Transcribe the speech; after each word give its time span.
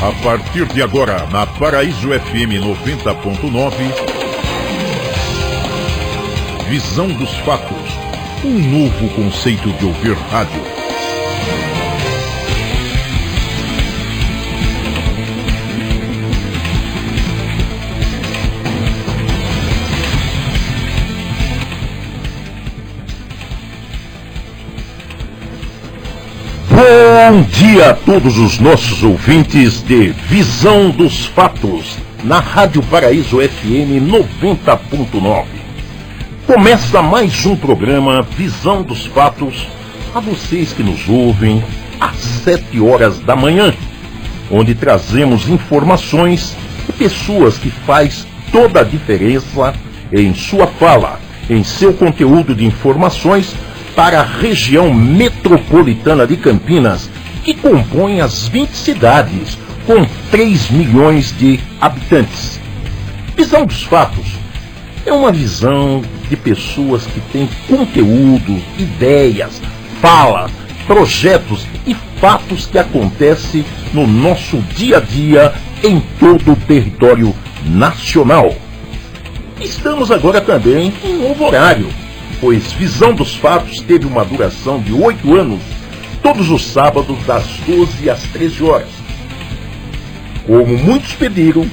A 0.00 0.12
partir 0.22 0.64
de 0.66 0.80
agora, 0.80 1.26
na 1.26 1.44
Paraíso 1.44 2.10
FM 2.10 2.62
90.9, 2.62 3.72
Visão 6.68 7.08
dos 7.08 7.34
Fatos. 7.38 7.90
Um 8.44 8.60
novo 8.60 9.08
conceito 9.16 9.72
de 9.72 9.84
ouvir 9.84 10.16
rádio. 10.30 10.67
Bom 27.20 27.42
dia 27.42 27.90
a 27.90 27.94
todos 27.94 28.38
os 28.38 28.60
nossos 28.60 29.02
ouvintes 29.02 29.82
de 29.82 30.10
Visão 30.28 30.88
dos 30.88 31.26
Fatos, 31.26 31.96
na 32.22 32.38
Rádio 32.38 32.80
Paraíso 32.80 33.38
FM 33.38 34.06
90.9. 34.08 35.44
Começa 36.46 37.02
mais 37.02 37.44
um 37.44 37.56
programa 37.56 38.22
Visão 38.22 38.84
dos 38.84 39.04
Fatos 39.06 39.66
a 40.14 40.20
vocês 40.20 40.72
que 40.72 40.84
nos 40.84 41.08
ouvem 41.08 41.60
às 41.98 42.14
7 42.44 42.80
horas 42.80 43.18
da 43.18 43.34
manhã, 43.34 43.74
onde 44.48 44.76
trazemos 44.76 45.48
informações 45.48 46.56
e 46.88 46.92
pessoas 46.92 47.58
que 47.58 47.68
faz 47.68 48.28
toda 48.52 48.82
a 48.82 48.84
diferença 48.84 49.74
em 50.12 50.32
sua 50.34 50.68
fala, 50.68 51.18
em 51.50 51.64
seu 51.64 51.92
conteúdo 51.92 52.54
de 52.54 52.64
informações 52.64 53.56
para 53.98 54.20
a 54.20 54.24
região 54.24 54.94
metropolitana 54.94 56.24
de 56.24 56.36
Campinas, 56.36 57.10
que 57.42 57.52
compõe 57.52 58.20
as 58.20 58.46
20 58.46 58.70
cidades, 58.70 59.58
com 59.84 60.06
3 60.30 60.70
milhões 60.70 61.36
de 61.36 61.58
habitantes. 61.80 62.60
Visão 63.36 63.66
dos 63.66 63.82
fatos 63.82 64.24
é 65.04 65.12
uma 65.12 65.32
visão 65.32 66.00
de 66.30 66.36
pessoas 66.36 67.06
que 67.06 67.20
têm 67.32 67.48
conteúdo, 67.66 68.62
ideias, 68.78 69.60
fala, 70.00 70.48
projetos 70.86 71.66
e 71.84 71.96
fatos 72.20 72.66
que 72.66 72.78
acontecem 72.78 73.64
no 73.92 74.06
nosso 74.06 74.58
dia 74.76 74.98
a 74.98 75.00
dia 75.00 75.52
em 75.82 76.00
todo 76.20 76.52
o 76.52 76.56
território 76.68 77.34
nacional. 77.64 78.54
Estamos 79.60 80.12
agora 80.12 80.40
também 80.40 80.94
em 81.02 81.16
um 81.16 81.28
novo 81.30 81.46
horário, 81.46 81.88
pois 82.40 82.72
Visão 82.72 83.14
dos 83.14 83.34
Fatos 83.36 83.80
teve 83.80 84.06
uma 84.06 84.24
duração 84.24 84.80
de 84.80 84.92
oito 84.92 85.34
anos, 85.34 85.60
todos 86.22 86.50
os 86.50 86.64
sábados 86.66 87.18
das 87.26 87.44
12 87.66 88.08
às 88.10 88.22
13 88.24 88.62
horas. 88.62 88.88
Como 90.46 90.76
muitos 90.78 91.12
pediram 91.12 91.68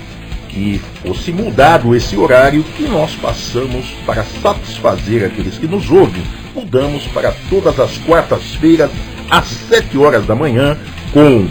que 0.50 0.81
fosse 1.06 1.31
mudado 1.31 1.95
esse 1.95 2.16
horário 2.17 2.64
e 2.80 2.84
nós 2.84 3.14
passamos 3.16 3.86
para 4.06 4.23
satisfazer 4.42 5.25
aqueles 5.25 5.58
que 5.58 5.67
nos 5.67 5.89
ouvem, 5.89 6.23
mudamos 6.56 7.03
para 7.08 7.34
todas 7.50 7.80
as 7.80 7.97
quartas-feiras 8.00 8.90
às 9.30 9.45
7 9.69 9.97
horas 9.97 10.25
da 10.25 10.36
manhã 10.36 10.78
com 11.12 11.47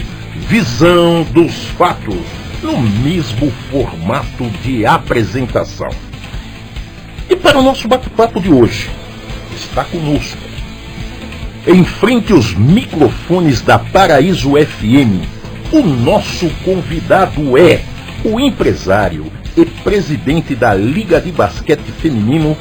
Visão 0.47 1.23
dos 1.31 1.65
Fatos, 1.77 2.17
no 2.61 2.79
mesmo 2.79 3.51
formato 3.71 4.49
de 4.63 4.85
apresentação. 4.85 5.89
E 7.29 7.35
para 7.35 7.59
o 7.59 7.63
nosso 7.63 7.87
bate-papo 7.87 8.39
de 8.39 8.49
hoje, 8.49 8.89
está 9.55 9.83
conosco. 9.83 10.37
Em 11.67 11.83
frente 11.83 12.31
aos 12.31 12.53
microfones 12.53 13.61
da 13.61 13.79
Paraíso 13.79 14.51
FM, 14.51 15.25
o 15.71 15.81
nosso 15.81 16.47
convidado 16.63 17.57
é 17.57 17.81
o 18.23 18.39
empresário 18.39 19.25
e 19.57 19.65
presidente 19.65 20.53
da 20.53 20.73
Liga 20.73 21.19
de 21.19 21.31
Basquete 21.31 21.91
Feminino, 21.99 22.55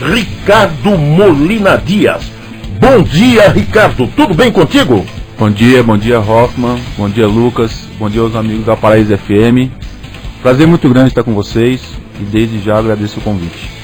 Ricardo 0.00 0.96
Molina 0.96 1.76
Dias. 1.76 2.22
Bom 2.80 3.02
dia, 3.02 3.50
Ricardo. 3.50 4.06
Tudo 4.16 4.34
bem 4.34 4.50
contigo? 4.50 5.04
Bom 5.38 5.50
dia, 5.50 5.82
bom 5.82 5.96
dia 5.96 6.18
Hoffman, 6.18 6.80
bom 6.96 7.08
dia 7.08 7.26
Lucas, 7.26 7.72
bom 7.96 8.10
dia 8.10 8.22
aos 8.22 8.34
amigos 8.34 8.66
da 8.66 8.76
Paraíso 8.76 9.16
FM. 9.16 9.70
Prazer 10.42 10.66
muito 10.66 10.88
grande 10.88 11.10
estar 11.10 11.22
com 11.22 11.32
vocês 11.32 11.80
e 12.20 12.24
desde 12.24 12.60
já 12.60 12.78
agradeço 12.78 13.20
o 13.20 13.22
convite. 13.22 13.77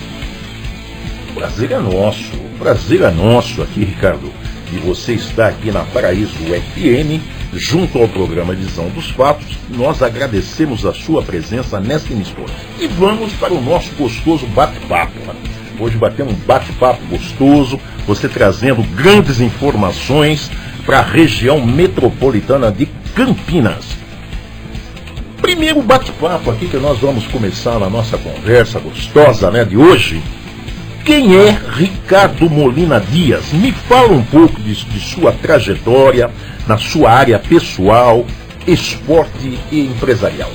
Prazer 1.45 1.73
é 1.73 1.79
nosso, 1.79 2.31
prazer 2.59 3.03
é 3.03 3.11
nosso 3.11 3.61
aqui, 3.61 3.85
Ricardo. 3.85 4.33
E 4.73 4.79
você 4.79 5.13
está 5.13 5.49
aqui 5.49 5.71
na 5.71 5.81
Paraíso 5.81 6.39
FM, 6.39 7.21
junto 7.53 7.99
ao 7.99 8.09
programa 8.09 8.55
Visão 8.55 8.89
dos 8.89 9.11
Fatos. 9.11 9.59
Nós 9.69 10.03
agradecemos 10.03 10.87
a 10.87 10.95
sua 10.95 11.23
presença 11.23 11.79
nesta 11.79 12.15
emissora. 12.15 12.51
E 12.81 12.87
vamos 12.87 13.35
para 13.35 13.53
o 13.53 13.61
nosso 13.61 13.91
gostoso 13.95 14.47
bate-papo. 14.47 15.19
Né? 15.21 15.35
Hoje 15.79 15.99
batemos 15.99 16.33
um 16.33 16.47
bate-papo 16.47 17.05
gostoso, 17.11 17.79
você 18.07 18.27
trazendo 18.27 18.83
grandes 18.83 19.39
informações 19.39 20.51
para 20.87 21.01
a 21.01 21.03
região 21.03 21.61
metropolitana 21.61 22.73
de 22.73 22.87
Campinas. 23.15 23.85
Primeiro 25.43 25.83
bate-papo 25.83 26.51
aqui 26.51 26.69
que 26.69 26.79
nós 26.79 27.01
vamos 27.01 27.27
começar 27.27 27.79
na 27.79 27.91
nossa 27.91 28.17
conversa 28.17 28.81
gostosa 28.81 29.51
né, 29.51 29.63
de 29.63 29.77
hoje 29.77 30.23
quem 31.05 31.37
é 31.37 31.59
Ricardo 31.75 32.49
Molina 32.49 32.99
Dias? 32.99 33.53
Me 33.53 33.71
fala 33.73 34.13
um 34.13 34.25
pouco 34.25 34.61
de, 34.61 34.75
de, 34.75 35.01
sua 35.01 35.33
trajetória 35.33 36.31
na 36.67 36.79
sua 36.79 37.11
área 37.11 37.39
pessoal, 37.39 38.27
esporte 38.67 39.59
e 39.71 39.81
empresarial. 39.81 40.51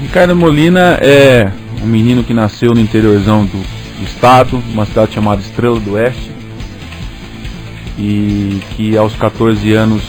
Ricardo 0.00 0.34
Molina 0.34 0.98
é 1.00 1.52
um 1.82 1.86
menino 1.86 2.24
que 2.24 2.32
nasceu 2.32 2.74
no 2.74 2.80
interiorzão 2.80 3.44
do, 3.44 3.58
do 3.58 4.04
estado, 4.04 4.62
uma 4.72 4.86
cidade 4.86 5.12
chamada 5.12 5.42
Estrela 5.42 5.78
do 5.78 5.92
Oeste, 5.92 6.30
e 7.98 8.60
que 8.70 8.96
aos 8.96 9.14
14 9.14 9.72
anos 9.74 10.02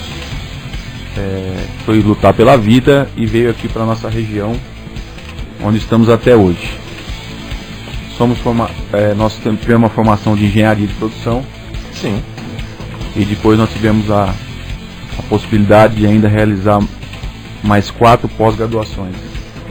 é, 1.17 1.65
foi 1.85 1.99
lutar 1.99 2.33
pela 2.33 2.57
vida 2.57 3.09
e 3.17 3.25
veio 3.25 3.49
aqui 3.49 3.67
para 3.67 3.85
nossa 3.85 4.09
região, 4.09 4.55
onde 5.61 5.77
estamos 5.77 6.09
até 6.09 6.35
hoje 6.35 6.84
somos 8.17 8.39
forma, 8.39 8.69
é, 8.93 9.13
nós 9.13 9.35
tivemos 9.35 9.83
uma 9.83 9.89
formação 9.89 10.35
de 10.35 10.45
engenharia 10.45 10.87
de 10.87 10.93
produção. 10.93 11.43
Sim. 11.93 12.21
E 13.15 13.23
depois 13.23 13.57
nós 13.57 13.71
tivemos 13.71 14.09
a, 14.11 14.33
a 15.17 15.21
possibilidade 15.29 15.95
de 15.95 16.05
ainda 16.05 16.27
realizar 16.27 16.79
mais 17.63 17.89
quatro 17.89 18.27
pós-graduações 18.29 19.15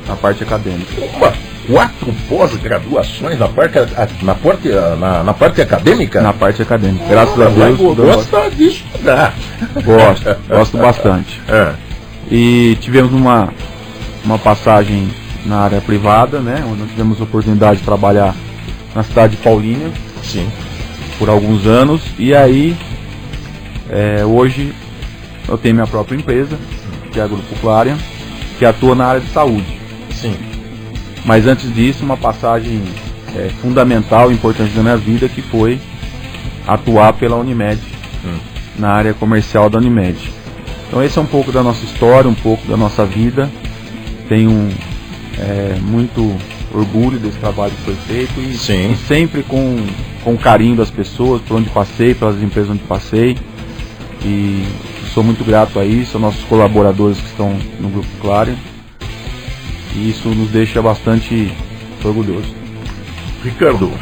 na 0.07 0.17
parte 0.17 0.43
acadêmica. 0.43 0.93
Opa, 1.05 1.33
quatro 1.67 2.15
pós-graduações 2.29 3.39
na 3.39 3.49
parte, 3.49 3.79
na, 4.23 4.35
parte, 4.35 4.69
na, 4.99 5.23
na, 5.23 5.35
parte 5.35 5.61
acadêmica? 5.61 6.21
Na 6.21 6.33
parte 6.33 6.63
acadêmica. 6.63 7.05
Graças 7.07 7.41
a 7.41 7.49
Deus. 7.49 7.79
Gosta 7.97 8.51
de 8.51 8.65
estudar. 8.69 9.35
Gosto, 9.85 10.37
gosto 10.49 10.79
bastante. 10.79 11.41
É. 11.49 11.73
E 12.31 12.77
tivemos 12.81 13.13
uma, 13.13 13.53
uma 14.25 14.39
passagem 14.39 15.09
na 15.45 15.59
área 15.59 15.81
privada, 15.81 16.41
né? 16.41 16.65
Onde 16.67 16.81
nós 16.81 16.91
tivemos 16.91 17.21
a 17.21 17.25
oportunidade 17.25 17.79
de 17.79 17.85
trabalhar 17.85 18.35
na 18.95 19.03
cidade 19.03 19.37
de 19.37 19.43
Paulínia. 19.43 19.91
Sim. 20.23 20.51
Por 21.19 21.29
alguns 21.29 21.67
anos. 21.67 22.03
E 22.19 22.35
aí, 22.35 22.77
é, 23.91 24.25
hoje, 24.25 24.75
eu 25.49 25.59
tenho 25.59 25.75
minha 25.75 25.87
própria 25.87 26.17
empresa, 26.17 26.59
que 27.13 27.21
é 27.21 27.23
a 27.23 27.27
Grupo 27.27 27.55
Clarion, 27.61 27.97
que 28.59 28.65
atua 28.65 28.95
na 28.95 29.07
área 29.07 29.21
de 29.21 29.29
saúde. 29.29 29.79
Sim. 30.11 30.37
Mas 31.25 31.47
antes 31.47 31.73
disso, 31.75 32.05
uma 32.05 32.17
passagem 32.17 32.83
é, 33.37 33.49
fundamental, 33.61 34.31
importante 34.33 34.75
na 34.75 34.83
minha 34.83 34.97
vida, 34.97 35.29
que 35.29 35.43
foi 35.43 35.81
atuar 36.67 37.13
pela 37.15 37.37
Unimed, 37.37 37.81
hum. 38.25 38.39
na 38.79 38.91
área 38.91 39.15
comercial 39.15 39.69
da 39.69 39.79
Unimed. 39.79 40.19
Então 40.89 41.03
esse 41.03 41.19
é 41.19 41.23
um 41.23 41.27
pouco 41.27 41.51
da 41.51 41.63
nossa 41.63 41.85
história, 41.85 42.29
um 42.29 42.35
pouco 42.35 42.67
da 42.67 42.77
nossa 42.77 43.05
vida. 43.05 43.51
Tenho 44.29 44.51
um, 44.51 44.71
é, 45.39 45.79
muito 45.81 46.37
orgulho 46.73 47.19
desse 47.19 47.39
trabalho 47.39 47.73
que 47.73 47.83
foi 47.83 47.95
feito 47.95 48.41
e, 48.41 48.55
e, 48.55 48.97
sempre 48.97 49.43
com, 49.43 49.77
com 50.23 50.37
carinho 50.37 50.77
das 50.77 50.91
pessoas, 50.91 51.41
por 51.43 51.57
onde 51.57 51.71
passei, 51.71 52.15
pelas 52.15 52.43
empresas 52.43 52.71
onde 52.71 52.83
passei. 52.85 53.37
E 54.25 54.65
sou 55.13 55.23
muito 55.23 55.45
grato 55.45 55.79
a 55.79 55.85
isso, 55.85 56.17
aos 56.17 56.23
nossos 56.23 56.45
colaboradores 56.45 57.19
que 57.19 57.27
estão 57.27 57.57
no 57.79 57.89
Grupo 57.89 58.09
Claro. 58.21 58.57
E 59.95 60.11
isso 60.11 60.29
nos 60.29 60.51
deixa 60.51 60.83
bastante 60.83 61.53
orgulhoso. 62.03 62.53
Ricardo, 63.45 63.93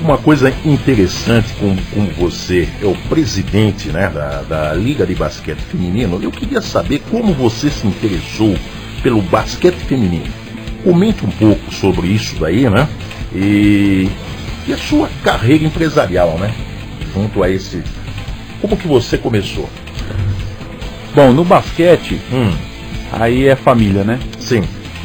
uma 0.00 0.16
coisa 0.18 0.52
interessante 0.64 1.52
como, 1.58 1.76
como 1.92 2.08
você 2.12 2.68
é 2.80 2.86
o 2.86 2.94
presidente 3.08 3.88
né, 3.88 4.08
da, 4.08 4.42
da 4.42 4.74
Liga 4.74 5.06
de 5.06 5.14
Basquete 5.14 5.58
Feminino, 5.58 6.20
eu 6.22 6.30
queria 6.30 6.60
saber 6.60 7.02
como 7.10 7.32
você 7.34 7.70
se 7.70 7.86
interessou 7.86 8.56
pelo 9.04 9.20
basquete 9.20 9.76
feminino. 9.86 10.32
Comente 10.82 11.24
um 11.24 11.30
pouco 11.30 11.72
sobre 11.72 12.08
isso 12.08 12.36
daí, 12.40 12.68
né? 12.68 12.88
E, 13.34 14.08
e 14.66 14.72
a 14.72 14.78
sua 14.78 15.08
carreira 15.22 15.64
empresarial, 15.64 16.38
né? 16.38 16.52
Junto 17.14 17.42
a 17.42 17.50
esse. 17.50 17.82
Como 18.60 18.76
que 18.76 18.88
você 18.88 19.18
começou? 19.18 19.68
Bom, 21.14 21.32
no 21.32 21.44
basquete, 21.44 22.18
hum. 22.32 22.52
aí 23.12 23.46
é 23.46 23.54
família, 23.54 24.02
né? 24.02 24.18
Sim. 24.40 24.64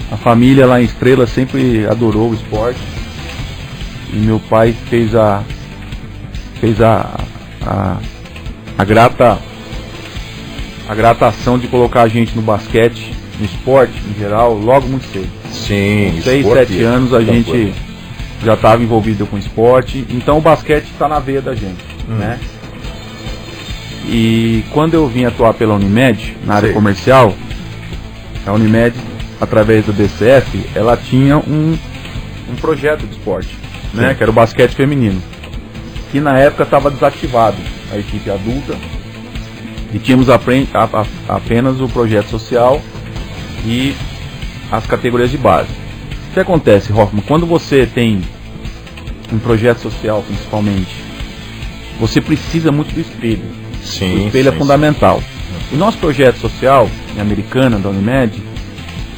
A 0.10 0.18
família 0.18 0.66
lá 0.66 0.82
em 0.82 0.86
Estrela 0.86 1.28
sempre 1.28 1.86
adorou 1.86 2.32
o 2.32 2.34
esporte. 2.34 2.80
E 4.12 4.16
meu 4.16 4.40
pai 4.40 4.74
fez 4.90 5.14
a 5.14 5.44
fez 6.60 6.82
a, 6.82 7.20
a, 7.62 7.98
a 8.78 8.84
grata 8.84 9.38
a 10.88 10.96
grata 10.96 11.28
ação 11.28 11.60
de 11.60 11.68
colocar 11.68 12.02
a 12.02 12.08
gente 12.08 12.36
no 12.36 12.42
basquete, 12.42 13.14
no 13.40 13.46
esporte 13.46 13.94
em 14.10 14.20
geral, 14.20 14.54
logo 14.54 14.88
muito 14.88 15.06
cedo. 15.12 15.30
Sim, 15.52 16.14
Com 16.18 16.22
6, 16.24 16.46
7 16.46 16.84
anos 16.84 17.14
a 17.14 17.22
gente 17.22 17.74
já 18.44 18.54
estava 18.54 18.82
envolvido 18.84 19.26
com 19.26 19.38
esporte, 19.38 20.06
então 20.10 20.38
o 20.38 20.42
basquete 20.42 20.86
está 20.86 21.08
na 21.08 21.20
veia 21.20 21.42
da 21.42 21.54
gente, 21.56 21.84
Hum. 22.10 22.16
né? 22.16 22.40
E 24.06 24.64
quando 24.72 24.94
eu 24.94 25.08
vim 25.08 25.26
atuar 25.26 25.54
pela 25.54 25.76
Unimed, 25.76 26.36
na 26.46 26.56
área 26.56 26.68
Sei. 26.68 26.74
comercial, 26.74 27.34
a 28.46 28.52
Unimed, 28.54 28.96
através 29.40 29.86
do 29.86 29.94
DCF, 29.94 30.66
ela 30.74 30.98
tinha 30.98 31.38
um, 31.38 31.78
um 32.50 32.56
projeto 32.56 33.06
de 33.06 33.12
esporte, 33.12 33.56
né? 33.94 34.10
Sim. 34.10 34.16
Que 34.16 34.24
era 34.24 34.32
o 34.32 34.34
basquete 34.34 34.72
feminino. 34.74 35.22
Que 36.12 36.20
na 36.20 36.38
época 36.40 36.64
estava 36.64 36.90
desativado, 36.90 37.58
a 37.92 37.98
equipe 37.98 38.30
adulta, 38.32 38.76
e 39.94 40.00
tínhamos 40.00 40.28
apenas 40.30 41.80
o 41.82 41.88
projeto 41.88 42.30
social 42.30 42.82
e 43.66 43.96
as 44.72 44.86
categorias 44.86 45.32
de 45.32 45.38
base. 45.38 45.70
O 46.30 46.34
que 46.34 46.40
acontece, 46.40 46.94
Hoffman? 46.94 47.24
Quando 47.28 47.46
você 47.46 47.88
tem 47.88 48.22
um 49.32 49.40
projeto 49.40 49.80
social, 49.80 50.24
principalmente, 50.28 50.94
você 52.00 52.22
precisa 52.22 52.72
muito 52.72 52.94
do 52.94 53.02
espelho. 53.02 53.44
Sim. 53.84 54.24
o 54.24 54.28
espelho 54.28 54.52
sim, 54.52 54.56
é 54.56 54.60
fundamental. 54.60 55.24
O 55.72 55.76
nosso 55.76 55.98
projeto 55.98 56.38
social, 56.38 56.90
em 57.16 57.20
Americana, 57.20 57.80
da 57.80 57.90
Unimed, 57.90 58.42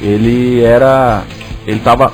ele 0.00 0.62
era. 0.62 1.24
ele 1.66 1.78
estava 1.78 2.12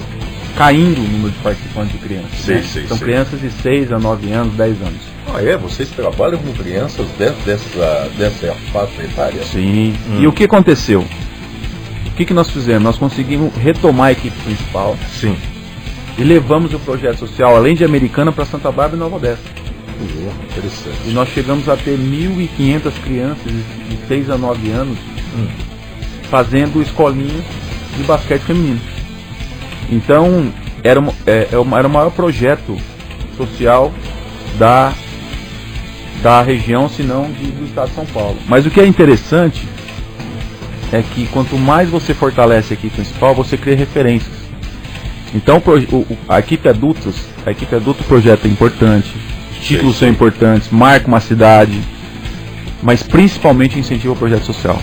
caindo 0.57 0.99
o 0.99 1.05
número 1.05 1.31
de 1.31 1.39
participantes 1.39 1.93
de 1.93 1.99
crianças. 1.99 2.39
Sei, 2.45 2.57
né? 2.57 2.63
sei, 2.63 2.87
São 2.87 2.97
sei. 2.99 3.07
crianças 3.07 3.41
de 3.41 3.51
6 3.51 3.93
a 3.93 3.99
9 3.99 4.33
anos, 4.33 4.55
10 4.55 4.83
anos. 4.83 5.01
Ah, 5.33 5.43
é? 5.43 5.57
Vocês 5.57 5.89
trabalham 5.91 6.39
com 6.39 6.53
crianças 6.53 7.07
dentro 7.19 7.41
dessa, 7.45 8.11
dessa 8.17 8.55
faixa 8.73 9.03
etária? 9.03 9.43
Sim. 9.45 9.95
Hum. 10.11 10.21
E 10.21 10.27
o 10.27 10.33
que 10.33 10.45
aconteceu? 10.45 11.05
O 12.19 12.21
que, 12.21 12.25
que 12.27 12.35
nós 12.35 12.51
fizemos? 12.51 12.83
Nós 12.83 12.99
conseguimos 12.99 13.55
retomar 13.55 14.09
a 14.09 14.11
equipe 14.11 14.37
principal 14.43 14.97
Sim. 15.21 15.37
e 16.19 16.25
levamos 16.25 16.75
o 16.75 16.79
projeto 16.81 17.17
social, 17.21 17.55
além 17.55 17.77
de 17.77 17.85
Americana, 17.85 18.33
para 18.33 18.45
Santa 18.45 18.73
Bárbara 18.73 18.97
e 18.97 18.99
Nova 18.99 19.15
Odessa. 19.15 19.41
Pô, 19.45 20.45
interessante. 20.51 20.99
E 21.07 21.11
nós 21.13 21.29
chegamos 21.29 21.69
a 21.69 21.77
ter 21.77 21.97
1.500 21.97 22.93
crianças 23.05 23.45
de 23.53 23.97
6 24.09 24.31
a 24.31 24.37
9 24.37 24.69
anos 24.69 24.99
Hum. 25.37 25.47
fazendo 26.29 26.83
escolinha 26.83 27.41
de 27.97 28.03
basquete 28.03 28.41
feminino. 28.43 28.81
Então, 29.89 30.53
era, 30.83 31.01
é, 31.25 31.33
é 31.33 31.49
era 31.53 31.61
o 31.61 31.65
maior 31.65 32.11
projeto 32.11 32.77
social 33.37 33.93
da, 34.59 34.93
da 36.21 36.43
região, 36.43 36.89
se 36.89 37.05
não 37.05 37.31
de- 37.31 37.53
do 37.53 37.65
estado 37.65 37.91
de 37.91 37.95
São 37.95 38.07
Paulo. 38.07 38.37
Mas 38.49 38.67
o 38.67 38.71
que 38.73 38.81
é 38.81 38.87
interessante 38.89 39.69
é 40.93 41.03
que 41.03 41.27
quanto 41.27 41.57
mais 41.59 41.89
você 41.91 42.15
fortalece 42.15 42.73
a 42.73 42.75
equipe 42.75 42.95
principal, 42.95 43.35
você 43.35 43.57
cria 43.57 43.77
referências. 43.77 44.33
Então, 45.35 45.59
o 45.93 46.07
a 46.29 46.39
equipe 46.39 46.69
adultos, 46.69 47.15
a 47.45 47.51
equipe 47.51 47.75
adulto 47.75 48.03
projeto 48.05 48.47
é 48.47 48.49
importante, 48.49 49.11
os 49.53 49.59
títulos 49.67 49.95
Sim, 49.95 49.99
são 50.01 50.09
sim. 50.09 50.15
importantes, 50.15 50.69
marca 50.71 51.07
uma 51.07 51.21
cidade, 51.21 51.79
mas 52.83 53.03
principalmente 53.03 53.79
incentiva 53.79 54.13
o 54.15 54.17
projeto 54.17 54.45
social. 54.47 54.81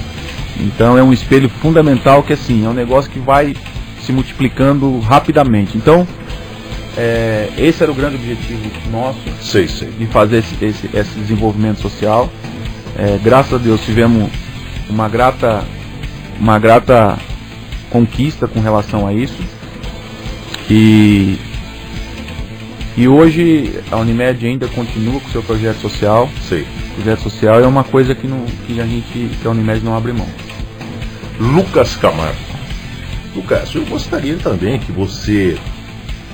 Então 0.59 0.97
é 0.97 1.03
um 1.03 1.11
espelho 1.11 1.49
fundamental 1.49 2.21
que 2.23 2.33
assim, 2.33 2.65
é 2.65 2.69
um 2.69 2.73
negócio 2.73 3.09
que 3.11 3.19
vai 3.19 3.55
se 4.05 4.11
multiplicando 4.11 4.99
rapidamente. 4.99 5.75
Então, 5.77 6.07
é, 6.97 7.49
esse 7.57 7.81
era 7.83 7.91
o 7.91 7.95
grande 7.95 8.15
objetivo 8.15 8.61
nosso 8.91 9.19
Sei, 9.41 9.67
sei. 9.67 9.89
de 9.97 10.05
fazer 10.05 10.37
esse, 10.37 10.55
esse- 10.63 10.89
esse 10.93 11.19
desenvolvimento 11.19 11.81
social. 11.81 12.29
É, 12.97 13.19
graças 13.21 13.53
a 13.53 13.57
Deus 13.57 13.81
tivemos 13.83 14.29
uma 14.89 15.09
grata, 15.09 15.63
uma 16.39 16.59
grata 16.59 17.17
conquista 17.89 18.47
com 18.47 18.59
relação 18.59 19.07
a 19.07 19.13
isso. 19.13 19.41
E, 20.69 21.37
e 22.97 23.07
hoje 23.07 23.79
a 23.91 23.97
Unimed 23.97 24.45
ainda 24.45 24.67
continua 24.67 25.19
com 25.19 25.27
o 25.27 25.31
seu 25.31 25.43
projeto 25.43 25.79
social. 25.79 26.29
Sei. 26.47 26.61
O 26.61 26.95
projeto 26.95 27.21
social 27.21 27.59
é 27.59 27.67
uma 27.67 27.83
coisa 27.83 28.15
que, 28.15 28.27
não, 28.27 28.45
que 28.65 28.79
a 28.79 28.85
gente, 28.85 29.37
que 29.41 29.47
a 29.47 29.51
Unimed 29.51 29.83
não 29.83 29.95
abre 29.95 30.11
mão. 30.11 30.27
Lucas 31.39 31.95
Camargo. 31.95 32.55
Lucas, 33.35 33.75
eu 33.75 33.85
gostaria 33.85 34.37
também 34.37 34.79
que 34.79 34.91
você 34.93 35.57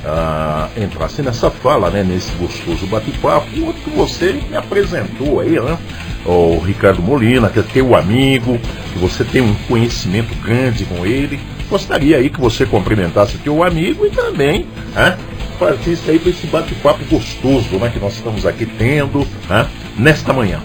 ah, 0.05 0.69
entrasse 0.77 1.21
nessa 1.21 1.49
fala, 1.49 1.89
né, 1.89 2.03
nesse 2.03 2.31
gostoso 2.35 2.85
bate-papo, 2.87 3.47
outro 3.65 3.81
que 3.81 3.89
você 3.89 4.33
me 4.49 4.55
apresentou 4.55 5.39
aí, 5.39 5.59
né? 5.59 5.77
O 6.25 6.59
Ricardo 6.59 7.01
Molina, 7.01 7.49
que 7.49 7.59
é 7.59 7.63
teu 7.63 7.95
amigo, 7.95 8.59
que 8.93 8.99
você 8.99 9.23
tem 9.23 9.41
um 9.41 9.55
conhecimento 9.67 10.33
grande 10.43 10.85
com 10.85 11.05
ele. 11.05 11.39
Gostaria 11.69 12.17
aí 12.17 12.29
que 12.29 12.39
você 12.39 12.65
cumprimentasse 12.65 13.37
teu 13.37 13.63
amigo 13.63 14.05
e 14.05 14.09
também 14.09 14.65
né, 14.93 15.17
partisse 15.57 16.11
aí 16.11 16.19
para 16.19 16.29
esse 16.29 16.45
bate-papo 16.47 17.03
gostoso 17.09 17.77
né, 17.77 17.89
que 17.91 17.99
nós 17.99 18.13
estamos 18.13 18.45
aqui 18.45 18.65
tendo 18.65 19.25
né, 19.49 19.67
nesta 19.97 20.33
manhã. 20.33 20.59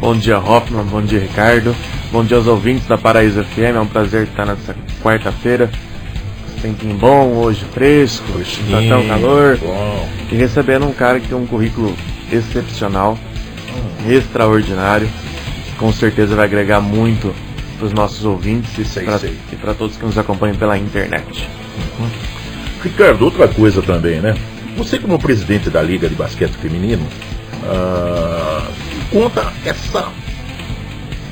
Bom 0.00 0.16
dia, 0.16 0.38
Hoffman. 0.38 0.84
Bom 0.84 1.02
dia, 1.02 1.20
Ricardo. 1.20 1.74
Bom 2.10 2.24
dia 2.24 2.36
aos 2.36 2.46
ouvintes 2.46 2.86
da 2.88 2.98
Paraíso 2.98 3.42
FM. 3.44 3.76
É 3.76 3.80
um 3.80 3.86
prazer 3.86 4.24
estar 4.24 4.44
nessa 4.44 4.74
quarta-feira. 5.02 5.70
Tempinho 6.60 6.94
bom, 6.94 7.34
hoje 7.36 7.64
fresco, 7.72 8.24
tá 8.70 8.78
tão 8.88 9.06
calor. 9.06 9.58
Bom. 9.58 10.08
E 10.30 10.36
recebendo 10.36 10.86
um 10.86 10.92
cara 10.92 11.18
que 11.18 11.28
tem 11.28 11.36
um 11.36 11.46
currículo 11.46 11.94
excepcional, 12.30 13.18
extraordinário. 14.08 15.08
Com 15.78 15.92
certeza 15.92 16.34
vai 16.34 16.44
agregar 16.44 16.80
muito 16.80 17.34
para 17.78 17.86
os 17.86 17.92
nossos 17.92 18.24
ouvintes 18.24 18.88
Sei, 18.88 19.06
e 19.52 19.56
para 19.56 19.74
todos 19.74 19.96
que 19.96 20.04
nos 20.04 20.16
acompanham 20.16 20.54
pela 20.54 20.78
internet. 20.78 21.48
Ricardo, 22.82 23.24
outra 23.24 23.48
coisa 23.48 23.82
também, 23.82 24.20
né? 24.20 24.34
Você 24.76 24.98
como 24.98 25.18
presidente 25.18 25.68
da 25.68 25.82
Liga 25.82 26.08
de 26.08 26.14
Basquete 26.14 26.52
Feminino, 26.52 27.06
ah, 27.64 28.66
conta 29.10 29.52
essa 29.64 30.10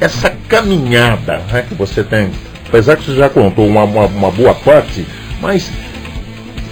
essa 0.01 0.31
caminhada 0.49 1.39
né, 1.53 1.65
que 1.69 1.75
você 1.75 2.03
tem. 2.03 2.31
Apesar 2.67 2.97
que 2.97 3.05
você 3.05 3.17
já 3.17 3.29
contou 3.29 3.67
uma, 3.67 3.85
uma, 3.85 4.07
uma 4.07 4.31
boa 4.31 4.55
parte, 4.55 5.07
mas 5.41 5.71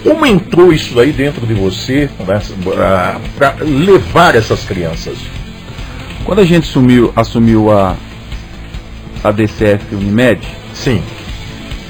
como 0.03 0.25
entrou 0.25 0.73
isso 0.73 0.99
aí 0.99 1.11
dentro 1.11 1.45
de 1.45 1.53
você 1.53 2.09
né, 2.25 2.41
para 3.37 3.55
levar 3.61 4.35
essas 4.35 4.63
crianças? 4.63 5.17
Quando 6.29 6.41
a 6.41 6.45
gente 6.45 6.67
sumiu, 6.67 7.11
assumiu 7.15 7.71
a, 7.71 7.95
a 9.23 9.31
DCF 9.31 9.95
Unimed, 9.95 10.47
Sim. 10.75 11.01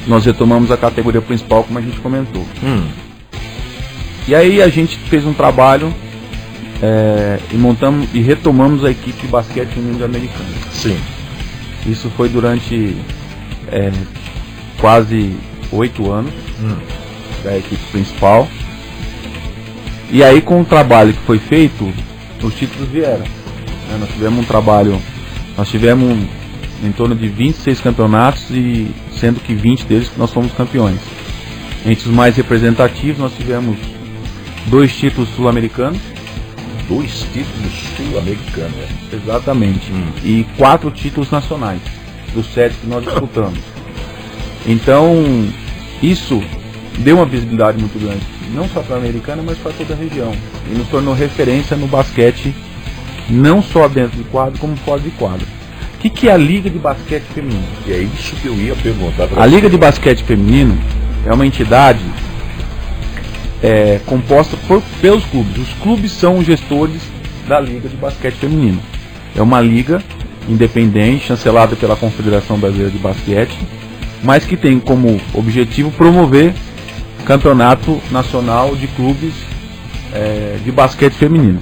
nós 0.07 0.23
retomamos 0.25 0.71
a 0.71 0.77
categoria 0.77 1.19
principal, 1.19 1.61
como 1.65 1.77
a 1.77 1.81
gente 1.81 1.99
comentou. 1.99 2.45
Hum, 2.63 2.87
E 4.29 4.33
aí 4.33 4.61
a 4.61 4.69
gente 4.69 4.95
fez 4.95 5.25
um 5.25 5.33
trabalho 5.33 5.93
é, 6.81 7.37
e 7.51 7.57
montamos 7.57 8.07
e 8.13 8.21
retomamos 8.21 8.85
a 8.85 8.91
equipe 8.91 9.23
de 9.23 9.27
basquete 9.27 9.73
de 9.73 10.03
americana. 10.05 10.45
sim. 10.71 10.97
Isso 11.85 12.09
foi 12.15 12.29
durante 12.29 12.95
é, 13.69 13.91
quase 14.79 15.35
oito 15.69 16.09
anos 16.09 16.31
Hum, 16.61 16.77
da 17.43 17.57
equipe 17.57 17.83
principal. 17.91 18.47
E 20.09 20.23
aí 20.23 20.39
com 20.41 20.61
o 20.61 20.65
trabalho 20.65 21.11
que 21.11 21.23
foi 21.25 21.39
feito, 21.39 21.93
os 22.41 22.55
títulos 22.55 22.87
vieram. 22.87 23.25
Né? 23.89 23.97
Nós 23.99 24.09
tivemos 24.09 24.39
um 24.39 24.43
trabalho, 24.43 25.01
nós 25.57 25.69
tivemos 25.69 26.17
em 26.83 26.91
torno 26.91 27.15
de 27.15 27.27
26 27.27 27.81
campeonatos 27.81 28.49
e 28.51 28.87
sendo 29.19 29.39
que 29.41 29.53
20 29.53 29.85
deles 29.85 30.11
nós 30.17 30.31
fomos 30.31 30.51
campeões. 30.53 30.99
Entre 31.85 32.07
os 32.07 32.13
mais 32.13 32.35
representativos 32.35 33.19
nós 33.19 33.33
tivemos 33.35 33.77
dois 34.67 34.95
títulos 34.95 35.29
sul-americanos, 35.35 35.99
dois 36.87 37.25
títulos 37.33 37.73
sul-americanos. 37.97 38.71
né? 38.75 38.87
exatamente, 39.13 39.91
Hum. 39.91 40.11
e 40.23 40.45
quatro 40.57 40.89
títulos 40.91 41.29
nacionais, 41.31 41.81
dos 42.33 42.45
sete 42.53 42.75
que 42.75 42.87
nós 42.87 43.03
disputamos. 43.03 43.59
Então, 44.67 45.47
isso 46.01 46.41
deu 46.99 47.15
uma 47.17 47.25
visibilidade 47.25 47.77
muito 47.79 47.97
grande, 47.99 48.21
não 48.53 48.67
só 48.69 48.81
para 48.81 48.95
a 48.95 48.99
americana, 48.99 49.41
mas 49.45 49.57
para 49.57 49.71
toda 49.71 49.93
a 49.93 49.97
região. 49.97 50.33
E 50.69 50.77
nos 50.77 50.87
tornou 50.89 51.13
referência 51.13 51.75
no 51.77 51.87
basquete, 51.87 52.53
não 53.29 53.61
só 53.61 53.87
dentro 53.87 54.17
de 54.17 54.23
quadro, 54.25 54.59
como 54.59 54.75
fora 54.77 54.99
de 54.99 55.09
quadro. 55.11 55.45
O 55.95 55.97
que, 55.99 56.09
que 56.09 56.29
é 56.29 56.31
a 56.31 56.37
Liga 56.37 56.69
de 56.69 56.79
Basquete 56.79 57.23
Feminino? 57.33 57.67
E 57.85 57.91
é 57.91 57.97
isso 57.97 58.35
que 58.37 58.47
eu 58.47 58.55
ia 58.55 58.75
perguntar 58.75 59.23
A 59.23 59.27
você. 59.27 59.47
Liga 59.47 59.69
de 59.69 59.77
Basquete 59.77 60.23
Feminino 60.23 60.77
é 61.25 61.33
uma 61.33 61.45
entidade 61.45 61.99
é, 63.61 63.99
composta 64.05 64.55
por, 64.67 64.81
pelos 65.01 65.25
clubes. 65.25 65.57
Os 65.57 65.73
clubes 65.81 66.11
são 66.13 66.37
os 66.37 66.45
gestores 66.45 67.01
da 67.47 67.59
Liga 67.59 67.89
de 67.89 67.97
Basquete 67.97 68.35
Feminino. 68.35 68.81
É 69.35 69.41
uma 69.41 69.59
liga 69.59 70.01
independente, 70.47 71.27
chancelada 71.27 71.75
pela 71.75 71.95
Confederação 71.95 72.57
Brasileira 72.57 72.91
de 72.91 72.97
Basquete, 72.97 73.57
mas 74.23 74.45
que 74.45 74.57
tem 74.57 74.79
como 74.79 75.19
objetivo 75.33 75.91
promover 75.91 76.53
campeonato 77.25 78.01
nacional 78.11 78.75
de 78.75 78.87
clubes 78.87 79.33
é, 80.13 80.57
de 80.63 80.71
basquete 80.71 81.13
feminino. 81.13 81.59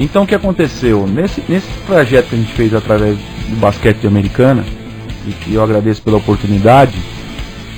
Então 0.00 0.22
o 0.22 0.26
que 0.26 0.34
aconteceu? 0.34 1.06
Nesse, 1.08 1.42
nesse 1.48 1.66
projeto 1.84 2.28
que 2.28 2.36
a 2.36 2.38
gente 2.38 2.52
fez 2.52 2.72
através 2.72 3.16
do 3.16 3.56
basquete 3.56 4.06
americana, 4.06 4.64
e 5.26 5.32
que 5.32 5.54
eu 5.54 5.62
agradeço 5.62 6.00
pela 6.00 6.16
oportunidade, 6.16 6.94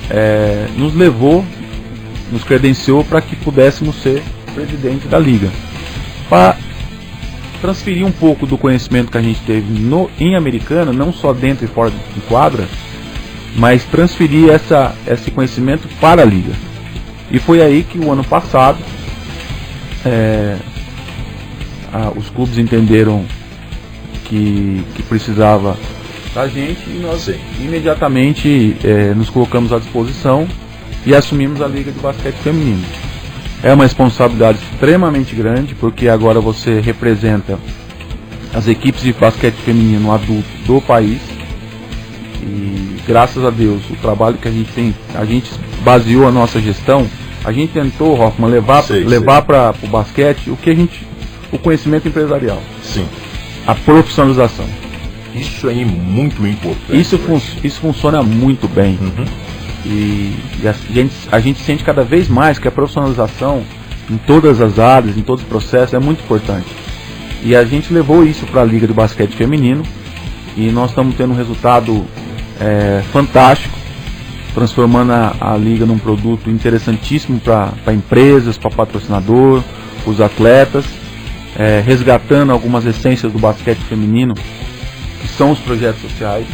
é, 0.09 0.67
nos 0.77 0.93
levou, 0.93 1.43
nos 2.31 2.43
credenciou 2.43 3.03
para 3.03 3.21
que 3.21 3.35
pudéssemos 3.35 3.95
ser 3.95 4.21
presidente 4.53 5.07
da 5.07 5.17
liga. 5.17 5.49
Para 6.29 6.55
transferir 7.59 8.05
um 8.05 8.11
pouco 8.11 8.45
do 8.45 8.57
conhecimento 8.57 9.11
que 9.11 9.17
a 9.17 9.21
gente 9.21 9.39
teve 9.41 9.79
no, 9.79 10.09
em 10.19 10.35
americana, 10.35 10.93
não 10.93 11.11
só 11.11 11.33
dentro 11.33 11.65
e 11.65 11.67
fora 11.67 11.89
de 11.89 12.21
quadra, 12.21 12.67
mas 13.55 13.83
transferir 13.85 14.49
essa, 14.49 14.95
esse 15.07 15.31
conhecimento 15.31 15.87
para 15.99 16.21
a 16.21 16.25
liga. 16.25 16.53
E 17.31 17.39
foi 17.39 17.61
aí 17.61 17.83
que 17.83 17.97
o 17.97 18.11
ano 18.11 18.23
passado 18.23 18.79
é, 20.05 20.57
a, 21.93 22.11
os 22.15 22.29
clubes 22.29 22.57
entenderam 22.57 23.25
que, 24.25 24.83
que 24.95 25.03
precisava 25.03 25.77
da 26.33 26.47
gente 26.47 26.89
e 26.89 26.99
nós 27.01 27.21
Sim. 27.23 27.39
imediatamente 27.59 28.77
é, 28.83 29.13
nos 29.13 29.29
colocamos 29.29 29.73
à 29.73 29.79
disposição 29.79 30.47
e 31.05 31.13
assumimos 31.13 31.61
a 31.61 31.67
Liga 31.67 31.91
de 31.91 31.99
Basquete 31.99 32.35
Feminino. 32.35 32.85
É 33.63 33.73
uma 33.73 33.83
responsabilidade 33.83 34.59
extremamente 34.71 35.35
grande, 35.35 35.75
porque 35.75 36.07
agora 36.07 36.39
você 36.39 36.79
representa 36.79 37.59
as 38.53 38.67
equipes 38.67 39.01
de 39.01 39.13
basquete 39.13 39.55
feminino 39.55 40.11
adulto 40.11 40.47
do 40.65 40.81
país. 40.81 41.19
E 42.41 42.97
graças 43.05 43.43
a 43.45 43.51
Deus, 43.51 43.81
o 43.89 43.95
trabalho 43.97 44.37
que 44.37 44.47
a 44.47 44.51
gente 44.51 44.71
tem, 44.71 44.95
a 45.13 45.23
gente 45.25 45.51
baseou 45.83 46.27
a 46.27 46.31
nossa 46.31 46.59
gestão, 46.59 47.07
a 47.43 47.51
gente 47.51 47.73
tentou, 47.73 48.19
Hoffman, 48.19 48.49
levar, 48.49 48.83
levar 48.89 49.43
para 49.43 49.73
o 49.83 49.87
basquete 49.87 50.49
o 50.49 50.57
que 50.57 50.69
a 50.69 50.75
gente. 50.75 51.05
O 51.51 51.57
conhecimento 51.57 52.07
empresarial. 52.07 52.61
Sim. 52.83 53.07
A 53.65 53.75
profissionalização. 53.75 54.65
Isso 55.33 55.69
é 55.69 55.85
muito 55.85 56.45
importante. 56.45 56.99
Isso, 56.99 57.17
fun 57.17 57.39
isso 57.63 57.79
funciona 57.79 58.21
muito 58.21 58.67
bem. 58.67 58.97
Uhum. 59.01 59.25
E, 59.85 60.35
e 60.61 60.67
a, 60.67 60.73
gente, 60.73 61.15
a 61.31 61.39
gente 61.39 61.59
sente 61.59 61.83
cada 61.83 62.03
vez 62.03 62.27
mais 62.27 62.59
que 62.59 62.67
a 62.67 62.71
profissionalização 62.71 63.63
em 64.09 64.17
todas 64.17 64.59
as 64.59 64.77
áreas, 64.77 65.17
em 65.17 65.21
todos 65.21 65.43
os 65.43 65.49
processos, 65.49 65.93
é 65.93 65.99
muito 65.99 66.23
importante. 66.23 66.67
E 67.43 67.55
a 67.55 67.63
gente 67.63 67.93
levou 67.93 68.25
isso 68.25 68.45
para 68.45 68.61
a 68.61 68.65
Liga 68.65 68.85
de 68.85 68.93
Basquete 68.93 69.35
Feminino 69.35 69.83
e 70.55 70.69
nós 70.69 70.91
estamos 70.91 71.15
tendo 71.15 71.33
um 71.33 71.35
resultado 71.35 72.05
é, 72.59 73.01
fantástico, 73.11 73.75
transformando 74.53 75.11
a, 75.13 75.35
a, 75.39 75.57
liga 75.57 75.85
num 75.85 75.97
produto 75.97 76.49
interessantíssimo 76.49 77.39
para 77.39 77.93
empresas, 77.93 78.57
para 78.57 78.69
patrocinador, 78.69 79.63
os 80.05 80.19
atletas, 80.19 80.85
é, 81.57 81.81
resgatando 81.85 82.51
algumas 82.51 82.85
essências 82.85 83.31
do 83.31 83.39
basquete 83.39 83.79
feminino, 83.79 84.33
que 84.33 85.27
são 85.27 85.51
os 85.51 85.59
projetos 85.59 86.01
sociais, 86.01 86.47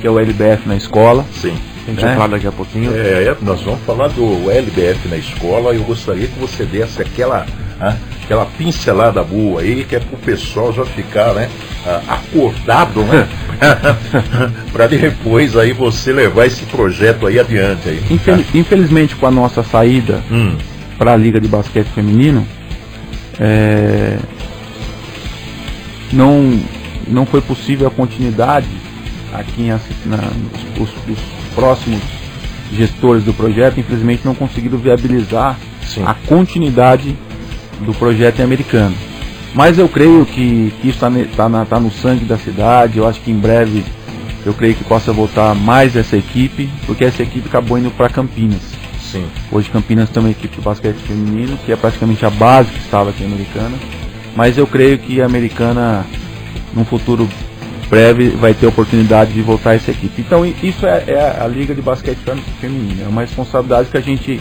que 0.00 0.06
é 0.06 0.10
o 0.10 0.18
LBF 0.18 0.68
na 0.68 0.76
escola. 0.76 1.24
Sim 1.32 1.56
a 1.86 1.90
gente 1.90 2.00
é. 2.00 2.06
vai 2.06 2.14
falar 2.14 2.26
daqui 2.28 2.46
a 2.46 2.52
pouquinho. 2.52 2.94
É, 2.94 3.24
é, 3.24 3.36
nós 3.42 3.62
vamos 3.62 3.80
falar 3.82 4.08
do 4.08 4.50
LBF 4.50 5.08
na 5.08 5.16
escola 5.16 5.74
e 5.74 5.76
eu 5.76 5.84
gostaria 5.84 6.26
que 6.26 6.38
você 6.38 6.64
desse 6.64 7.02
aquela, 7.02 7.46
ah, 7.78 7.94
aquela 8.22 8.46
pincelada 8.46 9.22
boa 9.22 9.60
aí, 9.60 9.84
que 9.84 9.94
é 9.94 10.00
para 10.00 10.14
o 10.14 10.18
pessoal 10.18 10.72
já 10.72 10.84
ficar 10.84 11.34
né, 11.34 11.50
acordado, 12.08 13.02
né? 13.02 13.28
para 14.72 14.86
depois 14.86 15.56
aí 15.56 15.72
você 15.72 16.12
levar 16.12 16.46
esse 16.46 16.64
projeto 16.64 17.26
aí 17.26 17.38
adiante. 17.38 17.88
Aí, 17.88 18.02
Infel 18.10 18.38
Infelizmente, 18.54 19.14
com 19.14 19.26
a 19.26 19.30
nossa 19.30 19.62
saída 19.62 20.22
hum. 20.30 20.56
para 20.96 21.12
a 21.12 21.16
Liga 21.16 21.38
de 21.38 21.48
Basquete 21.48 21.88
Feminino, 21.88 22.46
é, 23.40 24.18
não, 26.12 26.60
não 27.06 27.26
foi 27.26 27.40
possível 27.40 27.88
a 27.88 27.90
continuidade 27.90 28.68
aqui 29.32 29.62
em, 29.62 29.68
na, 30.08 30.18
os, 30.80 30.90
os, 31.08 31.18
próximos 31.54 32.00
gestores 32.72 33.22
do 33.24 33.32
projeto, 33.32 33.78
infelizmente 33.78 34.22
não 34.24 34.34
conseguiram 34.34 34.78
viabilizar 34.78 35.56
Sim. 35.82 36.02
a 36.04 36.14
continuidade 36.14 37.16
do 37.80 37.94
projeto 37.94 38.40
americano. 38.42 38.94
Mas 39.54 39.78
eu 39.78 39.88
creio 39.88 40.26
que, 40.26 40.72
que 40.80 40.88
isso 40.88 41.06
está 41.06 41.48
tá 41.48 41.64
tá 41.64 41.80
no 41.80 41.90
sangue 41.90 42.24
da 42.24 42.36
cidade, 42.36 42.98
eu 42.98 43.06
acho 43.06 43.20
que 43.20 43.30
em 43.30 43.38
breve 43.38 43.84
eu 44.44 44.52
creio 44.52 44.74
que 44.74 44.84
possa 44.84 45.12
voltar 45.12 45.54
mais 45.54 45.94
essa 45.94 46.16
equipe, 46.16 46.68
porque 46.86 47.04
essa 47.04 47.22
equipe 47.22 47.48
acabou 47.48 47.78
indo 47.78 47.90
para 47.90 48.08
Campinas. 48.08 48.73
Sim. 49.14 49.28
Hoje 49.52 49.70
Campinas 49.70 50.10
tem 50.10 50.20
uma 50.20 50.30
equipe 50.32 50.56
de 50.56 50.60
basquete 50.60 50.96
feminino, 50.96 51.56
que 51.64 51.70
é 51.70 51.76
praticamente 51.76 52.26
a 52.26 52.30
base 52.30 52.68
que 52.70 52.80
estava 52.80 53.10
aqui 53.10 53.24
Americana. 53.24 53.76
Mas 54.34 54.58
eu 54.58 54.66
creio 54.66 54.98
que 54.98 55.22
a 55.22 55.26
Americana, 55.26 56.04
num 56.74 56.84
futuro 56.84 57.28
breve 57.88 58.30
vai 58.30 58.54
ter 58.54 58.66
oportunidade 58.66 59.32
de 59.32 59.40
voltar 59.40 59.76
essa 59.76 59.92
equipe. 59.92 60.20
Então 60.20 60.44
isso 60.44 60.84
é, 60.84 61.04
é 61.06 61.38
a 61.40 61.46
Liga 61.46 61.72
de 61.72 61.80
Basquete 61.80 62.18
Feminino, 62.60 63.04
é 63.04 63.06
uma 63.06 63.20
responsabilidade 63.20 63.88
que 63.88 63.96
a 63.96 64.00
gente 64.00 64.40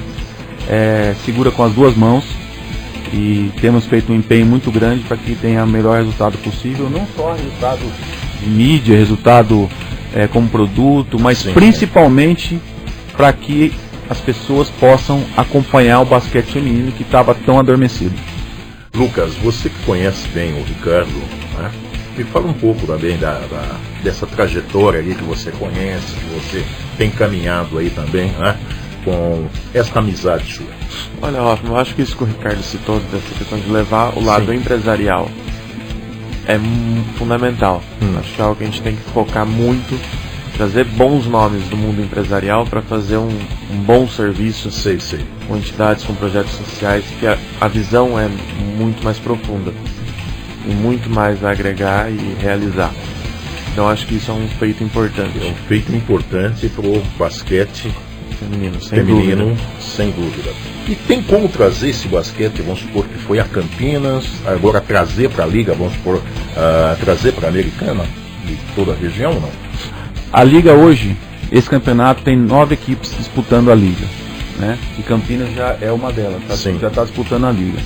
é, 0.67 1.13
segura 1.23 1.51
com 1.51 1.63
as 1.63 1.71
duas 1.71 1.95
mãos 1.95 2.25
e 3.13 3.51
temos 3.61 3.85
feito 3.85 4.11
um 4.11 4.15
empenho 4.15 4.47
muito 4.47 4.71
grande 4.71 5.03
para 5.03 5.17
que 5.17 5.35
tenha 5.35 5.63
o 5.63 5.67
melhor 5.67 5.99
resultado 5.99 6.35
possível, 6.39 6.89
não 6.89 7.05
só 7.15 7.33
resultado 7.33 7.81
de 8.39 8.49
mídia, 8.49 8.97
resultado 8.97 9.69
é, 10.15 10.25
como 10.25 10.49
produto, 10.49 11.19
mas 11.19 11.37
Sim, 11.37 11.53
principalmente 11.53 12.59
para 13.15 13.31
que 13.31 13.71
as 14.09 14.19
pessoas 14.19 14.69
possam 14.69 15.23
acompanhar 15.35 16.01
o 16.01 16.05
basquete 16.05 16.51
feminino 16.51 16.91
que 16.91 17.03
estava 17.03 17.33
tão 17.33 17.59
adormecido. 17.59 18.15
Lucas, 18.95 19.33
você 19.35 19.69
que 19.69 19.83
conhece 19.85 20.27
bem 20.29 20.53
o 20.53 20.63
Ricardo, 20.63 21.11
né? 21.57 21.71
Me 22.15 22.23
fala 22.25 22.47
um 22.47 22.53
pouco 22.53 22.85
também 22.85 23.17
da, 23.17 23.39
da, 23.39 23.79
dessa 24.03 24.27
trajetória 24.27 24.99
aí 24.99 25.15
que 25.15 25.23
você 25.23 25.51
conhece, 25.51 26.13
que 26.13 26.25
você 26.25 26.63
tem 26.95 27.09
caminhado 27.09 27.79
aí 27.79 27.89
também, 27.89 28.27
né? 28.33 28.55
Com 29.03 29.47
essa 29.73 29.97
amizade 29.97 30.53
sua. 30.53 30.67
Olha, 31.21 31.41
Hoffman, 31.41 31.71
eu 31.71 31.77
acho 31.79 31.95
que 31.95 32.03
isso 32.03 32.15
que 32.15 32.23
o 32.23 32.27
Ricardo 32.27 32.61
citou, 32.61 32.99
dessa 32.99 33.33
questão 33.35 33.59
de 33.59 33.67
levar 33.67 34.15
o 34.15 34.23
lado 34.23 34.51
Sim. 34.51 34.57
empresarial, 34.57 35.27
é 36.47 36.59
fundamental. 37.17 37.81
Hum. 38.01 38.15
Acho 38.19 38.33
que 38.33 38.41
é 38.41 38.43
algo 38.43 38.55
que 38.55 38.63
a 38.63 38.67
gente 38.67 38.81
tem 38.81 38.95
que 38.95 39.01
focar 39.11 39.45
muito, 39.45 39.99
trazer 40.53 40.85
bons 40.85 41.25
nomes 41.25 41.67
do 41.67 41.75
mundo 41.75 42.01
empresarial 42.01 42.65
para 42.65 42.81
fazer 42.81 43.17
um, 43.17 43.27
um, 43.27 43.77
bom 43.85 44.07
serviço 44.07 44.71
sei, 44.71 44.99
sei. 44.99 45.25
com 45.47 45.57
entidades, 45.57 46.03
com 46.03 46.13
projetos 46.15 46.51
sociais, 46.51 47.03
que 47.19 47.27
a, 47.27 47.37
a 47.59 47.67
visão 47.67 48.17
é 48.19 48.29
muito 48.77 49.03
mais 49.03 49.17
profunda 49.17 49.73
e 50.65 50.73
muito 50.73 51.09
mais 51.09 51.43
a 51.43 51.51
agregar 51.51 52.09
e 52.11 52.35
realizar. 52.39 52.93
Então 53.71 53.89
acho 53.89 54.05
que 54.05 54.15
isso 54.15 54.29
é 54.29 54.33
um 54.33 54.47
feito 54.47 54.83
importante. 54.83 55.39
É 55.41 55.49
um 55.49 55.55
feito 55.67 55.93
importante 55.93 56.69
para 56.69 56.85
o 56.85 57.01
basquete 57.17 57.91
feminino, 58.43 58.81
sem, 58.81 58.99
feminino 58.99 59.45
dúvida. 59.45 59.61
sem 59.79 60.11
dúvida. 60.11 60.51
E 60.87 60.95
tem 60.95 61.23
como 61.23 61.47
trazer 61.47 61.89
esse 61.89 62.07
basquete, 62.07 62.61
vamos 62.61 62.79
supor 62.81 63.05
que 63.05 63.17
foi 63.19 63.39
a 63.39 63.45
Campinas, 63.45 64.25
agora 64.45 64.81
trazer 64.81 65.29
para 65.29 65.45
a 65.45 65.47
Liga, 65.47 65.73
vamos 65.73 65.93
supor, 65.93 66.17
uh, 66.17 66.99
trazer 66.99 67.31
para 67.33 67.47
a 67.47 67.49
Americana, 67.49 68.03
de 68.45 68.57
toda 68.75 68.91
a 68.91 68.95
região, 68.95 69.33
não? 69.33 69.62
A 70.33 70.43
Liga 70.43 70.73
hoje, 70.73 71.15
esse 71.51 71.69
campeonato 71.69 72.23
tem 72.23 72.35
nove 72.35 72.73
equipes 72.73 73.15
disputando 73.15 73.71
a 73.71 73.75
Liga. 73.75 74.03
Né? 74.57 74.79
E 74.97 75.03
Campinas 75.03 75.53
já 75.53 75.77
é 75.79 75.91
uma 75.91 76.11
delas, 76.11 76.41
tá? 76.47 76.55
já 76.55 76.87
está 76.87 77.03
disputando 77.03 77.45
a 77.45 77.51
Liga. 77.51 77.77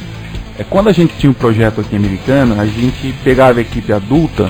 É, 0.57 0.63
quando 0.63 0.87
a 0.87 0.93
gente 0.93 1.13
tinha 1.17 1.29
um 1.29 1.33
projeto 1.33 1.81
aqui 1.81 1.95
em 1.95 1.99
Americana, 1.99 2.61
a 2.61 2.65
gente 2.65 3.13
pegava 3.21 3.59
a 3.59 3.61
equipe 3.61 3.91
adulta, 3.91 4.49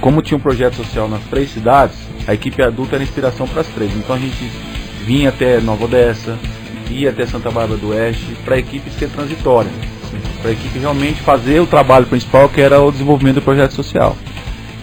como 0.00 0.20
tinha 0.22 0.36
um 0.36 0.40
projeto 0.40 0.74
social 0.74 1.08
nas 1.08 1.22
três 1.30 1.52
cidades, 1.52 1.96
a 2.26 2.34
equipe 2.34 2.60
adulta 2.60 2.96
era 2.96 3.04
inspiração 3.04 3.46
para 3.46 3.60
as 3.60 3.68
três. 3.68 3.92
Então 3.94 4.16
a 4.16 4.18
gente 4.18 4.50
vinha 5.06 5.28
até 5.28 5.60
Nova 5.60 5.84
Odessa, 5.84 6.36
ia 6.90 7.10
até 7.10 7.24
Santa 7.26 7.48
Bárbara 7.48 7.78
do 7.78 7.90
Oeste, 7.90 8.36
para 8.44 8.56
a 8.56 8.58
equipe 8.58 8.90
ser 8.90 9.08
transitória. 9.10 9.70
Para 10.42 10.50
a 10.50 10.52
equipe 10.52 10.80
realmente 10.80 11.20
fazer 11.20 11.60
o 11.60 11.66
trabalho 11.66 12.06
principal, 12.06 12.48
que 12.48 12.60
era 12.60 12.80
o 12.80 12.90
desenvolvimento 12.90 13.36
do 13.36 13.42
projeto 13.42 13.72
social. 13.72 14.16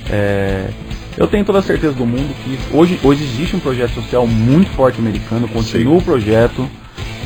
É, 0.09 0.69
eu 1.17 1.27
tenho 1.27 1.43
toda 1.43 1.59
a 1.59 1.61
certeza 1.61 1.93
do 1.93 2.05
mundo 2.05 2.33
que 2.43 2.57
hoje, 2.75 2.99
hoje 3.03 3.23
existe 3.23 3.55
um 3.55 3.59
projeto 3.59 3.93
social 3.93 4.25
muito 4.25 4.71
forte 4.71 4.99
americano, 4.99 5.47
continua 5.47 5.93
Sim. 5.93 5.97
o 5.97 6.01
projeto 6.01 6.67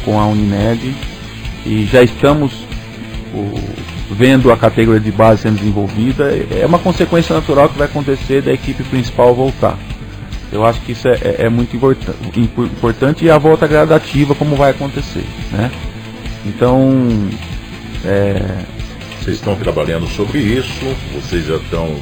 com 0.04 0.20
a 0.20 0.26
Unimed 0.28 0.96
e 1.66 1.86
já 1.86 2.02
estamos 2.02 2.54
o, 3.34 3.54
vendo 4.12 4.52
a 4.52 4.58
categoria 4.58 5.00
de 5.00 5.12
base 5.12 5.44
sendo 5.44 5.58
desenvolvida, 5.58 6.32
é 6.52 6.66
uma 6.66 6.80
consequência 6.80 7.34
natural 7.36 7.70
que 7.70 7.78
vai 7.78 7.88
acontecer 7.88 8.42
da 8.42 8.54
equipe 8.54 8.84
principal 8.84 9.34
voltar. 9.34 9.78
Eu 10.52 10.66
acho 10.66 10.80
que 10.82 10.92
isso 10.92 11.08
é, 11.08 11.20
é, 11.22 11.36
é 11.40 11.50
muito 11.50 11.76
importante 11.76 13.26
e 13.26 13.30
a 13.30 13.38
volta 13.38 13.68
gradativa 13.68 14.36
como 14.36 14.56
vai 14.56 14.72
acontecer, 14.72 15.26
né? 15.52 15.72
Então, 16.46 17.30
é... 18.06 18.40
vocês 19.20 19.38
estão 19.38 19.56
trabalhando 19.56 20.08
sobre 20.08 20.40
isso, 20.40 20.86
vocês 21.14 21.48
já 21.48 21.56
estão 21.56 21.96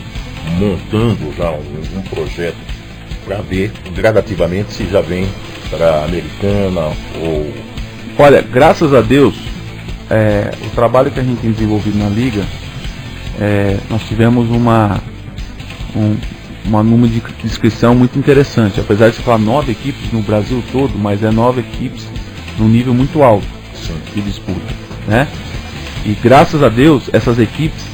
montando 0.58 1.34
já 1.36 1.52
um, 1.52 2.00
um 2.00 2.02
projeto 2.04 2.58
para 3.26 3.38
ver 3.38 3.72
gradativamente 3.96 4.74
se 4.74 4.86
já 4.86 5.02
vem 5.02 5.28
para 5.70 6.02
a 6.02 6.06
americana 6.06 6.92
ou. 7.22 7.52
Olha, 8.18 8.42
graças 8.42 8.94
a 8.94 9.02
Deus, 9.02 9.36
é, 10.10 10.52
o 10.66 10.70
trabalho 10.72 11.10
que 11.10 11.20
a 11.20 11.24
gente 11.24 11.40
tem 11.40 11.52
desenvolvido 11.52 11.98
na 11.98 12.10
liga, 12.10 12.44
é, 13.40 13.78
nós 13.90 14.04
tivemos 14.04 14.50
uma 14.50 15.02
um, 15.96 16.16
uma 16.66 16.84
número 16.84 17.12
de 17.12 17.22
inscrição 17.46 17.96
muito 17.96 18.18
interessante. 18.18 18.80
Apesar 18.80 19.10
de 19.10 19.18
falar 19.18 19.38
nove 19.38 19.72
equipes 19.72 20.12
no 20.12 20.22
Brasil 20.22 20.64
todo, 20.72 20.98
mas 20.98 21.24
é 21.24 21.32
nove 21.32 21.62
equipes 21.62 22.08
num 22.58 22.68
nível 22.68 22.94
muito 22.94 23.24
alto 23.24 23.48
Sim. 23.74 23.96
de 24.14 24.22
disputa, 24.22 24.74
né? 25.08 25.28
E 26.06 26.16
graças 26.22 26.62
a 26.62 26.70
Deus 26.70 27.10
essas 27.14 27.40
equipes 27.40 27.93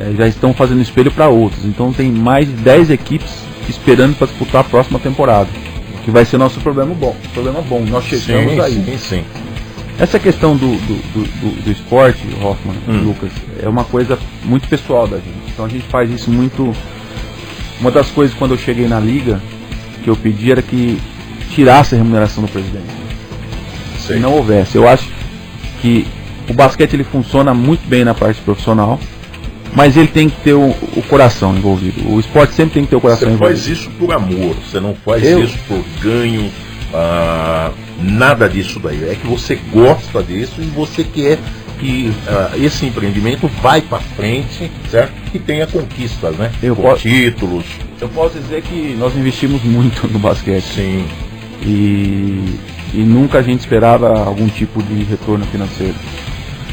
é, 0.00 0.12
já 0.16 0.26
estão 0.26 0.52
fazendo 0.52 0.82
espelho 0.82 1.10
para 1.10 1.28
outras. 1.28 1.64
Então 1.64 1.92
tem 1.92 2.10
mais 2.10 2.46
de 2.46 2.52
10 2.54 2.90
equipes 2.90 3.30
esperando 3.68 4.16
para 4.16 4.26
disputar 4.26 4.60
a 4.60 4.64
próxima 4.64 4.98
temporada. 4.98 5.48
Que 6.04 6.10
vai 6.10 6.24
ser 6.24 6.38
nosso 6.38 6.60
problema 6.60 6.94
bom. 6.94 7.16
Problema 7.32 7.60
bom. 7.62 7.80
Nós 7.80 8.04
chegamos 8.04 8.52
sim, 8.52 8.60
aí. 8.60 8.84
Sim, 8.84 8.98
sim. 8.98 9.24
Essa 9.98 10.18
questão 10.18 10.56
do, 10.56 10.66
do, 10.66 10.94
do, 11.12 11.62
do 11.64 11.70
esporte, 11.70 12.22
Hoffman 12.42 12.76
hum. 12.86 13.04
Lucas, 13.04 13.30
é 13.62 13.68
uma 13.68 13.84
coisa 13.84 14.18
muito 14.44 14.68
pessoal 14.68 15.08
da 15.08 15.16
gente. 15.16 15.50
Então 15.52 15.64
a 15.64 15.68
gente 15.68 15.86
faz 15.86 16.10
isso 16.10 16.30
muito. 16.30 16.72
Uma 17.80 17.90
das 17.90 18.10
coisas 18.10 18.36
quando 18.36 18.52
eu 18.52 18.58
cheguei 18.58 18.86
na 18.86 19.00
liga 19.00 19.40
que 20.04 20.08
eu 20.08 20.16
pedi 20.16 20.52
era 20.52 20.62
que 20.62 21.00
tirasse 21.50 21.94
a 21.94 21.98
remuneração 21.98 22.44
do 22.44 22.50
presidente. 22.50 22.94
Se 23.98 24.14
não 24.16 24.34
houvesse. 24.34 24.76
Eu 24.76 24.86
acho 24.86 25.08
que 25.80 26.06
o 26.48 26.54
basquete 26.54 26.94
ele 26.94 27.04
funciona 27.04 27.52
muito 27.52 27.86
bem 27.88 28.04
na 28.04 28.14
parte 28.14 28.40
profissional 28.42 29.00
mas 29.76 29.94
ele 29.94 30.08
tem 30.08 30.30
que 30.30 30.40
ter 30.40 30.54
o, 30.54 30.70
o, 30.70 31.02
coração 31.06 31.54
envolvido. 31.54 32.10
O 32.10 32.18
esporte 32.18 32.54
sempre 32.54 32.74
tem 32.74 32.84
que 32.84 32.88
ter 32.88 32.96
o 32.96 33.00
coração 33.00 33.28
você 33.28 33.34
envolvido. 33.34 33.58
Você 33.58 33.68
faz 33.68 33.78
isso 33.78 33.90
por 33.90 34.12
amor, 34.14 34.56
você 34.56 34.80
não 34.80 34.94
faz 34.94 35.22
Eu? 35.22 35.44
isso 35.44 35.58
por 35.68 35.84
ganho, 36.00 36.50
ah, 36.94 37.70
nada 38.00 38.48
disso 38.48 38.80
daí. 38.80 39.04
É 39.04 39.14
que 39.14 39.26
você 39.26 39.54
gosta 39.70 40.22
disso 40.22 40.54
e 40.62 40.64
você 40.64 41.04
quer 41.04 41.38
que 41.78 42.10
uh, 42.26 42.64
esse 42.64 42.86
empreendimento 42.86 43.46
vai 43.60 43.82
para 43.82 43.98
frente, 43.98 44.70
certo? 44.90 45.12
E 45.34 45.38
tenha 45.38 45.66
conquistas, 45.66 46.34
né? 46.36 46.50
Eu 46.62 46.74
Com 46.74 46.80
posso, 46.80 47.02
títulos. 47.02 47.66
Eu 48.00 48.08
posso 48.08 48.38
dizer 48.38 48.62
que 48.62 48.96
nós 48.98 49.14
investimos 49.14 49.62
muito 49.62 50.08
no 50.08 50.18
basquete. 50.18 50.64
Sim. 50.74 51.06
E, 51.60 52.58
e 52.94 53.04
nunca 53.06 53.40
a 53.40 53.42
gente 53.42 53.60
esperava 53.60 54.24
algum 54.24 54.48
tipo 54.48 54.82
de 54.82 55.04
retorno 55.04 55.44
financeiro. 55.44 55.94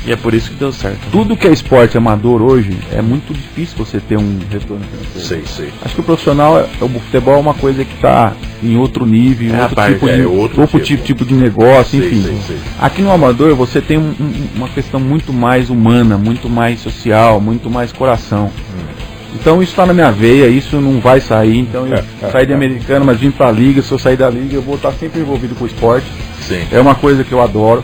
E 0.05 0.11
é 0.11 0.15
por 0.15 0.33
isso 0.33 0.49
que 0.49 0.55
deu 0.55 0.71
certo. 0.71 0.99
Tudo 1.11 1.37
que 1.37 1.47
é 1.47 1.51
esporte 1.51 1.97
amador 1.97 2.41
hoje 2.41 2.77
é 2.91 3.01
muito 3.01 3.33
difícil 3.33 3.77
você 3.77 3.99
ter 3.99 4.17
um 4.17 4.39
retorno 4.49 4.83
financeiro. 4.85 5.47
Sei, 5.47 5.65
sei. 5.65 5.73
Acho 5.81 5.95
que 5.95 6.01
o 6.01 6.03
profissional, 6.03 6.59
é, 6.59 6.67
o 6.81 6.89
futebol 6.89 7.35
é 7.35 7.39
uma 7.39 7.53
coisa 7.53 7.85
que 7.85 7.93
está 7.93 8.33
em 8.61 8.75
outro 8.77 9.05
nível, 9.05 9.55
é 9.55 9.61
outro, 9.61 9.75
parte, 9.75 9.93
tipo, 9.93 10.05
de, 10.07 10.21
é 10.21 10.27
outro, 10.27 10.61
outro 10.61 10.79
tipo. 10.81 11.03
tipo. 11.03 11.23
de 11.23 11.33
negócio, 11.33 11.99
sei, 11.99 12.07
enfim. 12.07 12.37
Sei, 12.45 12.57
Aqui 12.81 13.01
no 13.01 13.11
amador 13.11 13.55
você 13.55 13.79
tem 13.79 13.97
um, 13.97 14.13
um, 14.19 14.47
uma 14.55 14.67
questão 14.67 14.99
muito 14.99 15.31
mais 15.31 15.69
humana, 15.69 16.17
muito 16.17 16.49
mais 16.49 16.81
social, 16.81 17.39
muito 17.39 17.69
mais 17.69 17.93
coração. 17.93 18.51
Hum. 18.77 18.93
Então 19.35 19.63
isso 19.63 19.71
está 19.71 19.85
na 19.85 19.93
minha 19.93 20.11
veia, 20.11 20.47
isso 20.47 20.79
não 20.81 20.99
vai 20.99 21.21
sair. 21.21 21.59
Então 21.59 21.87
eu 21.87 22.31
saí 22.31 22.45
de 22.45 22.53
americano, 22.53 23.05
mas 23.05 23.19
vim 23.19 23.31
para 23.31 23.47
a 23.47 23.51
liga. 23.51 23.81
Se 23.81 23.91
eu 23.91 23.97
sair 23.97 24.17
da 24.17 24.29
liga, 24.29 24.55
eu 24.55 24.61
vou 24.61 24.75
estar 24.75 24.91
sempre 24.91 25.21
envolvido 25.21 25.55
com 25.55 25.63
o 25.63 25.67
esporte. 25.67 26.05
Sim. 26.41 26.61
É 26.71 26.79
uma 26.79 26.93
coisa 26.93 27.23
que 27.23 27.31
eu 27.31 27.41
adoro 27.41 27.83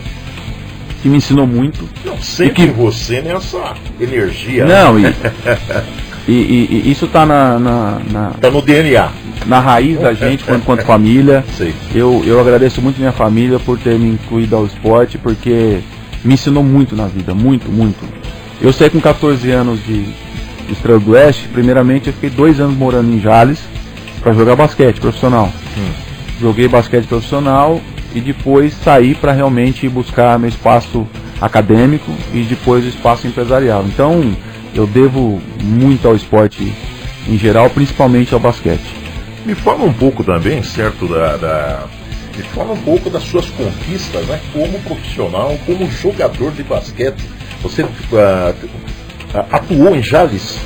que 1.02 1.08
me 1.08 1.16
ensinou 1.16 1.46
muito. 1.46 1.88
Não, 2.04 2.18
sempre 2.20 2.66
que 2.66 2.66
você 2.66 3.20
nessa 3.20 3.74
energia. 3.98 4.64
Não, 4.64 4.98
né? 4.98 5.14
e, 6.28 6.32
e, 6.32 6.82
e, 6.86 6.90
isso 6.90 7.06
está 7.06 7.24
na, 7.24 7.58
na, 7.58 8.00
na, 8.10 8.30
Tá 8.40 8.50
no 8.50 8.60
DNA. 8.60 9.08
Na 9.46 9.58
raiz 9.58 9.98
da 9.98 10.12
gente 10.12 10.44
quanto, 10.44 10.64
quanto 10.64 10.84
família. 10.84 11.44
Sim. 11.56 11.72
Eu, 11.94 12.22
eu 12.26 12.38
agradeço 12.38 12.82
muito 12.82 12.98
minha 12.98 13.12
família 13.12 13.58
por 13.58 13.78
ter 13.78 13.98
me 13.98 14.10
incluído 14.10 14.54
ao 14.54 14.66
esporte, 14.66 15.16
porque 15.16 15.80
me 16.24 16.34
ensinou 16.34 16.62
muito 16.62 16.94
na 16.94 17.06
vida, 17.06 17.34
muito, 17.34 17.70
muito. 17.70 17.98
Eu 18.60 18.72
saí 18.72 18.90
com 18.90 19.00
14 19.00 19.50
anos 19.50 19.82
de, 19.84 20.02
de 20.02 20.72
Estrela 20.72 21.00
do 21.00 21.12
Oeste, 21.12 21.48
primeiramente 21.48 22.08
eu 22.08 22.12
fiquei 22.12 22.28
dois 22.28 22.60
anos 22.60 22.76
morando 22.76 23.10
em 23.10 23.18
Jales 23.18 23.58
para 24.20 24.34
jogar 24.34 24.54
basquete 24.54 25.00
profissional. 25.00 25.50
Hum. 25.78 25.90
Joguei 26.38 26.68
basquete 26.68 27.06
profissional 27.06 27.80
e 28.14 28.20
depois 28.20 28.74
sair 28.74 29.14
para 29.14 29.32
realmente 29.32 29.88
buscar 29.88 30.38
meu 30.38 30.48
espaço 30.48 31.06
acadêmico 31.40 32.12
e 32.32 32.42
depois 32.42 32.84
o 32.84 32.88
espaço 32.88 33.26
empresarial. 33.26 33.84
Então 33.86 34.36
eu 34.74 34.86
devo 34.86 35.40
muito 35.62 36.06
ao 36.06 36.14
esporte 36.14 36.72
em 37.28 37.38
geral, 37.38 37.70
principalmente 37.70 38.34
ao 38.34 38.40
basquete. 38.40 38.84
Me 39.44 39.54
fala 39.54 39.84
um 39.84 39.92
pouco 39.92 40.22
também, 40.22 40.62
certo, 40.62 41.06
da, 41.06 41.36
da... 41.36 41.84
me 42.36 42.42
fala 42.42 42.72
um 42.72 42.82
pouco 42.82 43.08
das 43.08 43.22
suas 43.22 43.48
conquistas, 43.50 44.26
né, 44.26 44.40
como 44.52 44.78
profissional, 44.80 45.56
como 45.64 45.90
jogador 45.90 46.52
de 46.52 46.62
basquete. 46.62 47.22
Você 47.62 47.82
uh, 47.82 47.88
atuou 49.50 49.94
em 49.94 50.02
Jales? 50.02 50.58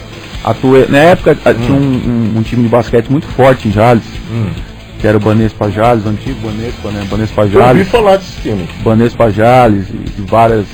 Atuei, 0.42 0.87
na 0.88 0.98
época 0.98 1.33
hum. 1.33 1.54
tinha 1.54 1.72
um, 1.72 1.83
um, 1.83 2.38
um, 2.38 2.42
time 2.42 2.64
de 2.64 2.68
basquete 2.68 3.09
muito 3.09 3.26
forte 3.28 3.68
em 3.68 3.72
Jales. 3.72 4.04
Hum 4.30 4.73
que 5.04 5.08
era 5.08 5.18
o 5.18 5.20
Banespa 5.20 5.70
Jales, 5.70 6.06
o 6.06 6.08
antigo 6.08 6.40
Banespa, 6.40 6.90
né? 6.90 7.06
Banespa 7.10 7.46
Jales. 7.46 7.62
Eu 7.62 7.68
ouvi 7.68 7.84
falar 7.84 8.16
desse 8.16 8.40
time. 8.40 8.66
Banespa 8.82 9.30
Jales, 9.30 9.86
e, 9.90 9.92
e 9.92 10.24
várias 10.26 10.64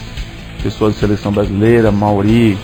pessoas 0.62 0.94
de 0.94 1.00
seleção 1.00 1.32
brasileira, 1.32 1.90
Mauri, 1.90 2.56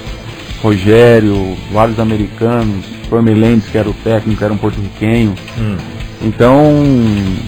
Rogério, 0.63 1.57
vários 1.73 1.99
americanos, 1.99 2.87
Formelendes, 3.11 3.69
que 3.69 3.77
era 3.77 3.91
o 3.91 3.93
técnico, 3.93 4.45
era 4.45 4.53
um 4.53 4.57
porto-riquenho. 4.57 5.35
Hum. 5.59 5.77
Então 6.23 6.73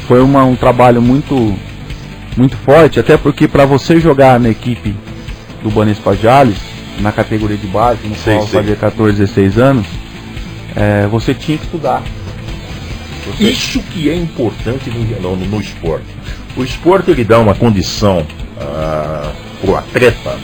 foi 0.08 0.20
uma, 0.20 0.42
um 0.42 0.56
trabalho 0.56 1.00
muito, 1.00 1.54
muito 2.36 2.56
forte, 2.56 2.98
até 2.98 3.16
porque 3.16 3.46
para 3.46 3.66
você 3.66 4.00
jogar 4.00 4.40
na 4.40 4.48
equipe 4.48 4.96
do 5.62 5.70
Banespa 5.70 6.16
Jales, 6.16 6.58
na 6.98 7.12
categoria 7.12 7.56
de 7.56 7.68
base, 7.68 8.00
no 8.04 8.16
sei, 8.16 8.34
qual 8.34 8.48
fazia 8.48 8.74
14, 8.74 9.16
16 9.16 9.58
anos, 9.58 9.86
é, 10.74 11.06
você 11.06 11.32
tinha 11.32 11.56
que 11.56 11.66
estudar. 11.66 12.02
Você... 13.36 13.44
Isso 13.44 13.80
que 13.82 14.08
é 14.08 14.14
importante 14.14 14.90
no, 14.90 15.36
no, 15.36 15.36
no, 15.36 15.60
esporte. 15.60 16.06
O 16.56 16.64
esporte 16.64 17.10
ele 17.10 17.24
dá 17.24 17.38
uma 17.38 17.54
condição 17.54 18.26
ah, 18.60 19.32
para 19.60 19.70
o 19.70 19.76
atleta 19.76 20.38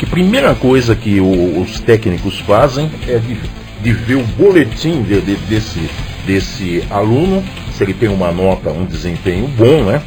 que 0.00 0.06
primeira 0.06 0.54
coisa 0.54 0.96
que 0.96 1.20
o, 1.20 1.60
os 1.60 1.78
técnicos 1.78 2.38
fazem 2.40 2.90
é 3.06 3.18
de, 3.18 3.36
de 3.82 3.92
ver 3.92 4.14
o 4.14 4.22
boletim 4.22 5.02
de, 5.02 5.20
de, 5.20 5.36
desse, 5.36 5.90
desse 6.26 6.82
aluno, 6.90 7.44
se 7.76 7.84
ele 7.84 7.92
tem 7.92 8.08
uma 8.08 8.32
nota, 8.32 8.70
um 8.70 8.86
desempenho 8.86 9.46
bom, 9.48 9.84
né? 9.84 10.00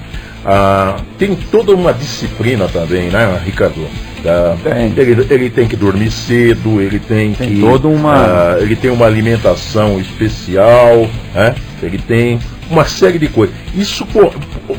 Ah, 0.43 0.97
tem 1.19 1.35
toda 1.35 1.75
uma 1.75 1.93
disciplina 1.93 2.67
também, 2.67 3.09
né, 3.09 3.39
Ricardo? 3.45 3.85
Ah, 4.25 4.55
ele, 4.97 5.27
ele, 5.29 5.49
tem 5.51 5.67
que 5.67 5.75
dormir 5.75 6.09
cedo, 6.09 6.81
ele 6.81 6.97
tem, 6.97 7.33
tem 7.33 7.53
que. 7.53 7.61
Toda 7.61 7.87
uma... 7.87 8.15
Ah, 8.15 8.57
ele 8.59 8.75
tem 8.75 8.89
uma 8.89 9.05
alimentação 9.05 9.99
especial, 9.99 11.07
né? 11.35 11.53
Ele 11.85 11.97
tem 11.97 12.39
uma 12.69 12.85
série 12.85 13.19
de 13.19 13.27
coisas. 13.27 13.55
Isso, 13.75 14.05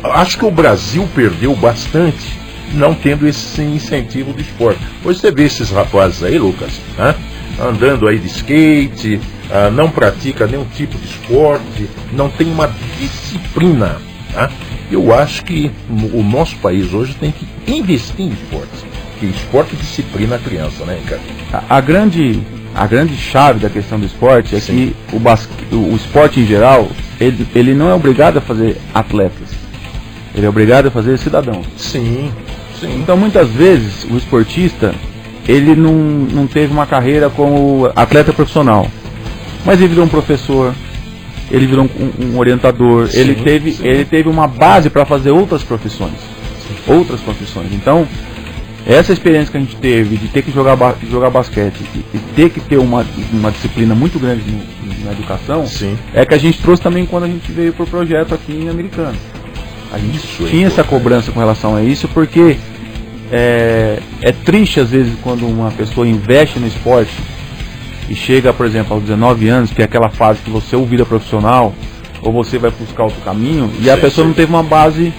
acho 0.05 0.39
que 0.39 0.45
o 0.45 0.51
Brasil 0.51 1.09
perdeu 1.15 1.55
bastante 1.55 2.45
não 2.73 2.95
tendo 2.95 3.27
esse 3.27 3.63
incentivo 3.63 4.33
de 4.33 4.43
esporte. 4.43 4.81
Hoje 5.05 5.21
você 5.21 5.31
vê 5.31 5.45
esses 5.45 5.71
rapazes 5.71 6.23
aí, 6.23 6.39
Lucas, 6.39 6.73
né? 6.99 7.15
andando 7.61 8.09
aí 8.09 8.19
de 8.19 8.27
skate, 8.27 9.21
ah, 9.51 9.71
não 9.71 9.91
pratica 9.91 10.47
nenhum 10.47 10.65
tipo 10.65 10.99
de 10.99 11.07
esporte, 11.07 11.89
não 12.13 12.29
tem 12.29 12.51
uma 12.51 12.73
disciplina. 12.99 13.97
Tá? 14.33 14.51
Eu 14.91 15.15
acho 15.15 15.45
que 15.45 15.71
o 15.89 16.23
nosso 16.23 16.57
país 16.57 16.93
hoje 16.93 17.15
tem 17.15 17.33
que 17.33 17.47
investir 17.71 18.27
em 18.27 18.33
esportes. 18.33 18.85
Que 19.21 19.27
esporte 19.27 19.77
disciplina 19.77 20.37
a 20.37 20.39
criança, 20.39 20.85
né, 20.85 20.99
Ricardo? 21.03 21.23
A, 21.53 21.77
a 21.77 21.81
grande 21.81 22.43
a 22.75 22.87
grande 22.87 23.17
chave 23.17 23.61
da 23.61 23.71
questão 23.71 23.99
do 23.99 24.07
esporte 24.07 24.57
é 24.57 24.61
Sim. 24.61 24.93
que 25.11 25.17
o, 25.17 25.21
basque, 25.21 25.53
o, 25.73 25.95
esporte 25.95 26.41
em 26.41 26.47
geral, 26.47 26.89
ele, 27.21 27.47
ele 27.55 27.73
não 27.73 27.89
é 27.89 27.95
obrigado 27.95 28.39
a 28.39 28.41
fazer 28.41 28.77
atletas. 28.93 29.49
Ele 30.35 30.45
é 30.45 30.49
obrigado 30.49 30.87
a 30.87 30.91
fazer 30.91 31.17
cidadãos. 31.19 31.65
Sim, 31.77 32.33
sim. 32.81 33.01
Então 33.01 33.17
muitas 33.17 33.49
vezes 33.51 34.05
o 34.11 34.17
esportista, 34.17 34.93
ele 35.47 35.77
não, 35.77 35.93
não 35.93 36.47
teve 36.49 36.73
uma 36.73 36.87
carreira 36.87 37.31
como 37.31 37.91
atleta 37.95 38.33
profissional. 38.33 38.91
Mas 39.65 39.79
ele 39.79 39.89
virou 39.89 40.05
um 40.05 40.09
professor, 40.09 40.75
ele 41.51 41.67
virou 41.67 41.85
um, 41.85 42.27
um 42.27 42.39
orientador, 42.39 43.07
sim, 43.07 43.21
ele, 43.21 43.37
teve, 43.37 43.79
ele 43.83 44.05
teve 44.05 44.29
uma 44.29 44.49
base 44.49 44.91
para 44.91 45.05
fazer 45.05 45.31
outras 45.31 45.63
profissões. 45.63 46.19
Outras 46.89 47.21
profissões. 47.21 47.73
Então, 47.73 48.07
essa 48.87 49.13
experiência 49.13 49.51
que 49.51 49.57
a 49.57 49.61
gente 49.61 49.77
teve 49.77 50.17
de 50.17 50.29
ter 50.29 50.43
que 50.43 50.51
jogar, 50.51 50.77
jogar 51.11 51.31
basquete 51.31 51.81
e, 52.13 52.19
ter 52.37 52.51
que 52.51 52.61
ter 52.61 52.77
uma, 52.77 53.05
uma 53.33 53.51
disciplina 53.51 53.95
muito 53.95 54.19
grande 54.19 54.43
no, 54.51 55.05
na 55.05 55.13
educação, 55.13 55.67
Sim. 55.67 55.97
é 56.13 56.25
que 56.27 56.35
a 56.35 56.39
gente 56.39 56.61
trouxe 56.61 56.83
também 56.83 57.07
quando 57.07 57.25
a 57.25 57.29
gente 57.29 57.51
veio 57.51 57.73
para 57.73 57.85
o 57.85 57.87
projeto 57.87 58.35
aqui 58.35 58.53
em 58.53 58.69
Americano. 58.69 59.17
A 59.91 59.99
gente 59.99 60.17
isso 60.17 60.45
é 60.45 60.51
tinha 60.51 60.65
é 60.65 60.67
essa 60.67 60.85
cobrança 60.85 61.33
com 61.33 61.41
relação 61.41 61.75
a 61.77 61.83
isso, 61.83 62.09
porque 62.09 62.59
é, 63.33 64.01
é 64.21 64.33
triste 64.33 64.81
às 64.81 64.91
vezes 64.91 65.15
quando 65.23 65.47
uma 65.47 65.71
pessoa 65.71 66.07
investe 66.07 66.59
no 66.59 66.67
esporte 66.67 67.15
e 68.09 68.15
chega, 68.15 68.53
por 68.53 68.67
exemplo, 68.67 68.95
aos 68.95 69.03
19 69.03 69.49
anos, 69.49 69.71
que 69.73 69.81
é 69.81 69.85
aquela 69.87 70.11
fase 70.11 70.41
que 70.43 70.51
você 70.51 70.75
é 70.75 70.79
o 70.79 70.85
vida 70.85 71.07
profissional, 71.07 71.73
ou 72.21 72.33
você 72.33 72.59
vai 72.59 72.71
buscar 72.71 73.05
outro 73.05 73.21
caminho, 73.23 73.71
e 73.79 73.85
sim, 73.85 73.91
a 73.91 73.97
pessoa 73.97 74.25
sim. 74.25 74.29
não 74.29 74.35
teve 74.35 74.53
uma 74.53 74.63
base 74.63 75.13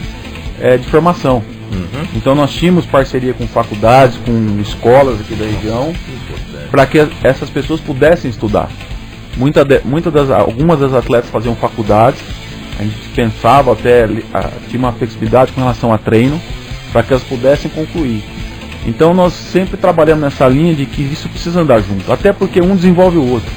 é, 0.60 0.78
de 0.78 0.86
formação. 0.88 1.42
Uhum. 1.72 2.08
Então 2.16 2.36
nós 2.36 2.52
tínhamos 2.52 2.86
parceria 2.86 3.34
com 3.34 3.48
faculdades, 3.48 4.18
com 4.26 4.62
escolas 4.62 5.20
aqui 5.20 5.36
da 5.36 5.46
região, 5.46 5.94
para 6.70 6.86
que 6.86 7.08
essas 7.24 7.50
pessoas 7.50 7.80
pudessem 7.80 8.30
estudar. 8.30 8.70
Muita 9.36 9.66
de, 9.66 9.82
muita 9.84 10.10
das, 10.10 10.30
algumas 10.30 10.80
das 10.80 10.94
atletas 10.94 11.30
faziam 11.30 11.56
faculdades, 11.56 12.22
a 12.80 12.84
gente 12.84 13.10
pensava 13.16 13.74
até, 13.74 14.06
a, 14.34 14.50
tinha 14.70 14.80
uma 14.80 14.92
flexibilidade 14.92 15.52
com 15.52 15.62
relação 15.62 15.94
a 15.94 15.98
treino, 15.98 16.40
para 16.92 17.04
que 17.04 17.14
elas 17.14 17.24
pudessem 17.24 17.70
concluir. 17.72 18.24
Então 18.86 19.14
nós 19.14 19.34
sempre 19.34 19.78
trabalhamos 19.78 20.24
nessa 20.24 20.48
linha 20.48 20.76
de 20.76 20.86
que 20.86 21.02
isso 21.02 21.28
precisa 21.28 21.62
andar 21.62 21.82
junto, 21.82 22.12
até 22.12 22.32
porque 22.32 22.62
um 22.62 22.76
desenvolve 22.76 23.18
o 23.18 23.28
outro. 23.32 23.52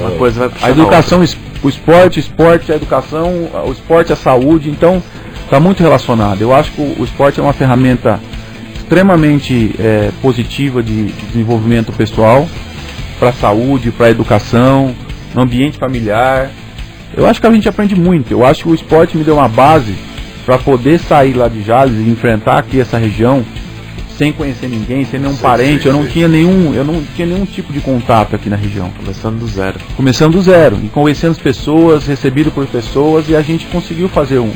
Uma 0.00 0.10
coisa 0.12 0.50
a 0.60 0.70
educação, 0.70 1.20
o 1.62 1.68
esporte, 1.68 2.18
o 2.18 2.20
esporte, 2.20 2.72
a 2.72 2.76
educação, 2.76 3.48
o 3.66 3.72
esporte, 3.72 4.12
a 4.12 4.16
saúde, 4.16 4.70
então 4.70 5.02
está 5.50 5.58
muito 5.58 5.82
relacionado. 5.82 6.40
Eu 6.40 6.54
acho 6.54 6.70
que 6.70 6.80
o, 6.80 7.00
o, 7.00 7.04
esporte 7.04 7.40
é 7.40 7.42
uma 7.42 7.52
ferramenta 7.52 8.20
extremamente 8.72 9.74
é, 9.80 10.12
positiva 10.22 10.80
de, 10.80 11.06
de 11.06 11.26
desenvolvimento 11.26 11.92
pessoal, 11.92 12.48
para 13.18 13.30
a 13.30 13.32
saúde, 13.32 13.90
para 13.90 14.06
a 14.06 14.10
educação, 14.10 14.94
no 15.34 15.42
ambiente 15.42 15.76
familiar. 15.76 16.50
Eu 17.16 17.26
acho 17.26 17.40
que 17.40 17.46
a 17.48 17.52
gente 17.52 17.68
aprende 17.68 17.96
muito. 17.96 18.30
Eu 18.30 18.46
acho 18.46 18.62
que 18.62 18.68
o 18.68 18.74
esporte 18.74 19.16
me 19.16 19.24
deu 19.24 19.34
uma 19.34 19.48
base 19.48 19.92
para 20.46 20.56
poder 20.56 21.00
sair 21.00 21.34
lá 21.34 21.48
de 21.48 21.62
Jales 21.62 21.98
e 21.98 22.08
enfrentar 22.08 22.58
aqui 22.58 22.80
essa 22.80 22.96
região 22.96 23.44
sem 24.16 24.32
conhecer 24.32 24.68
ninguém, 24.68 25.04
sem 25.04 25.18
nenhum 25.18 25.34
sim, 25.34 25.42
parente. 25.42 25.82
Sim, 25.82 25.88
eu 25.88 25.94
não 25.94 26.04
sim. 26.04 26.10
tinha 26.10 26.28
nenhum, 26.28 26.74
eu 26.74 26.84
não 26.84 27.02
tinha 27.16 27.26
nenhum 27.26 27.44
tipo 27.44 27.72
de 27.72 27.80
contato 27.80 28.36
aqui 28.36 28.48
na 28.48 28.56
região. 28.56 28.88
Começando 28.90 29.40
do 29.40 29.48
zero. 29.48 29.80
Começando 29.96 30.32
do 30.34 30.42
zero 30.42 30.78
e 30.84 30.88
conhecendo 30.88 31.32
as 31.32 31.38
pessoas, 31.38 32.06
recebido 32.06 32.52
por 32.52 32.66
pessoas 32.66 33.28
e 33.28 33.34
a 33.34 33.42
gente 33.42 33.66
conseguiu 33.66 34.08
fazer 34.08 34.38
um. 34.38 34.52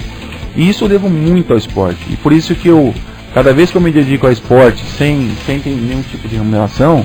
E 0.56 0.68
isso 0.68 0.84
eu 0.84 0.88
devo 0.88 1.08
muito 1.08 1.52
ao 1.52 1.58
esporte. 1.58 2.00
E 2.10 2.16
por 2.16 2.32
isso 2.32 2.54
que 2.54 2.68
eu, 2.68 2.94
cada 3.32 3.52
vez 3.52 3.70
que 3.70 3.76
eu 3.76 3.80
me 3.80 3.90
dedico 3.90 4.26
ao 4.26 4.32
esporte 4.32 4.84
sem, 4.96 5.30
sem 5.46 5.60
ter 5.60 5.70
nenhum 5.70 6.02
tipo 6.02 6.28
de 6.28 6.36
remuneração, 6.36 7.04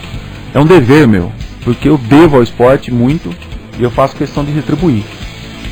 é 0.53 0.59
um 0.59 0.65
dever 0.65 1.07
meu 1.07 1.31
porque 1.63 1.89
eu 1.89 1.97
devo 1.97 2.37
ao 2.37 2.43
esporte 2.43 2.91
muito 2.91 3.33
e 3.77 3.83
eu 3.83 3.91
faço 3.91 4.15
questão 4.15 4.43
de 4.43 4.51
retribuir. 4.51 5.03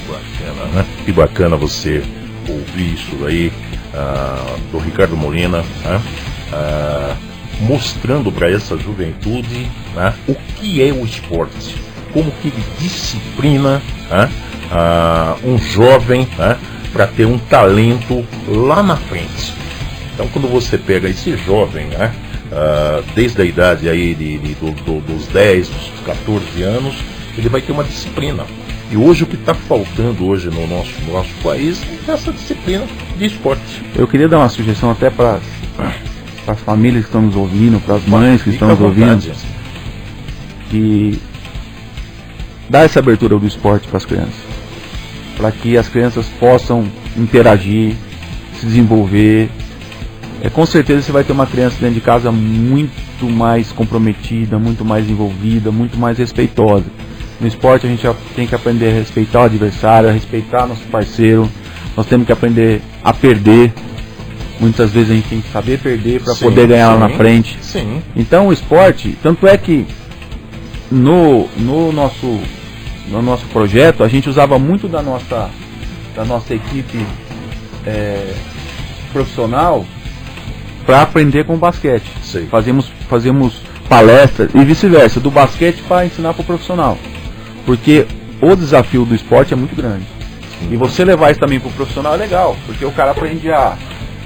Bacana, 0.07 0.65
né? 0.73 0.85
Que 1.05 1.11
bacana 1.11 1.57
você 1.57 2.03
ouvir 2.47 2.93
isso 2.93 3.25
aí 3.25 3.51
uh, 3.93 4.59
do 4.71 4.77
Ricardo 4.77 5.17
Molina, 5.17 5.63
né? 5.83 6.01
uh, 6.53 7.15
mostrando 7.63 8.31
para 8.31 8.49
essa 8.51 8.77
juventude 8.77 9.67
né? 9.95 10.13
o 10.27 10.35
que 10.35 10.81
é 10.81 10.93
o 10.93 11.03
esporte, 11.03 11.75
como 12.13 12.31
que 12.31 12.49
ele 12.49 12.63
disciplina 12.79 13.81
né? 14.09 14.29
uh, 14.71 15.49
um 15.49 15.57
jovem 15.57 16.27
né? 16.37 16.57
Para 16.97 17.05
ter 17.05 17.27
um 17.27 17.37
talento 17.37 18.25
lá 18.47 18.81
na 18.81 18.95
frente. 18.95 19.53
Então, 20.15 20.27
quando 20.29 20.47
você 20.47 20.79
pega 20.79 21.07
esse 21.07 21.37
jovem, 21.37 21.85
né? 21.85 22.11
uh, 22.47 23.05
desde 23.13 23.39
a 23.39 23.45
idade 23.45 23.87
aí 23.87 24.15
de, 24.15 24.39
de 24.39 24.55
do, 24.55 24.71
do, 24.71 25.01
dos 25.01 25.27
10, 25.27 25.69
dos 25.69 25.91
14 26.07 26.63
anos, 26.63 26.95
ele 27.37 27.49
vai 27.49 27.61
ter 27.61 27.71
uma 27.71 27.83
disciplina. 27.83 28.43
E 28.89 28.97
hoje 28.97 29.25
o 29.25 29.27
que 29.27 29.35
está 29.35 29.53
faltando 29.53 30.25
hoje 30.25 30.49
no 30.49 30.65
nosso, 30.65 30.91
no 31.05 31.13
nosso 31.13 31.29
país 31.43 31.79
é 32.07 32.11
essa 32.11 32.31
disciplina 32.31 32.87
de 33.15 33.25
esporte. 33.25 33.83
Eu 33.95 34.07
queria 34.07 34.27
dar 34.27 34.39
uma 34.39 34.49
sugestão 34.49 34.89
até 34.89 35.11
para 35.11 35.39
as 36.47 36.59
famílias 36.61 37.03
que 37.03 37.09
estão 37.09 37.21
nos 37.21 37.35
ouvindo, 37.35 37.79
para 37.79 37.93
as 37.93 38.05
mães 38.07 38.41
que 38.41 38.49
estão 38.49 38.69
nos 38.69 38.81
ouvindo, 38.81 39.35
que 40.71 41.21
dá 42.67 42.79
essa 42.79 42.97
abertura 42.97 43.37
do 43.37 43.45
esporte 43.45 43.87
para 43.87 43.97
as 43.97 44.05
crianças, 44.05 44.46
para 45.37 45.51
que 45.51 45.77
as 45.77 45.87
crianças 45.87 46.25
possam 46.39 46.85
interagir, 47.15 47.95
se 48.59 48.65
desenvolver, 48.65 49.49
é, 50.41 50.49
com 50.49 50.65
certeza 50.65 51.01
você 51.01 51.11
vai 51.11 51.23
ter 51.23 51.31
uma 51.31 51.47
criança 51.47 51.77
dentro 51.79 51.95
de 51.95 52.01
casa 52.01 52.31
muito 52.31 53.25
mais 53.25 53.71
comprometida, 53.71 54.59
muito 54.59 54.85
mais 54.85 55.09
envolvida, 55.09 55.71
muito 55.71 55.97
mais 55.97 56.17
respeitosa. 56.17 56.85
No 57.39 57.47
esporte 57.47 57.85
a 57.85 57.89
gente 57.89 58.07
tem 58.35 58.47
que 58.47 58.55
aprender 58.55 58.89
a 58.89 58.93
respeitar 58.93 59.41
o 59.41 59.43
adversário, 59.43 60.09
a 60.09 60.11
respeitar 60.11 60.67
nosso 60.67 60.83
parceiro. 60.91 61.49
Nós 61.95 62.05
temos 62.05 62.25
que 62.25 62.31
aprender 62.31 62.81
a 63.03 63.13
perder. 63.13 63.71
Muitas 64.59 64.91
vezes 64.91 65.11
a 65.11 65.13
gente 65.13 65.29
tem 65.29 65.41
que 65.41 65.51
saber 65.51 65.79
perder 65.79 66.21
para 66.21 66.35
poder 66.35 66.67
ganhar 66.67 66.93
sim, 66.93 66.99
lá 66.99 67.07
na 67.07 67.15
frente. 67.15 67.57
Sim. 67.61 68.01
Então 68.15 68.47
o 68.47 68.53
esporte, 68.53 69.15
tanto 69.21 69.47
é 69.47 69.55
que 69.57 69.85
no, 70.91 71.47
no, 71.57 71.91
nosso, 71.91 72.39
no 73.09 73.21
nosso 73.21 73.45
projeto 73.47 74.03
a 74.03 74.07
gente 74.07 74.29
usava 74.29 74.59
muito 74.59 74.87
da 74.87 75.01
nossa, 75.01 75.49
da 76.15 76.25
nossa 76.25 76.53
equipe 76.53 77.05
é, 77.85 78.33
profissional 79.11 79.85
para 80.85 81.01
aprender 81.01 81.45
com 81.45 81.55
o 81.55 81.57
basquete. 81.57 82.09
Sim. 82.21 82.47
Fazemos, 82.49 82.91
fazemos 83.09 83.61
palestras 83.89 84.49
e 84.53 84.63
vice-versa, 84.63 85.19
do 85.19 85.31
basquete 85.31 85.81
para 85.87 86.05
ensinar 86.05 86.33
para 86.33 86.41
o 86.41 86.45
profissional. 86.45 86.97
Porque 87.65 88.05
o 88.41 88.55
desafio 88.55 89.05
do 89.05 89.15
esporte 89.15 89.53
é 89.53 89.57
muito 89.57 89.75
grande. 89.75 90.05
Sim. 90.59 90.69
E 90.71 90.77
você 90.77 91.03
levar 91.03 91.31
isso 91.31 91.39
também 91.39 91.59
para 91.59 91.69
o 91.69 91.73
profissional 91.73 92.13
é 92.13 92.17
legal, 92.17 92.55
porque 92.65 92.85
o 92.85 92.91
cara 92.91 93.11
aprende 93.11 93.51
a. 93.51 93.77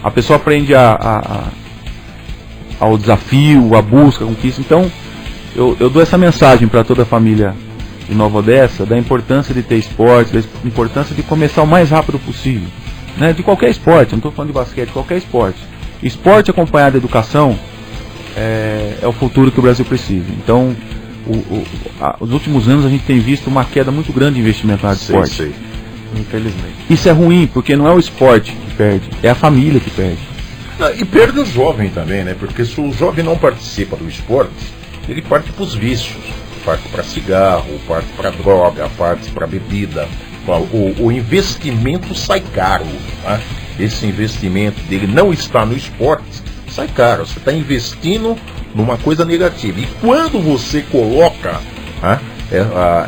A 0.04 0.10
pessoa 0.10 0.38
aprende 0.38 0.74
a, 0.74 0.94
a, 0.94 1.17
a 1.20 1.44
ao 2.80 2.98
desafio, 2.98 3.76
a 3.76 3.82
busca, 3.82 4.24
a 4.24 4.28
conquista. 4.28 4.60
Então, 4.60 4.91
eu, 5.56 5.78
eu 5.80 5.89
dou 5.89 6.02
essa 6.02 6.17
mensagem 6.17 6.67
para 6.67 6.84
toda 6.84 7.04
a 7.04 7.06
família 7.06 7.54
de 8.12 8.17
Nova 8.17 8.39
Odessa 8.39 8.86
da 8.86 8.97
importância 8.97 9.54
de 9.54 9.63
ter 9.63 9.78
esporte, 9.78 10.34
da 10.34 10.43
importância 10.65 11.15
de 11.15 11.24
começar 11.24 11.63
o 11.63 11.67
mais 11.67 11.89
rápido 11.89 12.19
possível. 12.19 12.67
Né? 13.17 13.32
De 13.32 13.41
qualquer 13.41 13.69
esporte, 13.69 14.12
não 14.12 14.17
estou 14.17 14.32
falando 14.34 14.50
de 14.50 14.54
basquete, 14.54 14.89
qualquer 14.89 15.17
esporte. 15.17 15.60
Esporte 16.04 16.52
acompanhado 16.52 16.91
de 16.91 16.97
educação 16.97 17.58
é, 18.36 18.97
é, 19.02 19.08
o 19.08 19.13
futuro 19.13 19.50
que 19.50 19.60
o 19.60 19.62
Brasil 19.62 19.86
precisa. 19.86 20.26
Então, 20.43 20.76
o, 21.26 21.32
o, 21.32 21.65
a, 22.02 22.17
os 22.19 22.32
últimos 22.34 22.67
anos 22.67 22.86
a 22.86 22.89
gente 22.89 23.06
tem 23.06 23.19
visto 23.19 23.47
uma 23.47 23.63
queda 23.63 23.91
muito 23.91 24.12
grande 24.12 24.36
de 24.36 24.41
investimento 24.41 24.84
na 24.84 24.89
área 24.89 25.00
de 25.00 25.06
esporte. 25.06 25.34
Sei. 25.34 25.56
Infelizmente. 26.13 26.76
Isso 26.89 27.08
é 27.08 27.13
ruim, 27.13 27.50
porque 27.54 27.78
não 27.78 27.88
é 27.88 27.93
o 27.93 28.00
esporte 28.00 28.52
que 28.52 28.76
perde, 28.76 29.10
é 29.24 29.30
a 29.30 29.36
família 29.36 29.80
que 29.80 29.89
perde. 29.89 30.19
e 30.97 31.06
perde 31.06 31.39
o 31.39 31.45
jovem 31.45 31.89
também, 31.89 32.26
né? 32.26 32.36
Porque 32.38 32.65
se 32.65 32.82
o 32.82 32.91
jovem 32.91 33.24
não 33.24 33.38
participa 33.38 33.95
do 33.95 34.06
esporte, 34.10 34.52
ele 35.08 35.21
parte 35.21 35.50
para 35.54 35.63
os 35.63 35.74
vícios. 35.74 36.40
Parte 36.65 36.88
para 36.89 37.04
cigarro, 37.04 37.80
parte 37.88 38.08
para 38.15 38.30
droga, 38.30 38.89
parte 38.97 39.30
para 39.32 39.47
bebida. 39.47 40.08
O, 40.47 41.06
o, 41.06 41.12
investimento 41.12 42.15
sai 42.15 42.41
caro. 42.41 42.86
Né? 43.24 43.41
esse 43.80 44.06
investimento 44.06 44.80
dele 44.84 45.08
não 45.08 45.32
está 45.34 45.65
no 45.65 45.76
esporte, 45.76 46.41
sai 46.69 46.88
caro. 46.88 47.26
Você 47.26 47.39
está 47.39 47.52
investindo 47.52 48.38
numa 48.76 48.97
coisa 48.97 49.26
negativa. 49.26 49.80
E 49.80 49.88
quando 50.00 50.39
você 50.39 50.82
coloca 50.82 51.60
ah, 52.02 52.19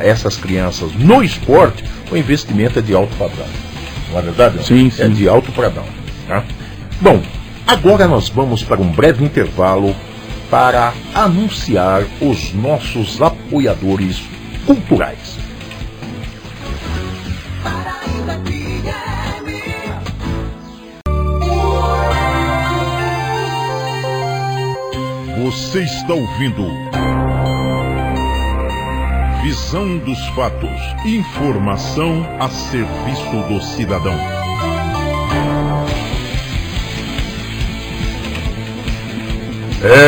essas 0.01 0.37
crianças 0.37 0.91
no 0.93 1.23
esporte, 1.23 1.83
o 2.11 2.17
investimento 2.17 2.79
é 2.79 2.81
de 2.81 2.93
alto 2.93 3.15
padrão. 3.15 3.45
Não 4.11 4.19
é 4.19 4.21
verdade? 4.21 4.65
Sim, 4.65 4.89
sim. 4.89 5.03
É 5.03 5.07
de 5.07 5.27
alto 5.27 5.51
padrão. 5.51 5.85
Tá? 6.27 6.43
Bom, 7.01 7.21
agora 7.65 8.07
nós 8.07 8.29
vamos 8.29 8.63
para 8.63 8.79
um 8.79 8.87
breve 8.87 9.23
intervalo 9.23 9.95
para 10.53 10.93
anunciar 11.15 12.03
os 12.21 12.53
nossos 12.53 13.19
apoiadores 13.19 14.21
culturais. 14.67 15.39
Você 25.43 25.81
está 25.85 26.13
ouvindo 26.13 26.67
Visão 29.41 29.97
dos 29.97 30.23
Fatos. 30.35 30.69
Informação 31.03 32.27
a 32.39 32.47
serviço 32.47 33.41
do 33.49 33.59
cidadão. 33.59 34.42
É, 39.85 39.99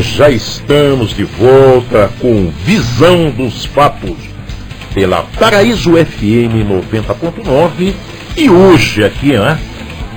já 0.00 0.30
estamos 0.30 1.14
de 1.14 1.24
volta 1.24 2.10
com 2.18 2.50
Visão 2.64 3.28
dos 3.30 3.66
Fatos 3.66 4.16
pela 4.94 5.24
Paraíso 5.38 5.90
FM 5.90 6.64
90.9 6.66 7.92
e 8.38 8.48
hoje 8.48 9.04
aqui, 9.04 9.34
né? 9.34 9.58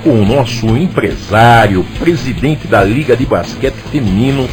com 0.02 0.22
o 0.22 0.24
nosso 0.24 0.66
empresário, 0.78 1.84
presidente 1.98 2.66
da 2.66 2.82
Liga 2.82 3.14
de 3.14 3.26
Basquete 3.26 3.76
Feminino, 3.92 4.48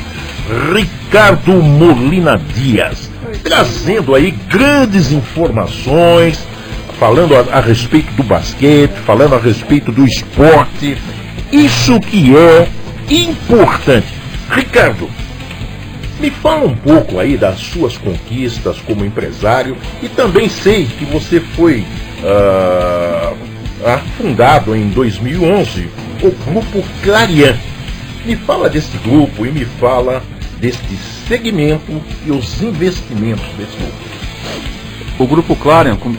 Ricardo 0.74 1.54
Molina 1.54 2.38
Dias, 2.54 3.10
trazendo 3.42 4.14
aí 4.14 4.32
grandes 4.50 5.14
informações, 5.14 6.46
falando 7.00 7.34
a, 7.34 7.46
a 7.58 7.62
respeito 7.62 8.12
do 8.12 8.24
basquete, 8.24 8.92
falando 9.06 9.36
a 9.36 9.40
respeito 9.40 9.90
do 9.90 10.06
esporte, 10.06 10.98
isso 11.54 11.98
que 12.02 12.36
é 12.36 12.68
importante. 13.10 14.08
Ricardo, 14.50 15.10
Me 16.20 16.30
fala 16.30 16.66
um 16.66 16.76
pouco 16.76 17.20
aí 17.20 17.36
das 17.38 17.60
suas 17.60 17.98
conquistas 17.98 18.78
como 18.88 19.04
empresário 19.04 19.76
e 20.02 20.08
também 20.08 20.48
sei 20.48 20.86
que 20.86 21.04
você 21.04 21.42
foi 21.42 21.86
uh, 22.24 23.36
fundado 24.18 24.74
em 24.74 24.88
2011 24.90 25.90
o 26.24 26.32
Grupo 26.32 26.84
Clarian. 27.04 27.58
Me 28.26 28.36
fala 28.38 28.70
desse 28.70 28.98
grupo 29.00 29.46
e 29.46 29.52
me 29.52 29.66
fala 29.66 30.24
deste 30.58 30.98
segmento 31.28 32.02
e 32.26 32.32
os 32.32 32.62
investimentos 32.62 33.46
desse 33.58 33.76
grupo. 33.78 33.94
O 35.20 35.28
Grupo 35.28 35.56
Clarian... 35.58 35.98
Com... 35.98 36.16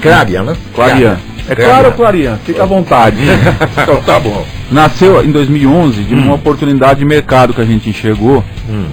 Clarian, 0.00 0.44
né? 0.44 0.56
Clarian. 0.74 1.18
É 1.48 1.54
claro, 1.54 1.92
Clarian, 1.92 2.38
fica 2.44 2.62
à 2.62 2.66
vontade. 2.66 3.18
então 3.82 4.02
tá 4.02 4.20
bom. 4.20 4.44
Nasceu 4.70 5.24
em 5.24 5.30
2011 5.30 6.04
de 6.04 6.14
uma 6.14 6.32
hum. 6.32 6.34
oportunidade 6.34 7.00
de 7.00 7.04
mercado 7.04 7.52
que 7.52 7.60
a 7.60 7.64
gente 7.64 7.88
enxergou. 7.88 8.44
Hum 8.68 8.86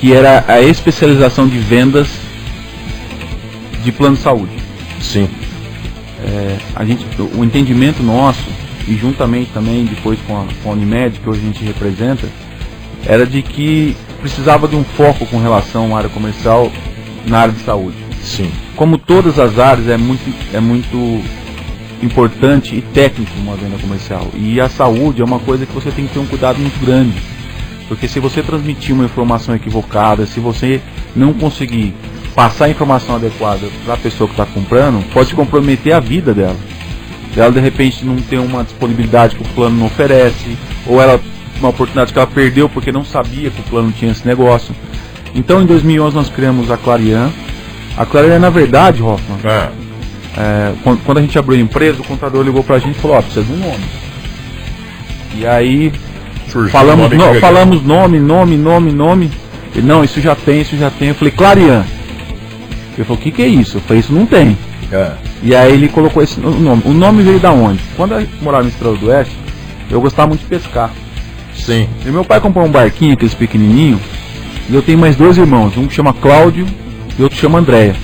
que 0.00 0.14
era 0.14 0.42
a 0.48 0.62
especialização 0.62 1.46
de 1.46 1.58
vendas 1.58 2.08
de 3.84 3.92
plano 3.92 4.16
de 4.16 4.22
saúde. 4.22 4.52
Sim. 4.98 5.28
É, 6.24 6.56
a 6.74 6.84
gente, 6.86 7.04
o 7.34 7.44
entendimento 7.44 8.02
nosso, 8.02 8.44
e 8.88 8.96
juntamente 8.96 9.50
também 9.52 9.84
depois 9.84 10.18
com 10.26 10.40
a, 10.40 10.46
com 10.62 10.70
a 10.70 10.72
Unimed, 10.72 11.20
que 11.20 11.28
hoje 11.28 11.40
a 11.42 11.44
gente 11.44 11.62
representa, 11.62 12.26
era 13.04 13.26
de 13.26 13.42
que 13.42 13.94
precisava 14.20 14.66
de 14.66 14.74
um 14.74 14.84
foco 14.84 15.26
com 15.26 15.38
relação 15.38 15.94
à 15.94 15.98
área 15.98 16.10
comercial 16.10 16.72
na 17.26 17.40
área 17.40 17.52
de 17.52 17.60
saúde. 17.60 17.96
Sim. 18.22 18.50
Como 18.76 18.96
todas 18.96 19.38
as 19.38 19.58
áreas, 19.58 19.86
é 19.86 19.98
muito, 19.98 20.34
é 20.54 20.60
muito 20.60 21.22
importante 22.02 22.74
e 22.74 22.82
técnico 22.82 23.32
uma 23.38 23.56
venda 23.56 23.78
comercial. 23.78 24.28
E 24.34 24.60
a 24.60 24.68
saúde 24.68 25.22
é 25.22 25.24
uma 25.24 25.38
coisa 25.38 25.66
que 25.66 25.72
você 25.72 25.90
tem 25.90 26.06
que 26.06 26.14
ter 26.14 26.18
um 26.18 26.26
cuidado 26.26 26.58
muito 26.58 26.78
grande 26.84 27.14
porque 27.90 28.06
se 28.06 28.20
você 28.20 28.40
transmitir 28.40 28.94
uma 28.94 29.04
informação 29.04 29.52
equivocada, 29.52 30.24
se 30.24 30.38
você 30.38 30.80
não 31.16 31.32
conseguir 31.32 31.92
passar 32.36 32.66
a 32.66 32.70
informação 32.70 33.16
adequada 33.16 33.66
para 33.84 33.94
a 33.94 33.96
pessoa 33.96 34.28
que 34.28 34.40
está 34.40 34.46
comprando, 34.46 35.04
pode 35.12 35.34
comprometer 35.34 35.92
a 35.92 35.98
vida 35.98 36.32
dela. 36.32 36.56
Ela 37.36 37.50
de 37.50 37.58
repente 37.58 38.04
não 38.04 38.14
tem 38.14 38.38
uma 38.38 38.62
disponibilidade 38.62 39.34
que 39.34 39.42
o 39.42 39.54
plano 39.56 39.76
não 39.76 39.86
oferece, 39.86 40.56
ou 40.86 41.02
ela 41.02 41.20
uma 41.58 41.70
oportunidade 41.70 42.12
que 42.12 42.18
ela 42.20 42.28
perdeu 42.28 42.68
porque 42.68 42.92
não 42.92 43.04
sabia 43.04 43.50
que 43.50 43.60
o 43.60 43.64
plano 43.64 43.90
tinha 43.90 44.12
esse 44.12 44.24
negócio. 44.24 44.72
Então 45.34 45.60
em 45.60 45.66
2011 45.66 46.14
nós 46.14 46.28
criamos 46.28 46.70
a 46.70 46.76
Clarian. 46.76 47.28
A 47.96 48.06
Clarian 48.06 48.38
na 48.38 48.50
verdade, 48.50 49.02
Hoffman, 49.02 49.40
é. 49.42 49.68
É, 50.36 50.72
quando, 50.82 51.04
quando, 51.04 51.18
a 51.18 51.20
gente 51.22 51.38
abriu 51.38 51.58
a 51.58 51.62
empresa, 51.62 52.00
o 52.00 52.04
contador 52.04 52.44
ligou 52.44 52.62
para 52.62 52.76
a 52.76 52.78
gente 52.78 52.96
e 52.96 53.00
falou: 53.00 53.16
ó, 53.16 53.22
precisa 53.22 53.44
de 53.44 53.52
um 53.52 53.56
nome. 53.56 53.84
E 55.36 55.46
aí 55.46 55.92
Surgiu 56.48 56.70
falamos, 56.70 57.10
nome, 57.10 57.34
no, 57.34 57.40
falamos 57.40 57.82
nome, 57.82 58.18
nome, 58.18 58.56
nome, 58.56 58.92
nome. 58.92 59.30
Ele, 59.74 59.86
não, 59.86 60.02
isso 60.02 60.20
já 60.20 60.34
tem, 60.34 60.60
isso 60.60 60.76
já 60.76 60.90
tem. 60.90 61.08
Eu 61.08 61.14
falei, 61.14 61.32
Clarian. 61.32 61.84
Ele 62.94 63.04
falou, 63.04 63.18
o 63.18 63.22
que, 63.22 63.30
que 63.30 63.42
é 63.42 63.46
isso? 63.46 63.78
Eu 63.78 63.80
falei, 63.82 64.00
isso 64.00 64.12
não 64.12 64.26
tem. 64.26 64.58
É. 64.92 65.12
E 65.42 65.54
aí 65.54 65.72
ele 65.72 65.88
colocou 65.88 66.22
esse 66.22 66.38
nome. 66.40 66.82
O 66.84 66.92
nome 66.92 67.22
veio 67.22 67.38
da 67.38 67.52
onde? 67.52 67.80
Quando 67.96 68.14
eu 68.14 68.26
morava 68.42 68.64
em 68.64 68.68
Estrela 68.68 68.96
do 68.96 69.06
Oeste, 69.06 69.36
eu 69.90 70.00
gostava 70.00 70.28
muito 70.28 70.40
de 70.40 70.46
pescar. 70.46 70.90
Sim. 71.54 71.88
E 72.04 72.10
meu 72.10 72.24
pai 72.24 72.40
comprou 72.40 72.64
um 72.64 72.70
barquinho, 72.70 73.14
aqueles 73.14 73.34
pequenininho. 73.34 74.00
E 74.68 74.74
eu 74.74 74.82
tenho 74.82 74.98
mais 74.98 75.16
dois 75.16 75.38
irmãos. 75.38 75.76
Um 75.76 75.86
que 75.86 75.94
chama 75.94 76.12
Cláudio 76.12 76.66
e 77.18 77.22
outro 77.22 77.38
chama 77.38 77.58
Andréia. 77.58 77.94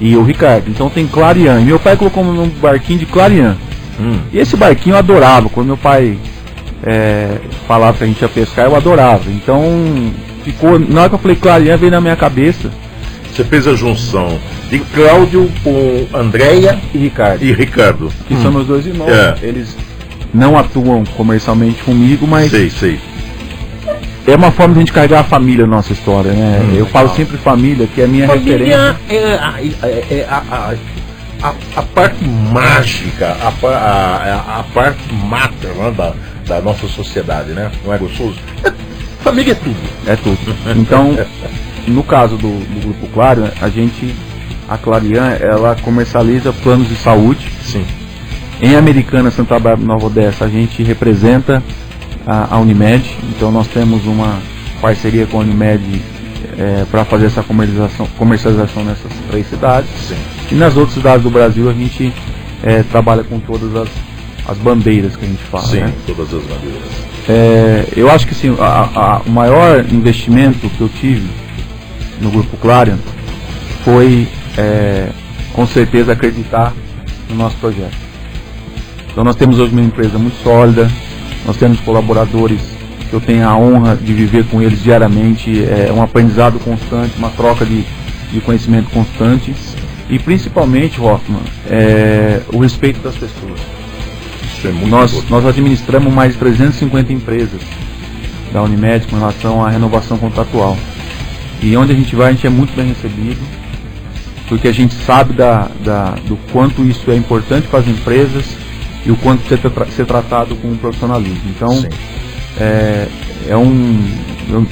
E 0.00 0.16
o 0.16 0.22
Ricardo. 0.22 0.68
Então 0.68 0.88
tem 0.88 1.06
Clarian. 1.06 1.60
E 1.60 1.64
meu 1.64 1.78
pai 1.78 1.96
colocou 1.96 2.24
um 2.24 2.48
barquinho 2.48 2.98
de 2.98 3.06
Clarian. 3.06 3.56
Hum. 4.00 4.18
E 4.32 4.38
esse 4.38 4.56
barquinho 4.56 4.94
eu 4.94 4.98
adorava. 4.98 5.48
Quando 5.50 5.66
meu 5.66 5.76
pai 5.76 6.16
é, 6.82 7.36
falava 7.68 7.98
que 7.98 8.04
a 8.04 8.06
gente 8.06 8.22
ia 8.22 8.28
pescar, 8.28 8.64
eu 8.64 8.74
adorava. 8.74 9.30
Então, 9.30 9.62
ficou. 10.42 10.78
Na 10.78 11.02
hora 11.02 11.10
que 11.10 11.14
eu 11.16 11.18
falei 11.18 11.36
Clarinha, 11.36 11.76
veio 11.76 11.92
na 11.92 12.00
minha 12.00 12.16
cabeça. 12.16 12.70
Você 13.30 13.44
fez 13.44 13.66
a 13.66 13.74
junção 13.74 14.38
de 14.70 14.78
Cláudio 14.78 15.50
com 15.62 16.06
Andréia 16.14 16.78
e 16.94 16.98
Ricardo. 16.98 17.44
E 17.44 17.52
Ricardo. 17.52 18.12
Que 18.26 18.34
hum. 18.34 18.42
são 18.42 18.52
meus 18.52 18.66
dois 18.66 18.86
irmãos. 18.86 19.10
É. 19.10 19.36
Eles 19.42 19.76
não 20.32 20.58
atuam 20.58 21.04
comercialmente 21.16 21.82
comigo, 21.82 22.26
mas. 22.26 22.50
Sei, 22.50 22.70
sei. 22.70 22.98
É 24.30 24.36
uma 24.36 24.52
forma 24.52 24.74
de 24.74 24.78
a 24.78 24.82
gente 24.82 24.92
carregar 24.92 25.20
a 25.20 25.24
família 25.24 25.66
na 25.66 25.76
nossa 25.76 25.92
história, 25.92 26.30
né? 26.30 26.60
Hum, 26.62 26.76
eu 26.76 26.86
falo 26.86 27.12
sempre 27.16 27.36
família, 27.36 27.88
que 27.88 28.00
é 28.00 28.04
a 28.04 28.06
minha 28.06 28.28
família 28.28 28.52
referência. 28.52 28.96
É 29.08 29.34
a, 29.34 29.88
é, 29.88 30.18
é 30.20 30.28
a, 30.30 30.36
a, 31.42 31.48
a, 31.48 31.54
a, 31.74 31.82
parte 31.82 32.24
mágica, 32.24 33.36
a, 33.42 33.66
a, 33.66 34.60
a 34.60 34.62
parte 34.72 35.12
mater 35.12 35.70
né, 35.70 35.92
da, 35.96 36.14
da 36.46 36.60
nossa 36.60 36.86
sociedade, 36.86 37.50
né? 37.50 37.72
Não 37.84 37.92
é 37.92 37.98
gostoso? 37.98 38.36
É, 38.62 38.72
família 39.24 39.50
é 39.50 39.54
tudo. 39.56 39.76
É 40.06 40.14
tudo. 40.14 40.56
Então, 40.76 41.18
no 41.88 42.04
caso 42.04 42.36
do, 42.36 42.46
do 42.46 42.80
Grupo 42.84 43.08
Claro, 43.08 43.50
a 43.60 43.68
gente, 43.68 44.14
a 44.68 44.78
Clarian, 44.78 45.32
ela 45.40 45.74
comercializa 45.82 46.52
planos 46.52 46.88
de 46.88 46.94
saúde. 46.94 47.50
Sim. 47.64 47.84
Em 48.62 48.76
Americana, 48.76 49.32
Santa 49.32 49.58
Bárbara 49.58 49.88
Nova 49.88 50.06
Odessa, 50.06 50.44
a 50.44 50.48
gente 50.48 50.84
representa 50.84 51.60
a, 52.30 52.54
a 52.54 52.58
Unimed. 52.58 53.04
Então, 53.36 53.50
nós 53.50 53.66
temos 53.66 54.06
uma 54.06 54.38
parceria 54.80 55.26
com 55.26 55.38
a 55.38 55.40
Unimed 55.40 56.00
é, 56.58 56.84
para 56.90 57.04
fazer 57.04 57.26
essa 57.26 57.42
comercialização, 57.42 58.06
comercialização 58.16 58.84
nessas 58.84 59.12
três 59.28 59.48
cidades. 59.48 59.90
Sim. 60.08 60.16
E 60.52 60.54
nas 60.54 60.76
outras 60.76 60.94
cidades 60.94 61.22
do 61.22 61.30
Brasil, 61.30 61.68
a 61.68 61.72
gente 61.72 62.12
é, 62.62 62.82
trabalha 62.84 63.24
com 63.24 63.40
todas 63.40 63.74
as 63.74 63.88
as 64.48 64.58
bandeiras 64.58 65.14
que 65.14 65.24
a 65.24 65.28
gente 65.28 65.42
fala. 65.44 65.64
Sim, 65.64 65.80
né? 65.80 65.92
todas 66.06 66.26
as 66.34 66.42
bandeiras. 66.42 66.82
É, 67.28 67.84
eu 67.96 68.10
acho 68.10 68.26
que 68.26 68.34
sim, 68.34 68.56
a, 68.58 68.88
a, 68.94 69.22
o 69.24 69.30
maior 69.30 69.84
investimento 69.92 70.68
que 70.68 70.80
eu 70.80 70.88
tive 70.88 71.28
no 72.20 72.30
Grupo 72.30 72.56
Clarion 72.56 72.96
foi 73.84 74.26
é, 74.58 75.08
com 75.52 75.66
certeza 75.66 76.12
acreditar 76.12 76.72
no 77.28 77.36
nosso 77.36 77.56
projeto. 77.56 77.96
Então 79.12 79.22
nós 79.22 79.36
temos 79.36 79.58
hoje 79.58 79.72
uma 79.72 79.82
empresa 79.82 80.18
muito 80.18 80.42
sólida, 80.42 80.90
nós 81.46 81.56
temos 81.56 81.80
colaboradores 81.80 82.60
que 83.08 83.14
eu 83.14 83.20
tenho 83.20 83.46
a 83.46 83.56
honra 83.56 83.96
de 83.96 84.12
viver 84.12 84.44
com 84.44 84.62
eles 84.62 84.82
diariamente, 84.82 85.64
é 85.64 85.92
um 85.92 86.00
aprendizado 86.00 86.58
constante, 86.60 87.18
uma 87.18 87.30
troca 87.30 87.66
de, 87.66 87.84
de 88.32 88.40
conhecimento 88.40 88.88
constante 88.90 89.52
e 90.08 90.18
principalmente, 90.18 91.00
Hoffman, 91.00 91.42
é, 91.68 92.40
o 92.52 92.58
respeito 92.58 93.00
das 93.00 93.14
pessoas. 93.14 93.60
Isso 94.44 94.68
é 94.68 94.70
muito 94.70 94.88
nós, 94.88 95.28
nós 95.28 95.44
administramos 95.44 96.12
mais 96.12 96.32
de 96.32 96.38
350 96.38 97.12
empresas 97.12 97.60
da 98.52 98.62
Unimed 98.62 99.06
com 99.08 99.16
relação 99.16 99.64
à 99.64 99.70
renovação 99.70 100.18
contratual. 100.18 100.76
E 101.62 101.76
onde 101.76 101.92
a 101.92 101.94
gente 101.94 102.14
vai, 102.14 102.28
a 102.28 102.32
gente 102.32 102.46
é 102.46 102.50
muito 102.50 102.74
bem 102.74 102.88
recebido, 102.88 103.40
porque 104.48 104.68
a 104.68 104.72
gente 104.72 104.94
sabe 104.94 105.32
da, 105.32 105.68
da, 105.84 106.10
do 106.26 106.36
quanto 106.52 106.84
isso 106.84 107.10
é 107.10 107.16
importante 107.16 107.68
para 107.68 107.80
as 107.80 107.88
empresas 107.88 108.44
e 109.04 109.10
o 109.10 109.16
quanto 109.16 109.46
ser, 109.48 109.58
ser 109.90 110.06
tratado 110.06 110.54
com 110.56 110.76
profissionalismo. 110.76 111.50
Então, 111.54 111.84
é, 112.58 113.08
é 113.48 113.56
um. 113.56 113.98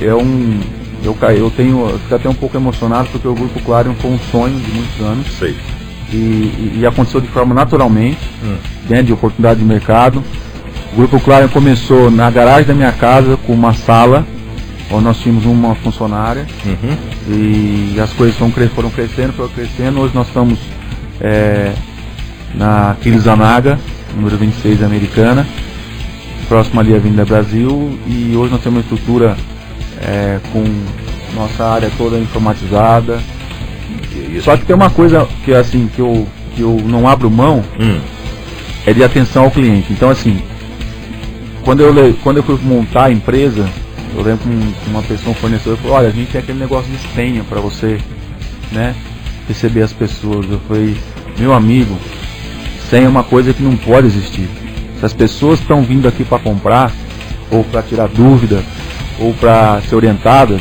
É 0.00 0.14
um 0.14 0.60
eu, 1.02 1.16
eu 1.36 1.50
tenho. 1.50 1.88
Eu 1.88 1.98
fico 1.98 2.14
até 2.14 2.28
um 2.28 2.34
pouco 2.34 2.56
emocionado 2.56 3.08
porque 3.10 3.28
o 3.28 3.34
Grupo 3.34 3.60
Clarion 3.60 3.94
foi 3.94 4.10
um 4.10 4.18
sonho 4.30 4.58
de 4.58 4.70
muitos 4.72 5.00
anos. 5.00 5.26
Sei 5.38 5.56
e, 6.12 6.78
e, 6.80 6.86
aconteceu 6.86 7.20
de 7.20 7.28
forma 7.28 7.54
naturalmente, 7.54 8.18
hum. 8.42 8.56
dentro 8.88 9.04
de 9.04 9.12
oportunidade 9.12 9.60
de 9.60 9.66
mercado. 9.66 10.22
O 10.92 10.96
Grupo 10.96 11.20
Clarion 11.20 11.48
começou 11.48 12.10
na 12.10 12.30
garagem 12.30 12.66
da 12.66 12.74
minha 12.74 12.92
casa 12.92 13.36
com 13.46 13.52
uma 13.52 13.74
sala, 13.74 14.26
onde 14.90 15.04
nós 15.04 15.18
tínhamos 15.18 15.44
uma 15.44 15.74
funcionária 15.74 16.46
uhum. 16.64 16.96
e 17.28 18.00
as 18.00 18.10
coisas 18.14 18.36
foram, 18.36 18.52
foram 18.70 18.90
crescendo, 18.90 19.34
foram 19.34 19.50
crescendo. 19.50 20.00
Hoje 20.00 20.14
nós 20.14 20.26
estamos 20.28 20.58
é, 21.20 21.74
na 22.54 22.96
Kirizanaga, 23.02 23.78
número 24.14 24.36
26 24.36 24.82
americana, 24.82 25.46
próximo 26.48 26.80
ali 26.80 26.94
à 26.94 26.96
Avenida 26.96 27.24
Brasil 27.24 27.98
e 28.06 28.34
hoje 28.36 28.52
nós 28.52 28.62
temos 28.62 28.78
uma 28.78 28.80
estrutura 28.80 29.36
é, 30.00 30.38
com 30.52 30.64
nossa 31.34 31.64
área 31.64 31.90
toda 31.96 32.18
informatizada, 32.18 33.20
só 34.42 34.56
que 34.56 34.64
tem 34.64 34.74
uma 34.74 34.90
coisa 34.90 35.26
que 35.44 35.52
assim 35.52 35.88
que 35.94 36.00
eu, 36.00 36.26
que 36.54 36.62
eu 36.62 36.80
não 36.84 37.06
abro 37.06 37.30
mão 37.30 37.62
hum. 37.78 38.00
é 38.86 38.92
de 38.92 39.04
atenção 39.04 39.44
ao 39.44 39.50
cliente. 39.50 39.92
Então 39.92 40.10
assim, 40.10 40.42
quando 41.64 41.80
eu 41.80 42.16
quando 42.22 42.38
eu 42.38 42.42
fui 42.42 42.58
montar 42.62 43.04
a 43.04 43.12
empresa, 43.12 43.68
eu 44.14 44.22
lembro 44.22 44.48
que 44.48 44.90
uma 44.90 45.02
pessoa, 45.02 45.32
um 45.32 45.34
fornecedor, 45.34 45.76
falou, 45.78 45.96
olha, 45.96 46.08
a 46.08 46.10
gente 46.10 46.32
tem 46.32 46.40
aquele 46.40 46.58
negócio 46.58 46.90
de 46.90 46.98
senha 47.14 47.44
para 47.44 47.60
você, 47.60 47.98
né, 48.72 48.94
receber 49.46 49.82
as 49.82 49.92
pessoas. 49.92 50.46
Eu 50.50 50.60
falei, 50.66 50.96
meu 51.38 51.52
amigo, 51.52 51.96
senha 52.88 53.06
é 53.06 53.08
uma 53.08 53.24
coisa 53.24 53.52
que 53.52 53.62
não 53.62 53.76
pode 53.76 54.06
existir. 54.06 54.48
Se 54.98 55.04
as 55.04 55.12
pessoas 55.12 55.60
estão 55.60 55.82
vindo 55.82 56.08
aqui 56.08 56.24
para 56.24 56.38
comprar, 56.38 56.92
ou 57.50 57.64
para 57.64 57.82
tirar 57.82 58.08
dúvida, 58.08 58.62
ou 59.18 59.32
para 59.34 59.80
ser 59.82 59.96
orientadas, 59.96 60.60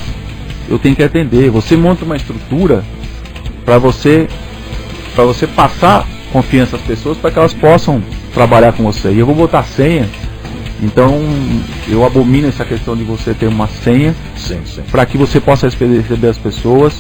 eu 0.69 0.77
tenho 0.77 0.95
que 0.95 1.03
atender. 1.03 1.49
Você 1.49 1.75
monta 1.75 2.05
uma 2.05 2.15
estrutura 2.15 2.83
para 3.65 3.77
você 3.77 4.27
para 5.15 5.25
você 5.25 5.47
passar 5.47 6.05
confiança 6.31 6.75
às 6.75 6.81
pessoas 6.83 7.17
para 7.17 7.31
que 7.31 7.39
elas 7.39 7.53
possam 7.53 8.01
trabalhar 8.33 8.73
com 8.73 8.83
você. 8.83 9.11
E 9.11 9.19
eu 9.19 9.25
vou 9.25 9.33
botar 9.33 9.63
senha 9.63 10.07
Então, 10.83 11.19
eu 11.87 12.05
abomino 12.05 12.47
essa 12.47 12.63
questão 12.63 12.95
de 12.95 13.03
você 13.03 13.33
ter 13.33 13.47
uma 13.47 13.67
senha 13.67 14.13
para 14.91 15.05
que 15.07 15.17
você 15.17 15.39
possa 15.39 15.67
receber 15.67 16.27
as 16.27 16.37
pessoas. 16.37 16.93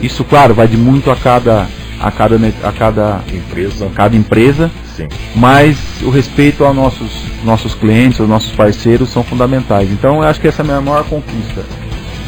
Isso, 0.00 0.22
claro, 0.24 0.52
vai 0.52 0.68
de 0.68 0.76
muito 0.76 1.10
a 1.10 1.16
cada 1.16 1.66
a 2.00 2.10
cada 2.10 2.36
a 2.62 2.72
cada 2.72 3.20
empresa, 3.32 3.90
cada 3.94 4.16
empresa. 4.16 4.70
Sim. 4.96 5.08
Mas 5.34 5.76
o 6.02 6.10
respeito 6.10 6.64
aos 6.64 6.74
nossos 6.74 7.10
nossos 7.44 7.74
clientes, 7.74 8.20
aos 8.20 8.28
nossos 8.28 8.52
parceiros 8.52 9.10
são 9.10 9.22
fundamentais. 9.22 9.90
Então, 9.90 10.16
eu 10.16 10.22
acho 10.22 10.40
que 10.40 10.48
essa 10.48 10.62
é 10.62 10.64
a 10.64 10.66
minha 10.66 10.80
maior 10.80 11.04
conquista, 11.04 11.62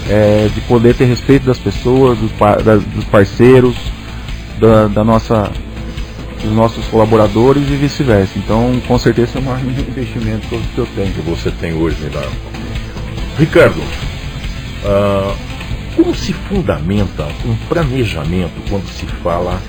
é 0.08 0.48
de 0.54 0.60
poder 0.62 0.94
ter 0.94 1.04
respeito 1.04 1.46
das 1.46 1.58
pessoas, 1.58 2.18
dos, 2.18 2.30
dos 2.94 3.04
parceiros, 3.04 3.76
da, 4.58 4.88
da 4.88 5.04
nossa 5.04 5.50
dos 6.42 6.52
nossos 6.52 6.84
colaboradores 6.86 7.64
e 7.68 7.76
vice-versa. 7.76 8.32
Então, 8.36 8.80
com 8.86 8.98
certeza 8.98 9.38
é 9.38 9.40
o 9.40 9.42
maior 9.44 9.60
investimento 9.64 10.46
que 10.48 10.78
eu 10.78 10.86
tenho. 10.94 11.12
Que 11.12 11.20
você 11.22 11.50
tem 11.50 11.74
hoje, 11.74 11.96
Milano. 12.02 12.30
Ricardo, 13.38 13.80
uh, 13.80 15.45
como 15.96 16.14
se 16.14 16.32
fundamenta 16.32 17.26
um 17.44 17.56
planejamento 17.68 18.52
quando 18.68 18.86
se 18.88 19.06
fala 19.22 19.60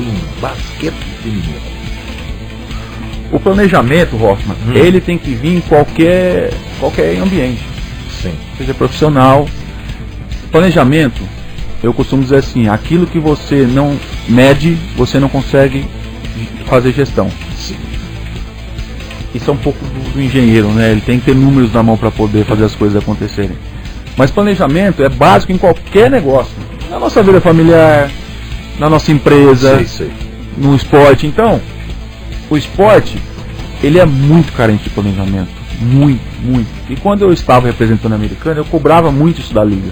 em 0.00 0.40
basquete 0.40 0.94
feminino? 1.22 1.60
O 3.30 3.38
planejamento, 3.38 4.16
Hoffman, 4.16 4.56
hum. 4.66 4.72
ele 4.74 5.00
tem 5.00 5.18
que 5.18 5.34
vir 5.34 5.58
em 5.58 5.60
qualquer, 5.60 6.52
qualquer 6.80 7.18
ambiente. 7.18 7.62
Sim. 8.22 8.34
Seja 8.56 8.72
profissional. 8.72 9.46
Planejamento, 10.50 11.22
eu 11.82 11.92
costumo 11.92 12.22
dizer 12.22 12.36
assim, 12.36 12.68
aquilo 12.68 13.06
que 13.06 13.18
você 13.18 13.66
não 13.66 13.98
mede, 14.28 14.78
você 14.96 15.18
não 15.18 15.28
consegue 15.28 15.84
fazer 16.66 16.92
gestão. 16.92 17.30
Isso 19.34 19.50
é 19.50 19.52
um 19.52 19.58
pouco 19.58 19.84
do, 19.84 20.12
do, 20.14 20.22
engenheiro, 20.22 20.68
né? 20.68 20.92
Ele 20.92 21.02
tem 21.02 21.18
que 21.18 21.26
ter 21.26 21.34
números 21.34 21.70
na 21.72 21.82
mão 21.82 21.98
para 21.98 22.10
poder 22.10 22.46
fazer 22.46 22.64
as 22.64 22.74
coisas 22.74 23.02
acontecerem. 23.02 23.56
Mas 24.16 24.30
planejamento 24.30 25.02
é 25.02 25.08
básico 25.08 25.52
em 25.52 25.58
qualquer 25.58 26.10
negócio. 26.10 26.54
Na 26.90 26.98
nossa 26.98 27.22
vida 27.22 27.40
familiar, 27.40 28.10
na 28.78 28.88
nossa 28.88 29.12
empresa, 29.12 29.84
no 30.56 30.74
esporte. 30.74 31.26
Então, 31.26 31.60
o 32.48 32.56
esporte, 32.56 33.20
ele 33.82 33.98
é 33.98 34.06
muito 34.06 34.52
carente 34.52 34.84
de 34.84 34.90
planejamento. 34.90 35.50
Muito, 35.80 36.22
muito. 36.42 36.68
E 36.88 36.96
quando 36.96 37.22
eu 37.22 37.32
estava 37.32 37.66
representando 37.66 38.12
a 38.12 38.16
americana, 38.16 38.60
eu 38.60 38.64
cobrava 38.64 39.12
muito 39.12 39.40
isso 39.40 39.52
da 39.52 39.62
liga. 39.62 39.90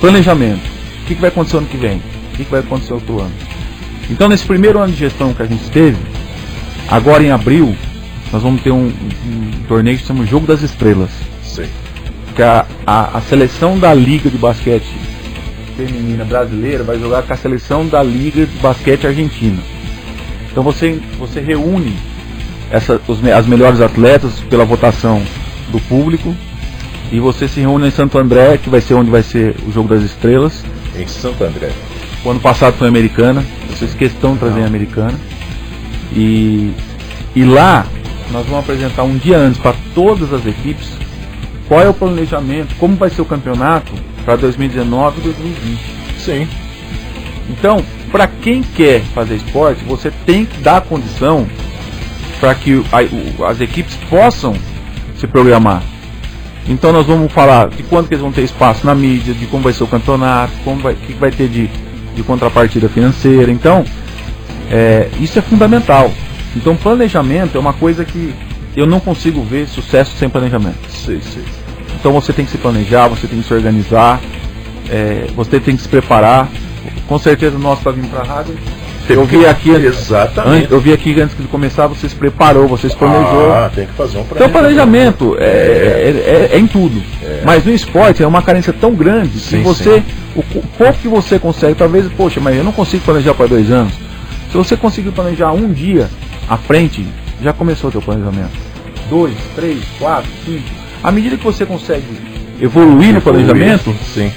Planejamento. 0.00 0.62
O 1.02 1.06
que, 1.06 1.14
que 1.14 1.20
vai 1.20 1.30
acontecer 1.30 1.56
ano 1.56 1.66
que 1.66 1.76
vem? 1.76 1.96
O 1.96 2.36
que, 2.36 2.44
que 2.44 2.50
vai 2.50 2.60
acontecer 2.60 2.92
outro 2.92 3.20
ano? 3.20 3.32
Então, 4.10 4.28
nesse 4.28 4.46
primeiro 4.46 4.78
ano 4.78 4.92
de 4.92 4.98
gestão 4.98 5.34
que 5.34 5.42
a 5.42 5.46
gente 5.46 5.68
teve, 5.70 5.98
agora 6.88 7.22
em 7.22 7.30
abril, 7.30 7.74
nós 8.32 8.42
vamos 8.42 8.62
ter 8.62 8.70
um, 8.70 8.86
um 8.86 9.50
torneio 9.66 9.96
que 9.96 10.02
se 10.02 10.08
chama 10.08 10.24
Jogo 10.24 10.46
das 10.46 10.62
Estrelas. 10.62 11.10
Sim. 11.42 11.66
Que 12.38 12.42
a, 12.44 12.64
a, 12.86 13.18
a, 13.18 13.20
seleção 13.22 13.76
da 13.80 13.92
Liga 13.92 14.30
de 14.30 14.38
Basquete 14.38 14.86
Feminina 15.76 16.24
Brasileira 16.24 16.84
vai 16.84 16.96
jogar 16.96 17.24
com 17.24 17.32
a 17.32 17.36
seleção 17.36 17.84
da 17.84 18.00
Liga 18.00 18.46
de 18.46 18.58
Basquete 18.58 19.08
Argentina. 19.08 19.60
Então 20.48 20.62
você, 20.62 21.02
você 21.18 21.40
reúne 21.40 21.96
essa, 22.70 23.00
os, 23.08 23.26
as 23.26 23.44
melhores 23.44 23.80
atletas 23.80 24.34
pela 24.48 24.64
votação 24.64 25.20
do 25.72 25.80
público 25.88 26.32
e 27.10 27.18
você 27.18 27.48
se 27.48 27.58
reúne 27.58 27.88
em 27.88 27.90
Santo 27.90 28.16
André, 28.16 28.56
que 28.56 28.70
vai 28.70 28.80
ser 28.80 28.94
onde 28.94 29.10
vai 29.10 29.24
ser 29.24 29.56
o 29.66 29.72
Jogo 29.72 29.88
das 29.88 30.04
Estrelas. 30.04 30.64
Em 30.96 31.08
Santo 31.08 31.42
André. 31.42 31.72
O 32.24 32.30
ano 32.30 32.38
passado 32.38 32.74
foi 32.74 32.86
americana, 32.86 33.44
vocês 33.68 33.94
questão 33.94 34.34
de 34.34 34.38
trazer 34.38 34.62
americana. 34.62 35.18
E, 36.12 36.70
e 37.34 37.44
lá 37.44 37.84
nós 38.30 38.46
vamos 38.46 38.60
apresentar 38.60 39.02
um 39.02 39.18
dia 39.18 39.38
antes 39.38 39.60
para 39.60 39.74
todas 39.92 40.32
as 40.32 40.46
equipes 40.46 41.07
qual 41.68 41.80
é 41.80 41.88
o 41.88 41.94
planejamento, 41.94 42.74
como 42.76 42.96
vai 42.96 43.10
ser 43.10 43.22
o 43.22 43.24
campeonato 43.24 43.92
para 44.24 44.36
2019 44.36 45.20
e 45.20 45.22
2020. 45.24 45.80
Sim. 46.18 46.48
Então, 47.50 47.84
para 48.10 48.26
quem 48.26 48.62
quer 48.62 49.02
fazer 49.14 49.36
esporte, 49.36 49.84
você 49.84 50.10
tem 50.26 50.44
que 50.44 50.60
dar 50.60 50.80
condição 50.80 51.46
para 52.40 52.54
que 52.54 52.82
as 53.46 53.60
equipes 53.60 53.94
possam 54.08 54.54
se 55.16 55.26
programar. 55.26 55.82
Então 56.68 56.92
nós 56.92 57.06
vamos 57.06 57.32
falar 57.32 57.68
de 57.68 57.82
quanto 57.82 58.08
que 58.08 58.14
eles 58.14 58.22
vão 58.22 58.32
ter 58.32 58.42
espaço 58.42 58.86
na 58.86 58.94
mídia, 58.94 59.32
de 59.32 59.46
como 59.46 59.62
vai 59.62 59.72
ser 59.72 59.84
o 59.84 59.86
campeonato, 59.86 60.52
como 60.64 60.82
vai, 60.82 60.94
que 60.94 61.14
vai 61.14 61.30
ter 61.30 61.48
de 61.48 61.70
de 62.18 62.24
contrapartida 62.24 62.88
financeira. 62.88 63.50
Então, 63.50 63.84
é, 64.70 65.08
isso 65.20 65.38
é 65.38 65.42
fundamental. 65.42 66.12
Então, 66.54 66.76
planejamento 66.76 67.56
é 67.56 67.60
uma 67.60 67.72
coisa 67.72 68.04
que 68.04 68.34
eu 68.76 68.86
não 68.86 69.00
consigo 69.00 69.42
ver 69.42 69.66
sucesso 69.68 70.16
sem 70.16 70.28
planejamento. 70.28 70.78
Sim, 70.90 71.20
sim. 71.20 71.44
Então, 71.98 72.12
você 72.12 72.32
tem 72.32 72.44
que 72.44 72.50
se 72.50 72.58
planejar, 72.58 73.08
você 73.08 73.26
tem 73.26 73.40
que 73.40 73.46
se 73.46 73.54
organizar, 73.54 74.20
é, 74.88 75.26
você 75.34 75.58
tem 75.60 75.76
que 75.76 75.82
se 75.82 75.88
preparar. 75.88 76.48
Com 77.06 77.18
certeza, 77.18 77.58
nós 77.58 77.78
está 77.78 77.90
vindo 77.90 78.08
para 78.10 78.20
a 78.20 78.24
rádio 78.24 78.56
eu 79.14 79.24
vi 79.24 79.46
aqui 79.46 79.70
Exatamente. 79.70 80.70
eu 80.70 80.80
vi 80.80 80.92
aqui 80.92 81.18
antes 81.20 81.36
de 81.36 81.44
começar, 81.44 81.86
você 81.86 82.08
se 82.08 82.14
preparou, 82.14 82.68
você 82.68 82.88
se 82.90 82.96
planejou. 82.96 83.52
Ah, 83.52 83.70
tem 83.74 83.86
que 83.86 83.92
fazer 83.92 84.18
um 84.18 84.24
planejamento. 84.24 84.36
Então 84.36 84.48
planejamento 84.50 85.36
é, 85.38 85.44
é, 85.44 86.48
é, 86.52 86.56
é 86.56 86.58
em 86.58 86.66
tudo. 86.66 87.02
É. 87.22 87.42
Mas 87.44 87.64
no 87.64 87.72
esporte 87.72 88.22
é 88.22 88.26
uma 88.26 88.42
carência 88.42 88.72
tão 88.72 88.94
grande 88.94 89.38
sim, 89.40 89.58
que 89.58 89.62
você. 89.62 90.02
O, 90.36 90.40
o 90.40 90.62
pouco 90.76 90.98
que 91.00 91.08
você 91.08 91.38
consegue, 91.38 91.74
talvez, 91.74 92.06
poxa, 92.16 92.40
mas 92.40 92.56
eu 92.56 92.64
não 92.64 92.72
consigo 92.72 93.02
planejar 93.04 93.34
para 93.34 93.46
dois 93.46 93.70
anos. 93.70 93.94
Se 94.50 94.56
você 94.56 94.76
conseguir 94.76 95.10
planejar 95.10 95.52
um 95.52 95.72
dia 95.72 96.08
à 96.48 96.56
frente, 96.56 97.06
já 97.42 97.52
começou 97.52 97.88
o 97.88 97.92
seu 97.92 98.02
planejamento. 98.02 98.52
Dois, 99.08 99.34
três, 99.56 99.82
quatro, 99.98 100.30
cinco. 100.44 100.87
À 101.02 101.12
medida 101.12 101.36
que 101.36 101.44
você 101.44 101.64
consegue 101.64 102.06
evoluir 102.60 103.14
no 103.14 103.20
planejamento, 103.20 103.94
sim. 104.14 104.32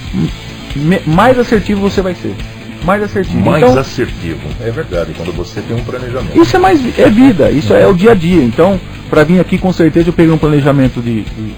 mais 1.06 1.38
assertivo 1.39 1.82
você 1.82 2.02
vai 2.02 2.15
ser 2.15 2.36
mais 2.84 3.04
assertivo. 3.04 3.39
Mais 3.39 3.63
então, 3.63 3.78
assertivo, 3.78 4.39
é 4.60 4.71
verdade, 4.71 5.13
quando 5.15 5.32
você 5.32 5.62
tem 5.62 5.76
um 5.76 5.84
planejamento. 5.84 6.39
Isso 6.39 6.56
é 6.56 6.60
mais 6.60 7.00
é 7.00 7.10
vida, 7.10 7.52
isso 7.52 7.74
é, 7.74 7.84
é 7.84 7.88
o 7.88 7.93
dia 7.93 8.12
a 8.12 8.15
dia. 8.15 8.43
Então, 8.43 8.80
para 9.10 9.24
vir 9.24 9.39
aqui, 9.39 9.58
com 9.58 9.71
certeza 9.71 10.10
eu 10.10 10.13
peguei 10.13 10.34
um 10.34 10.38
planejamento 10.38 11.02
de, 11.02 11.21
de, 11.21 11.54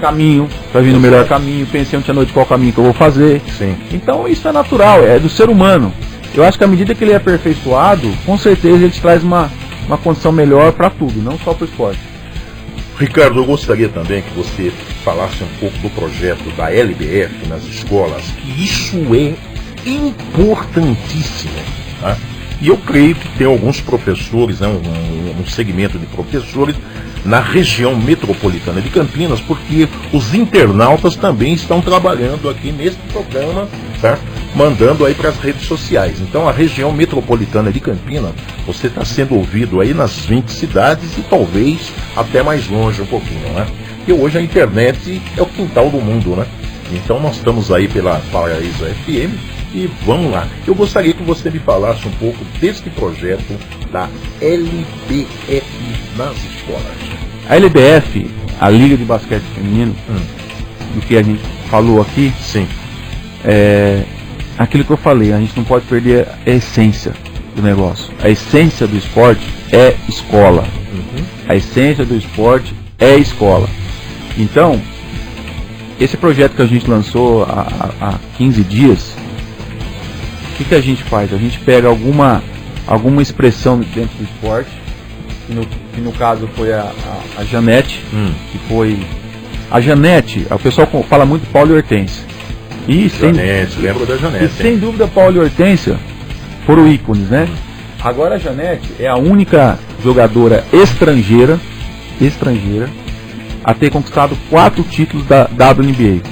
caminho, 0.00 0.48
para 0.70 0.82
vir 0.82 0.92
no 0.92 1.00
melhor 1.00 1.26
caminho, 1.26 1.66
pensei 1.66 1.98
ontem 1.98 2.10
à 2.10 2.14
noite 2.14 2.32
qual 2.32 2.44
caminho 2.44 2.72
que 2.72 2.78
eu 2.78 2.84
vou 2.84 2.92
fazer. 2.92 3.40
Sim. 3.56 3.74
Então, 3.92 4.28
isso 4.28 4.46
é 4.46 4.52
natural, 4.52 5.02
é 5.02 5.18
do 5.18 5.28
ser 5.28 5.48
humano. 5.48 5.92
Eu 6.34 6.44
acho 6.44 6.58
que 6.58 6.64
à 6.64 6.66
medida 6.66 6.94
que 6.94 7.02
ele 7.02 7.12
é 7.12 7.16
aperfeiçoado, 7.16 8.12
com 8.26 8.36
certeza 8.36 8.84
ele 8.84 8.90
traz 9.00 9.22
uma, 9.22 9.50
uma 9.86 9.96
condição 9.96 10.30
melhor 10.32 10.72
para 10.72 10.90
tudo, 10.90 11.22
não 11.22 11.38
só 11.38 11.54
para 11.54 11.64
o 11.64 11.68
esporte. 11.68 12.00
Ricardo, 12.98 13.40
eu 13.40 13.44
gostaria 13.44 13.90
também 13.90 14.22
que 14.22 14.30
você 14.34 14.72
falasse 15.04 15.44
um 15.44 15.48
pouco 15.60 15.76
do 15.78 15.90
projeto 15.90 16.50
da 16.56 16.72
LBF 16.72 17.46
nas 17.46 17.62
escolas, 17.64 18.22
que 18.22 18.64
isso 18.64 18.96
é 19.14 19.34
importantíssimo. 19.86 21.52
Tá? 22.00 22.16
E 22.60 22.68
eu 22.68 22.78
creio 22.78 23.14
que 23.14 23.28
tem 23.36 23.46
alguns 23.46 23.82
professores, 23.82 24.60
né, 24.60 24.68
um, 24.68 25.40
um, 25.40 25.46
segmento 25.46 25.98
de 25.98 26.06
professores 26.06 26.74
na 27.22 27.38
região 27.38 27.94
metropolitana 27.94 28.80
de 28.80 28.88
Campinas, 28.88 29.40
porque 29.40 29.86
os 30.10 30.34
internautas 30.34 31.16
também 31.16 31.52
estão 31.52 31.82
trabalhando 31.82 32.48
aqui 32.48 32.72
nesse 32.72 32.96
programa, 33.12 33.68
tá? 34.00 34.18
Mandando 34.56 35.04
aí 35.04 35.14
para 35.14 35.28
as 35.28 35.36
redes 35.36 35.66
sociais. 35.66 36.18
Então 36.18 36.48
a 36.48 36.52
região 36.52 36.90
metropolitana 36.90 37.70
de 37.70 37.78
Campinas, 37.78 38.32
você 38.66 38.86
está 38.86 39.04
sendo 39.04 39.34
ouvido 39.34 39.82
aí 39.82 39.92
nas 39.92 40.24
20 40.24 40.48
cidades 40.48 41.16
e 41.18 41.20
talvez 41.20 41.92
até 42.16 42.42
mais 42.42 42.66
longe 42.66 43.02
um 43.02 43.06
pouquinho, 43.06 43.52
né? 43.52 43.66
Porque 43.98 44.14
hoje 44.14 44.38
a 44.38 44.40
internet 44.40 45.20
é 45.36 45.42
o 45.42 45.46
quintal 45.46 45.90
do 45.90 45.98
mundo, 45.98 46.34
né? 46.34 46.46
Então 46.90 47.20
nós 47.20 47.36
estamos 47.36 47.70
aí 47.70 47.86
pela 47.86 48.18
Paraíso 48.32 48.86
FM 48.86 49.36
e 49.74 49.90
vamos 50.06 50.32
lá. 50.32 50.48
Eu 50.66 50.74
gostaria 50.74 51.12
que 51.12 51.22
você 51.22 51.50
me 51.50 51.58
falasse 51.58 52.08
um 52.08 52.12
pouco 52.12 52.38
deste 52.58 52.88
projeto 52.88 53.58
da 53.92 54.08
LBF 54.40 55.66
nas 56.16 56.34
escolas. 56.54 56.82
A 57.46 57.56
LBF, 57.56 58.30
a 58.58 58.70
Liga 58.70 58.96
de 58.96 59.04
Basquete 59.04 59.44
Feminino, 59.54 59.94
hum. 60.08 60.20
do 60.94 61.00
que 61.02 61.18
a 61.18 61.22
gente 61.22 61.42
falou 61.68 62.00
aqui, 62.00 62.32
sim, 62.40 62.66
é 63.44 64.02
aquilo 64.58 64.84
que 64.84 64.90
eu 64.90 64.96
falei, 64.96 65.32
a 65.32 65.38
gente 65.38 65.56
não 65.56 65.64
pode 65.64 65.84
perder 65.86 66.26
a 66.46 66.50
essência 66.50 67.12
do 67.54 67.62
negócio. 67.62 68.12
A 68.22 68.28
essência 68.28 68.86
do 68.86 68.96
esporte 68.96 69.46
é 69.72 69.96
escola. 70.08 70.62
Uhum. 70.92 71.24
A 71.48 71.56
essência 71.56 72.04
do 72.04 72.16
esporte 72.16 72.74
é 72.98 73.16
escola. 73.16 73.68
Então, 74.38 74.80
esse 75.98 76.16
projeto 76.16 76.54
que 76.54 76.62
a 76.62 76.66
gente 76.66 76.88
lançou 76.88 77.44
há, 77.44 77.90
há 78.00 78.18
15 78.36 78.62
dias, 78.64 79.16
que, 80.56 80.64
que 80.64 80.74
a 80.74 80.80
gente 80.80 81.04
faz? 81.04 81.32
A 81.32 81.36
gente 81.36 81.58
pega 81.60 81.88
alguma, 81.88 82.42
alguma 82.86 83.22
expressão 83.22 83.78
dentro 83.78 84.16
do 84.16 84.24
esporte, 84.24 84.70
que 85.46 85.52
no, 85.52 85.66
que 85.66 86.00
no 86.00 86.12
caso 86.12 86.48
foi 86.56 86.72
a, 86.72 86.80
a, 86.80 87.40
a 87.40 87.44
Janete, 87.44 88.02
hum. 88.12 88.32
que 88.50 88.58
foi. 88.68 88.98
A 89.70 89.80
Janete, 89.80 90.46
o 90.50 90.58
pessoal 90.58 90.88
fala 91.08 91.26
muito 91.26 91.50
Paulo 91.50 91.72
e 91.72 91.76
Hortência. 91.76 92.24
E 92.88 93.08
Janete, 93.08 93.72
sem, 93.72 93.82
lembro 93.82 94.06
da 94.06 94.16
Janete. 94.16 94.44
E 94.44 94.48
sem 94.48 94.78
dúvida 94.78 95.06
Paulo 95.08 95.36
e 95.36 95.38
Hortência 95.40 95.98
foram 96.64 96.86
ícones, 96.88 97.28
né? 97.28 97.48
Agora 98.02 98.36
a 98.36 98.38
Janete 98.38 98.88
é 99.00 99.08
a 99.08 99.16
única 99.16 99.78
jogadora 100.02 100.64
estrangeira 100.72 101.58
estrangeira 102.20 102.88
a 103.64 103.74
ter 103.74 103.90
conquistado 103.90 104.36
quatro 104.48 104.82
títulos 104.84 105.26
da 105.26 105.44
WNBA. 105.44 106.22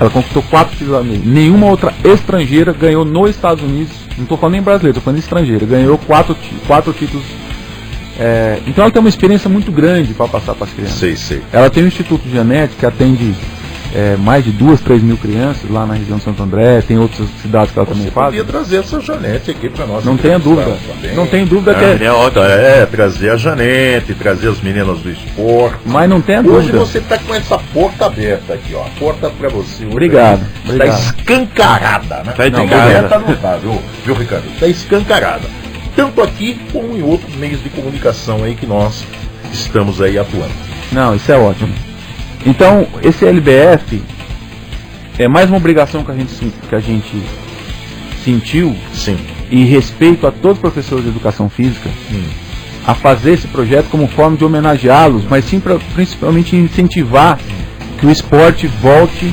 Ela 0.00 0.10
conquistou 0.10 0.42
quatro 0.44 0.76
títulos 0.76 0.92
da 0.92 1.00
WNBA. 1.00 1.22
Nenhuma 1.26 1.66
outra 1.66 1.92
estrangeira 2.02 2.72
ganhou 2.72 3.04
nos 3.04 3.30
Estados 3.30 3.62
Unidos. 3.62 3.92
Não 4.16 4.22
estou 4.22 4.38
falando 4.38 4.54
nem 4.54 4.62
brasileiro, 4.62 4.98
estou 4.98 5.02
falando 5.02 5.20
estrangeira. 5.20 5.66
Ganhou 5.66 5.98
quatro, 5.98 6.36
quatro 6.66 6.92
títulos. 6.92 7.24
É, 8.18 8.60
então 8.66 8.84
ela 8.84 8.92
tem 8.92 9.00
uma 9.00 9.08
experiência 9.08 9.50
muito 9.50 9.70
grande 9.70 10.14
para 10.14 10.28
passar 10.28 10.54
para 10.54 10.64
as 10.66 10.72
crianças. 10.72 10.96
Sei, 10.96 11.16
sei. 11.16 11.42
Ela 11.52 11.68
tem 11.68 11.84
um 11.84 11.88
Instituto 11.88 12.28
Janete 12.32 12.74
que 12.76 12.86
atende 12.86 13.34
é, 13.94 14.16
mais 14.16 14.44
de 14.44 14.50
duas, 14.50 14.80
três 14.80 15.00
mil 15.02 15.16
crianças 15.16 15.70
lá 15.70 15.86
na 15.86 15.94
região 15.94 16.18
de 16.18 16.24
Santo 16.24 16.42
André, 16.42 16.82
tem 16.82 16.98
outras 16.98 17.28
cidades 17.40 17.70
que 17.70 17.78
ela 17.78 17.86
Você 17.86 17.94
também 17.94 18.10
faz. 18.10 18.26
podia 18.26 18.44
trazer 18.44 18.76
essa 18.78 19.00
Janete 19.00 19.52
aqui 19.52 19.68
para 19.68 19.86
nós. 19.86 20.04
Não 20.04 20.16
tenha 20.16 20.38
dúvida. 20.38 20.76
também. 20.86 21.14
Não 21.14 21.26
tem 21.26 21.44
dúvida 21.46 21.74
que 21.74 21.84
é. 21.84 21.94
É. 21.94 22.82
É, 22.82 22.86
trazer 22.86 23.30
a 23.30 23.36
Janete, 23.36 24.14
trazer 24.14 24.48
as 24.48 24.60
meninas 24.60 24.98
do 24.98 25.10
esporte. 25.10 25.78
Mas 25.86 26.10
não 26.10 26.20
tenha 26.20 26.40
Hoje 26.40 26.72
dúvida. 26.72 26.78
você 26.78 26.98
está 26.98 27.18
com 27.18 27.34
essa 27.34 27.56
porta 27.72 28.06
aberta 28.06 28.54
aqui, 28.54 28.74
ó. 28.74 28.82
A 28.84 28.90
porta 28.98 29.30
para 29.30 29.48
você. 29.48 29.84
hoje 29.84 29.92
Obrigado, 29.92 30.42
Está 30.66 30.86
escancarada, 30.86 32.22
né? 32.24 32.32
Tá 32.32 32.50
não, 32.50 32.62
aberta 32.64 33.18
não 33.18 33.36
tá, 33.36 33.56
viu, 33.56 33.80
viu, 34.04 34.14
Ricardo? 34.14 34.46
Está 34.52 34.66
escancarada. 34.66 35.48
Tanto 35.94 36.20
aqui 36.20 36.58
como 36.72 36.96
em 36.96 37.02
outros 37.02 37.34
meios 37.36 37.62
de 37.62 37.68
comunicação 37.68 38.42
aí 38.42 38.54
que 38.56 38.66
nós 38.66 39.04
estamos 39.52 40.00
aí 40.00 40.18
atuando. 40.18 40.52
Não, 40.90 41.14
isso 41.14 41.30
é 41.30 41.36
ótimo. 41.36 41.72
Então, 42.46 42.86
esse 43.02 43.24
LBF 43.24 44.02
é 45.18 45.26
mais 45.28 45.48
uma 45.48 45.56
obrigação 45.56 46.04
que 46.04 46.10
a 46.10 46.14
gente, 46.14 46.52
que 46.68 46.74
a 46.74 46.80
gente 46.80 47.22
sentiu 48.24 48.74
Sim. 48.92 49.16
e 49.50 49.64
respeito 49.64 50.26
a 50.26 50.30
todos 50.32 50.58
os 50.58 50.60
professores 50.60 51.04
de 51.04 51.10
educação 51.10 51.48
física 51.48 51.88
Hum. 52.10 52.22
a 52.86 52.94
fazer 52.94 53.32
esse 53.32 53.46
projeto 53.48 53.86
como 53.90 54.06
forma 54.08 54.36
de 54.36 54.44
homenageá-los, 54.44 55.24
mas 55.28 55.44
sim 55.46 55.58
pra, 55.60 55.78
principalmente 55.94 56.54
incentivar 56.56 57.38
que 57.98 58.06
o 58.06 58.10
esporte 58.10 58.66
volte 58.66 59.32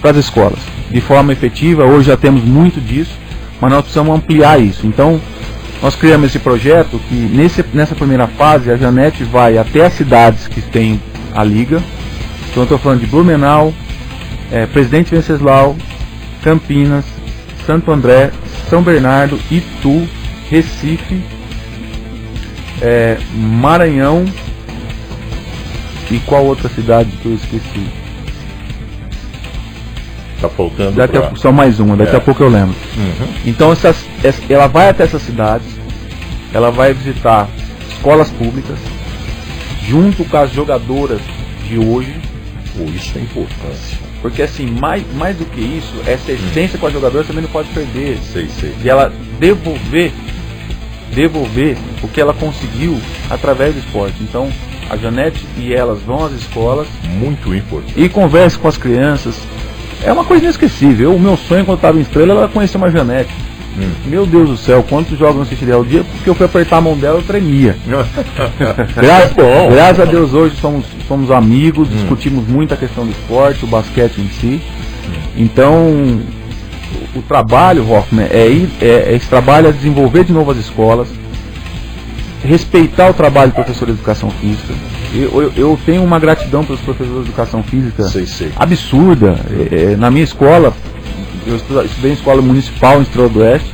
para 0.00 0.12
as 0.12 0.16
escolas 0.18 0.58
de 0.90 1.00
forma 1.00 1.32
efetiva. 1.32 1.84
Hoje 1.84 2.08
já 2.08 2.16
temos 2.16 2.42
muito 2.42 2.80
disso, 2.80 3.18
mas 3.60 3.70
nós 3.70 3.82
precisamos 3.82 4.16
ampliar 4.16 4.60
isso. 4.60 4.86
Então, 4.86 5.20
nós 5.82 5.94
criamos 5.94 6.26
esse 6.30 6.38
projeto 6.38 6.98
que 7.08 7.14
nesse, 7.14 7.62
nessa 7.74 7.94
primeira 7.94 8.26
fase 8.26 8.70
a 8.70 8.76
Janete 8.76 9.24
vai 9.24 9.58
até 9.58 9.84
as 9.86 9.92
cidades 9.94 10.46
que 10.48 10.62
tem 10.62 11.00
a 11.34 11.42
liga. 11.44 11.82
Então, 12.54 12.62
eu 12.62 12.64
estou 12.64 12.78
falando 12.78 13.00
de 13.00 13.06
Blumenau, 13.06 13.74
eh, 14.52 14.64
Presidente 14.66 15.12
Venceslau, 15.12 15.74
Campinas, 16.42 17.04
Santo 17.66 17.90
André, 17.90 18.30
São 18.70 18.80
Bernardo, 18.80 19.36
Itu, 19.50 20.06
Recife, 20.48 21.20
é, 22.80 23.18
Maranhão 23.34 24.24
e 26.10 26.18
qual 26.20 26.44
outra 26.44 26.68
cidade 26.68 27.10
que 27.22 27.26
eu 27.26 27.34
esqueci? 27.34 27.88
Tá 30.40 30.48
faltando. 30.48 30.92
Daqui 30.92 31.18
pra- 31.18 31.28
a, 31.30 31.34
só 31.36 31.50
mais 31.50 31.80
uma, 31.80 31.96
daqui 31.96 32.14
É. 32.14 32.18
a 32.18 32.20
pouco 32.20 32.42
eu 32.42 32.48
lembro. 32.48 32.76
Uhum. 32.96 33.28
Então 33.46 33.72
essas, 33.72 33.96
essa- 34.22 34.42
ela 34.48 34.68
vai 34.68 34.90
até 34.90 35.02
essas 35.04 35.22
cidades, 35.22 35.66
ela 36.52 36.70
vai 36.70 36.92
visitar 36.94 37.48
escolas 37.90 38.30
públicas, 38.30 38.78
junto 39.88 40.24
com 40.24 40.36
as 40.36 40.52
jogadoras 40.52 41.20
de 41.66 41.78
hoje, 41.78 42.14
Pô, 42.76 42.84
isso 42.84 43.16
é 43.16 43.20
importante. 43.20 44.00
porque 44.20 44.42
assim, 44.42 44.66
mais, 44.66 45.04
mais 45.14 45.36
do 45.36 45.44
que 45.44 45.60
isso, 45.60 45.92
essa 46.06 46.32
essência 46.32 46.78
com 46.78 46.86
as 46.86 46.92
jogadoras 46.92 47.26
também 47.26 47.42
não 47.42 47.50
pode 47.50 47.68
perder. 47.68 48.18
Sei, 48.32 48.48
sei. 48.58 48.70
de 48.72 48.88
ela 48.88 49.12
devolver 49.38 50.12
devolver 51.12 51.76
o 52.02 52.08
que 52.08 52.20
ela 52.20 52.34
conseguiu 52.34 52.98
através 53.30 53.72
do 53.74 53.78
esporte. 53.80 54.16
Então, 54.20 54.50
a 54.90 54.96
Janete 54.96 55.46
e 55.56 55.72
elas 55.72 56.00
vão 56.02 56.24
às 56.24 56.32
escolas 56.32 56.86
Muito 57.04 57.54
importante. 57.54 57.94
e 57.96 58.08
conversam 58.08 58.60
com 58.60 58.68
as 58.68 58.76
crianças. 58.76 59.36
É 60.02 60.12
uma 60.12 60.24
coisa 60.24 60.44
inesquecível. 60.44 61.14
O 61.14 61.20
meu 61.20 61.36
sonho 61.36 61.64
quando 61.64 61.78
estava 61.78 61.98
em 61.98 62.02
Estrela 62.02 62.34
era 62.34 62.48
conhecer 62.48 62.76
uma 62.76 62.90
Janete. 62.90 63.32
Hum. 63.78 63.90
Meu 64.06 64.24
Deus 64.24 64.48
do 64.50 64.56
céu, 64.56 64.84
quantos 64.88 65.18
jogos 65.18 65.36
eu 65.36 65.42
assistiria 65.42 65.74
ao 65.74 65.84
dia 65.84 66.04
porque 66.04 66.30
eu 66.30 66.34
fui 66.34 66.46
apertar 66.46 66.78
a 66.78 66.80
mão 66.80 66.96
dela 66.96 67.18
eu 67.18 67.22
tremia. 67.22 67.76
Graças, 68.94 69.32
Bom. 69.32 69.70
graças 69.70 70.00
a 70.00 70.04
Deus 70.04 70.32
hoje 70.32 70.56
somos, 70.60 70.84
somos 71.08 71.30
amigos, 71.30 71.88
discutimos 71.90 72.46
muito 72.46 72.72
a 72.72 72.76
questão 72.76 73.04
do 73.04 73.10
esporte, 73.10 73.64
o 73.64 73.68
basquete 73.68 74.18
em 74.18 74.28
si. 74.28 74.62
Então, 75.36 76.20
o, 77.14 77.22
trabalho, 77.22 77.90
Hoffman, 77.90 78.26
é, 78.30 78.48
ir, 78.48 78.70
é, 78.80 79.10
é 79.10 79.16
esse 79.16 79.28
trabalho 79.28 79.68
é 79.68 79.72
desenvolver 79.72 80.24
de 80.24 80.32
novo 80.32 80.50
as 80.50 80.58
escolas, 80.58 81.08
respeitar 82.44 83.10
o 83.10 83.14
trabalho 83.14 83.50
do 83.50 83.54
professor 83.54 83.86
de 83.86 83.92
educação 83.92 84.30
física. 84.30 84.72
Eu, 85.12 85.42
eu, 85.42 85.52
eu 85.56 85.78
tenho 85.84 86.02
uma 86.02 86.18
gratidão 86.18 86.64
pelos 86.64 86.80
professores 86.80 87.22
de 87.22 87.28
educação 87.28 87.62
física 87.62 88.04
sei, 88.04 88.26
sei. 88.26 88.52
absurda. 88.56 89.38
É, 89.70 89.92
é, 89.92 89.96
na 89.96 90.10
minha 90.10 90.24
escola, 90.24 90.72
eu 91.46 91.56
estu- 91.56 91.82
estudei 91.84 92.10
em 92.10 92.14
escola 92.14 92.40
municipal 92.42 92.98
em 92.98 93.02
Estrela 93.02 93.28
do 93.28 93.40
Oeste. 93.40 93.72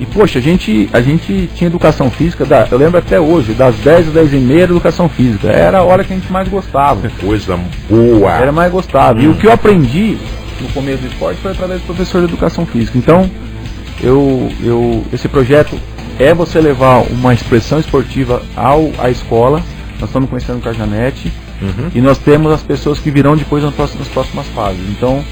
E 0.00 0.06
poxa, 0.06 0.38
a 0.38 0.42
gente, 0.42 0.88
a 0.92 1.00
gente 1.00 1.50
tinha 1.56 1.66
educação 1.66 2.08
física, 2.08 2.44
da, 2.44 2.68
eu 2.70 2.78
lembro 2.78 2.98
até 2.98 3.18
hoje, 3.18 3.52
das 3.52 3.74
10 3.76 4.08
às 4.08 4.14
10 4.14 4.32
e 4.34 4.36
meia 4.36 4.62
educação 4.62 5.08
física. 5.08 5.48
Era 5.48 5.78
a 5.78 5.82
hora 5.82 6.04
que 6.04 6.12
a 6.12 6.16
gente 6.16 6.30
mais 6.30 6.46
gostava. 6.48 7.10
Coisa 7.20 7.58
boa. 7.90 8.30
Era 8.32 8.52
mais 8.52 8.70
gostava. 8.70 9.20
E 9.20 9.26
o 9.26 9.34
que 9.34 9.46
eu 9.48 9.52
aprendi 9.52 10.16
no 10.60 10.68
começo 10.68 10.98
do 11.02 11.08
esporte 11.08 11.40
foi 11.40 11.50
através 11.50 11.80
do 11.80 11.86
professor 11.86 12.20
de 12.20 12.28
educação 12.28 12.64
física. 12.64 12.96
Então, 12.96 13.28
eu, 14.00 14.52
eu, 14.62 15.04
esse 15.12 15.28
projeto 15.28 15.76
é 16.18 16.32
você 16.32 16.60
levar 16.60 17.02
uma 17.10 17.34
expressão 17.34 17.80
esportiva 17.80 18.40
ao, 18.56 18.90
à 18.98 19.10
escola. 19.10 19.60
Nós 19.98 20.08
estamos 20.10 20.30
conhecendo 20.30 20.62
com 20.62 20.68
a 20.68 20.72
Janete. 20.72 21.32
Uhum. 21.60 21.90
E 21.92 22.00
nós 22.00 22.18
temos 22.18 22.52
as 22.52 22.62
pessoas 22.62 23.00
que 23.00 23.10
virão 23.10 23.36
depois 23.36 23.64
nas 23.64 23.74
próximas, 23.74 24.06
nas 24.06 24.14
próximas 24.14 24.46
fases. 24.54 24.80
Então, 24.90 25.24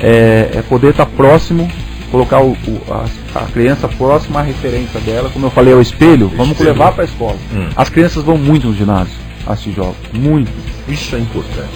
é, 0.00 0.50
é 0.54 0.62
poder 0.68 0.90
estar 0.90 1.06
próximo, 1.06 1.70
colocar 2.10 2.40
o, 2.40 2.52
o- 2.52 2.82
a, 2.90 3.04
a 3.40 3.44
criança 3.46 3.88
próxima 3.88 4.40
à 4.40 4.42
referência 4.42 5.00
dela. 5.00 5.30
Como 5.30 5.46
eu 5.46 5.50
falei, 5.50 5.72
ao 5.74 5.80
espelho, 5.80 6.28
vamos 6.28 6.52
Espelho. 6.52 6.70
levar 6.70 6.92
para 6.92 7.02
a 7.02 7.06
escola. 7.06 7.36
Hum. 7.52 7.68
As 7.76 7.88
crianças 7.88 8.22
vão 8.22 8.36
muito 8.38 8.68
no 8.68 8.74
ginásio 8.74 9.12
assistir 9.46 9.72
jogos, 9.74 9.96
muito. 10.12 10.50
Isso 10.88 11.14
é 11.16 11.18
importante. 11.18 11.68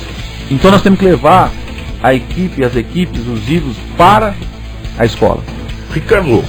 Então 0.50 0.70
nós 0.70 0.82
temos 0.82 0.98
que 0.98 1.04
levar 1.04 1.50
a 2.02 2.12
equipe, 2.14 2.64
as 2.64 2.74
equipes, 2.76 3.20
os 3.26 3.48
ídolos 3.48 3.76
para 3.96 4.34
a 4.98 5.04
escola. 5.04 5.42
Ricardo, 5.92 6.44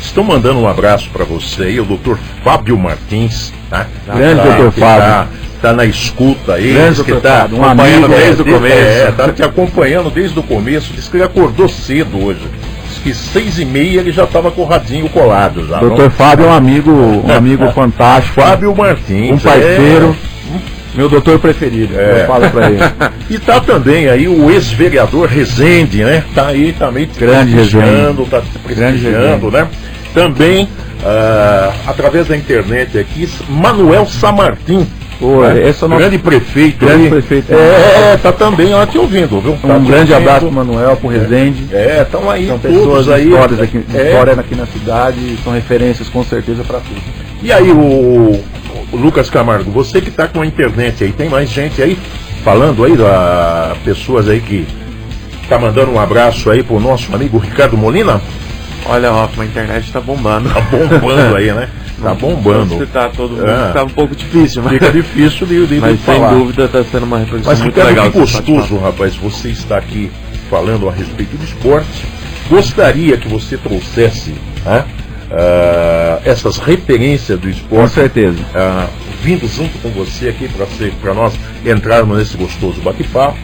estão 0.00 0.24
mandando 0.24 0.58
um 0.60 0.68
abraço 0.68 1.08
para 1.10 1.24
você 1.24 1.64
aí, 1.64 1.80
o 1.80 1.84
doutor 1.84 2.18
Fábio 2.44 2.76
Martins, 2.78 3.52
tá? 3.70 3.86
Grande 4.06 4.36
Tá- 4.42 4.44
doutor 4.56 4.72
que 4.72 4.80
Fábio. 4.80 5.00
Tá, 5.08 5.26
tá 5.60 5.72
na 5.72 5.84
escuta 5.84 6.54
aí, 6.54 6.72
Grande 6.72 7.04
que 7.04 7.12
tá 7.14 7.48
um 7.52 7.62
acompanhando 7.64 8.04
amigo, 8.04 8.20
desde 8.20 8.42
o 8.42 8.44
começo. 8.44 8.76
é. 8.76 9.02
É, 9.08 9.12
tá 9.16 9.32
te 9.32 9.42
acompanhando 9.42 10.10
desde 10.10 10.38
o 10.38 10.42
começo, 10.42 10.92
diz 10.92 11.08
que 11.08 11.16
ele 11.16 11.24
acordou 11.24 11.68
cedo 11.68 12.24
hoje. 12.24 12.40
Diz 12.88 12.98
que 12.98 13.14
seis 13.14 13.58
e 13.58 13.64
meia 13.64 14.00
ele 14.00 14.12
já 14.12 14.24
estava 14.24 14.50
com 14.50 14.62
o 14.62 14.64
radinho 14.64 15.08
colado 15.08 15.66
já. 15.66 15.78
Doutor 15.78 16.04
não? 16.04 16.10
Fábio 16.10 16.46
é 16.46 16.48
um 16.48 16.52
amigo, 16.52 16.90
um 16.90 17.32
amigo 17.32 17.70
fantástico, 17.72 18.40
Fábio 18.40 18.74
Martins. 18.74 19.32
um 19.32 19.38
parceiro, 19.38 20.16
é. 20.54 20.96
meu 20.96 21.08
doutor 21.08 21.38
preferido. 21.38 21.98
É. 21.98 22.22
Eu 22.22 22.26
falo 22.26 22.50
para 22.50 22.70
ele. 22.70 22.78
E 23.30 23.38
tá 23.38 23.60
também 23.60 24.08
aí 24.08 24.26
o 24.26 24.50
ex-vereador 24.50 25.28
Rezende, 25.28 26.02
né? 26.02 26.24
Tá 26.34 26.46
aí 26.46 26.72
também 26.72 27.04
te 27.04 27.20
Grande 27.20 27.52
prestigiando, 27.52 28.24
tá 28.24 28.40
te 28.40 28.58
prestigiando, 28.58 29.50
né? 29.50 29.68
Também, 30.14 30.66
ah, 31.04 31.72
através 31.86 32.28
da 32.28 32.34
internet 32.34 32.98
aqui, 32.98 33.28
Manuel 33.50 34.06
Samartim. 34.06 34.86
Pô, 35.18 35.42
né? 35.42 35.68
esse 35.68 35.82
é 35.82 35.86
o 35.86 35.88
nosso 35.88 36.00
grande 36.00 36.18
prefeito. 36.18 36.78
grande 36.86 37.04
aí. 37.04 37.10
prefeito. 37.10 37.52
É, 37.52 38.16
tá 38.22 38.30
também 38.32 38.68
lá 38.72 38.86
te 38.86 38.98
ouvindo, 38.98 39.40
viu? 39.40 39.56
Tá 39.60 39.74
um 39.74 39.84
grande 39.84 40.12
ouvindo. 40.12 40.28
abraço 40.28 40.40
pro 40.46 40.52
Manuel, 40.52 40.96
pro 40.96 41.08
Rezende. 41.08 41.66
É, 41.72 42.02
estão 42.02 42.30
aí 42.30 42.46
São 42.46 42.58
pessoas 42.58 43.08
aí. 43.08 43.24
histórias 43.28 43.60
aqui, 43.60 43.84
É. 43.94 44.06
história 44.06 44.32
aqui 44.34 44.54
na 44.54 44.66
cidade 44.66 45.38
são 45.42 45.52
referências 45.52 46.08
com 46.08 46.22
certeza 46.24 46.62
para 46.62 46.78
tudo. 46.78 47.00
E 47.42 47.52
aí, 47.52 47.70
o, 47.70 48.40
o 48.92 48.96
Lucas 48.96 49.28
Camargo, 49.28 49.70
você 49.70 50.00
que 50.00 50.10
tá 50.10 50.28
com 50.28 50.40
a 50.40 50.46
internet 50.46 51.02
aí, 51.04 51.12
tem 51.12 51.28
mais 51.28 51.48
gente 51.50 51.82
aí 51.82 51.98
falando 52.44 52.84
aí, 52.84 52.96
da, 52.96 53.74
pessoas 53.84 54.28
aí 54.28 54.40
que 54.40 54.66
tá 55.48 55.58
mandando 55.58 55.90
um 55.90 55.98
abraço 56.00 56.48
aí 56.50 56.62
pro 56.62 56.78
nosso 56.78 57.12
amigo 57.14 57.38
Ricardo 57.38 57.76
Molina? 57.76 58.20
Olha, 58.88 59.12
Hoffman, 59.12 59.46
a 59.46 59.50
internet 59.50 59.92
tá 59.92 60.00
bombando. 60.00 60.48
Tá 60.48 60.60
bombando 60.62 61.36
aí, 61.36 61.52
né? 61.52 61.68
Tá 62.00 62.14
bombando. 62.14 62.86
Tá 62.86 63.08
todo 63.08 63.30
mundo, 63.32 63.44
É. 63.48 63.72
tá 63.72 63.82
um 63.82 63.88
pouco 63.88 64.14
difícil, 64.14 64.62
mas, 64.62 64.74
Fica 64.74 64.92
difícil 64.92 65.44
de, 65.48 65.66
de, 65.66 65.80
mas 65.80 65.98
de 65.98 66.04
sem 66.04 66.14
falar. 66.14 66.30
dúvida 66.30 66.68
tá 66.68 66.84
sendo 66.84 67.02
uma 67.02 67.18
reprodução 67.18 67.50
Mas 67.52 67.60
muito 67.60 67.76
legal. 67.76 68.04
bate-papo. 68.04 68.18
gostoso, 68.20 68.78
rapaz, 68.78 69.16
você 69.16 69.48
está 69.48 69.78
aqui 69.78 70.08
falando 70.48 70.88
a 70.88 70.92
respeito 70.92 71.36
do 71.36 71.44
esporte. 71.44 72.06
Gostaria 72.48 73.16
que 73.16 73.26
você 73.26 73.56
trouxesse 73.56 74.32
né, 74.64 74.84
ah, 75.32 76.20
essas 76.24 76.58
referências 76.58 77.36
do 77.36 77.48
Com 77.48 77.50
esporte 77.50 77.94
certeza. 77.94 78.38
ah, 78.54 78.86
vindo 79.20 79.48
junto 79.48 79.76
com 79.78 79.88
você 79.90 80.28
aqui 80.28 80.48
para 81.00 81.14
nós 81.14 81.34
entrarmos 81.66 82.16
nesse 82.16 82.36
gostoso 82.36 82.80
bate-papo. 82.80 83.36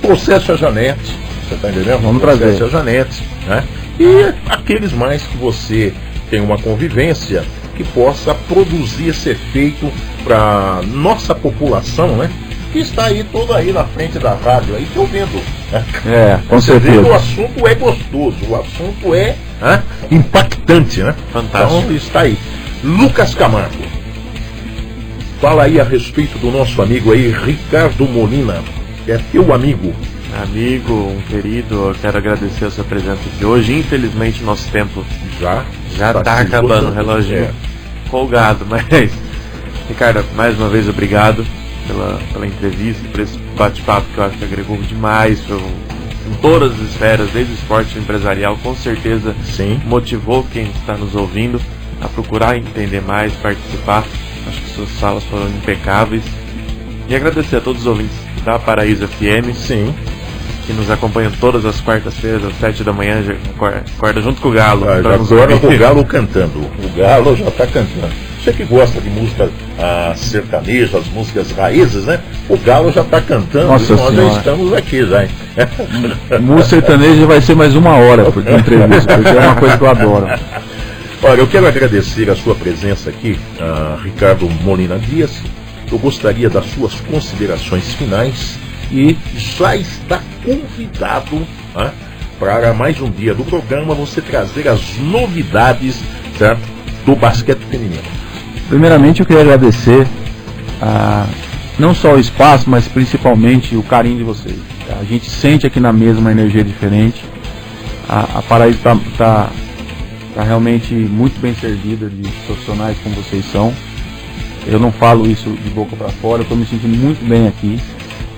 Trouxesse 0.00 0.50
a 0.50 0.56
Janete, 0.56 1.14
você 1.46 1.54
está 1.56 1.68
entendendo? 1.68 2.00
Vamos 2.00 2.22
Trouxesse 2.22 2.56
trazer. 2.56 2.64
a 2.64 2.68
Janete, 2.68 3.22
né? 3.46 3.64
E 3.98 4.34
aqueles 4.48 4.92
mais 4.92 5.22
que 5.22 5.36
você 5.36 5.92
tem 6.30 6.40
uma 6.40 6.58
convivência 6.58 7.44
que 7.76 7.84
possa 7.84 8.34
produzir 8.34 9.08
esse 9.08 9.30
efeito 9.30 9.90
para 10.24 10.80
nossa 10.86 11.34
população, 11.34 12.16
né? 12.16 12.30
Que 12.72 12.78
está 12.78 13.04
aí 13.04 13.24
toda 13.24 13.56
aí 13.56 13.70
na 13.72 13.84
frente 13.84 14.18
da 14.18 14.34
rádio 14.34 14.74
aí 14.74 14.86
te 14.90 14.98
ouvindo. 14.98 15.42
Né? 15.70 15.84
É, 16.06 16.38
com 16.48 16.60
Você 16.60 16.72
certeza. 16.72 16.96
vê 16.96 17.02
que 17.02 17.10
o 17.10 17.14
assunto 17.14 17.66
é 17.66 17.74
gostoso, 17.74 18.36
o 18.48 18.56
assunto 18.56 19.14
é 19.14 19.36
impactante, 20.10 21.02
né? 21.02 21.14
Fantástico. 21.32 21.80
Então 21.82 21.96
está 21.96 22.20
aí. 22.20 22.38
Lucas 22.82 23.34
Camargo. 23.34 23.84
Fala 25.40 25.64
aí 25.64 25.80
a 25.80 25.84
respeito 25.84 26.38
do 26.38 26.50
nosso 26.50 26.80
amigo 26.80 27.12
aí, 27.12 27.30
Ricardo 27.30 28.06
Molina, 28.06 28.62
que 29.04 29.12
é 29.12 29.18
teu 29.32 29.52
amigo. 29.52 29.92
Amigo, 30.40 30.92
um 30.94 31.20
querido, 31.28 31.74
eu 31.90 31.94
quero 32.00 32.16
agradecer 32.18 32.64
a 32.64 32.70
sua 32.70 32.84
presença 32.84 33.20
aqui 33.34 33.44
hoje. 33.44 33.72
Infelizmente, 33.78 34.42
nosso 34.42 34.68
tempo 34.70 35.04
Já? 35.38 35.64
já 35.94 36.14
tá, 36.14 36.36
se 36.38 36.42
acabando, 36.42 36.88
o 36.88 36.92
reloginho 36.92 37.44
É. 37.44 37.52
folgado, 38.10 38.64
mas. 38.68 39.10
Ricardo, 39.88 40.24
mais 40.34 40.58
uma 40.58 40.68
vez 40.68 40.88
obrigado 40.88 41.44
pela, 41.86 42.18
pela 42.32 42.46
entrevista, 42.46 43.02
por 43.10 43.20
esse 43.20 43.36
bate-papo 43.58 44.06
que 44.14 44.18
eu 44.18 44.24
acho 44.24 44.38
que 44.38 44.44
agregou 44.44 44.76
demais 44.78 45.40
foi 45.44 45.56
um- 45.56 45.92
em 46.30 46.34
todas 46.40 46.72
as 46.72 46.78
esferas, 46.92 47.28
desde 47.32 47.52
o 47.52 47.56
esporte 47.56 47.98
empresarial, 47.98 48.56
com 48.62 48.74
certeza 48.76 49.34
Sim. 49.44 49.80
motivou 49.84 50.46
quem 50.52 50.70
está 50.70 50.94
nos 50.96 51.14
ouvindo 51.16 51.60
a 52.00 52.08
procurar 52.08 52.56
entender 52.56 53.02
mais, 53.02 53.32
participar. 53.34 54.04
Acho 54.48 54.60
que 54.62 54.70
suas 54.70 54.88
salas 54.98 55.24
foram 55.24 55.48
impecáveis. 55.48 56.22
E 57.08 57.14
agradecer 57.14 57.56
a 57.56 57.60
todos 57.60 57.82
os 57.82 57.86
ouvintes 57.88 58.16
da 58.44 58.58
Paraíso 58.58 59.06
FM, 59.06 59.52
Sim. 59.54 59.92
Que 60.66 60.72
nos 60.72 60.90
acompanham 60.90 61.30
todas 61.40 61.64
as 61.64 61.80
quartas-feiras, 61.80 62.44
às 62.44 62.56
sete 62.58 62.84
da 62.84 62.92
manhã, 62.92 63.22
acorda 63.96 64.20
junto 64.22 64.40
com 64.40 64.48
o 64.48 64.52
Galo. 64.52 64.88
Ah, 64.88 65.02
já 65.02 65.16
nos 65.18 65.32
agora 65.32 65.54
ouvir. 65.54 65.66
o 65.74 65.78
Galo 65.78 66.04
cantando. 66.04 66.58
O 66.60 66.88
Galo 66.96 67.36
já 67.36 67.48
está 67.48 67.66
cantando. 67.66 68.12
Você 68.42 68.52
que 68.52 68.64
gosta 68.64 69.00
de 69.00 69.08
música 69.10 69.48
ah, 69.78 70.12
sertaneja, 70.16 70.98
as 70.98 71.06
músicas 71.08 71.50
raízes, 71.52 72.04
né? 72.04 72.20
O 72.48 72.56
Galo 72.56 72.90
já 72.92 73.02
está 73.02 73.20
cantando 73.20 73.66
Nossa 73.68 73.92
e 73.92 73.96
nós 73.96 74.08
Senhora. 74.14 74.32
já 74.32 74.38
estamos 74.38 74.72
aqui 74.72 75.06
já. 75.06 75.24
hein? 75.24 75.30
Música 76.40 76.68
sertaneja 76.68 77.26
vai 77.26 77.40
ser 77.40 77.54
mais 77.54 77.74
uma 77.74 77.96
hora 77.96 78.30
por- 78.30 78.42
de 78.42 78.52
entrevista, 78.52 79.14
porque 79.16 79.28
é 79.30 79.40
uma 79.40 79.54
coisa 79.56 79.76
que 79.78 79.84
eu 79.84 79.90
adoro. 79.90 80.26
Olha, 81.24 81.38
eu 81.40 81.46
quero 81.46 81.66
agradecer 81.68 82.28
a 82.30 82.34
sua 82.36 82.54
presença 82.54 83.10
aqui, 83.10 83.38
ah, 83.60 83.98
Ricardo 84.02 84.48
Molina 84.62 84.98
Dias. 84.98 85.30
Eu 85.90 85.98
gostaria 85.98 86.48
das 86.48 86.64
suas 86.66 86.94
considerações 87.02 87.92
finais 87.94 88.56
e 88.92 89.16
já 89.36 89.74
está 89.74 90.20
convidado 90.44 91.36
né, 91.74 91.90
para 92.38 92.74
mais 92.74 93.00
um 93.00 93.10
dia 93.10 93.34
do 93.34 93.44
programa 93.44 93.94
você 93.94 94.20
trazer 94.20 94.68
as 94.68 94.98
novidades 94.98 95.96
certo, 96.36 96.62
do 97.06 97.16
basquete 97.16 97.60
feminino. 97.70 98.02
Primeiramente, 98.68 99.20
eu 99.20 99.26
queria 99.26 99.42
agradecer 99.42 100.06
a, 100.80 101.26
não 101.78 101.94
só 101.94 102.14
o 102.14 102.18
espaço, 102.18 102.68
mas 102.68 102.86
principalmente 102.86 103.74
o 103.76 103.82
carinho 103.82 104.18
de 104.18 104.24
vocês. 104.24 104.58
A 105.00 105.04
gente 105.04 105.30
sente 105.30 105.66
aqui 105.66 105.80
na 105.80 105.92
mesa 105.92 106.20
uma 106.20 106.30
energia 106.30 106.62
diferente. 106.62 107.24
A, 108.08 108.38
a 108.38 108.42
Paraíso 108.42 108.78
está 108.78 108.96
tá, 109.16 109.50
tá 110.34 110.42
realmente 110.42 110.94
muito 110.94 111.40
bem 111.40 111.54
servida 111.54 112.10
de 112.10 112.28
profissionais 112.46 112.96
como 113.02 113.14
vocês 113.16 113.44
são. 113.50 113.72
Eu 114.66 114.78
não 114.78 114.92
falo 114.92 115.26
isso 115.26 115.50
de 115.50 115.70
boca 115.70 115.96
para 115.96 116.08
fora, 116.08 116.40
eu 116.40 116.42
estou 116.42 116.56
me 116.56 116.66
sentindo 116.66 116.96
muito 116.96 117.26
bem 117.26 117.48
aqui. 117.48 117.80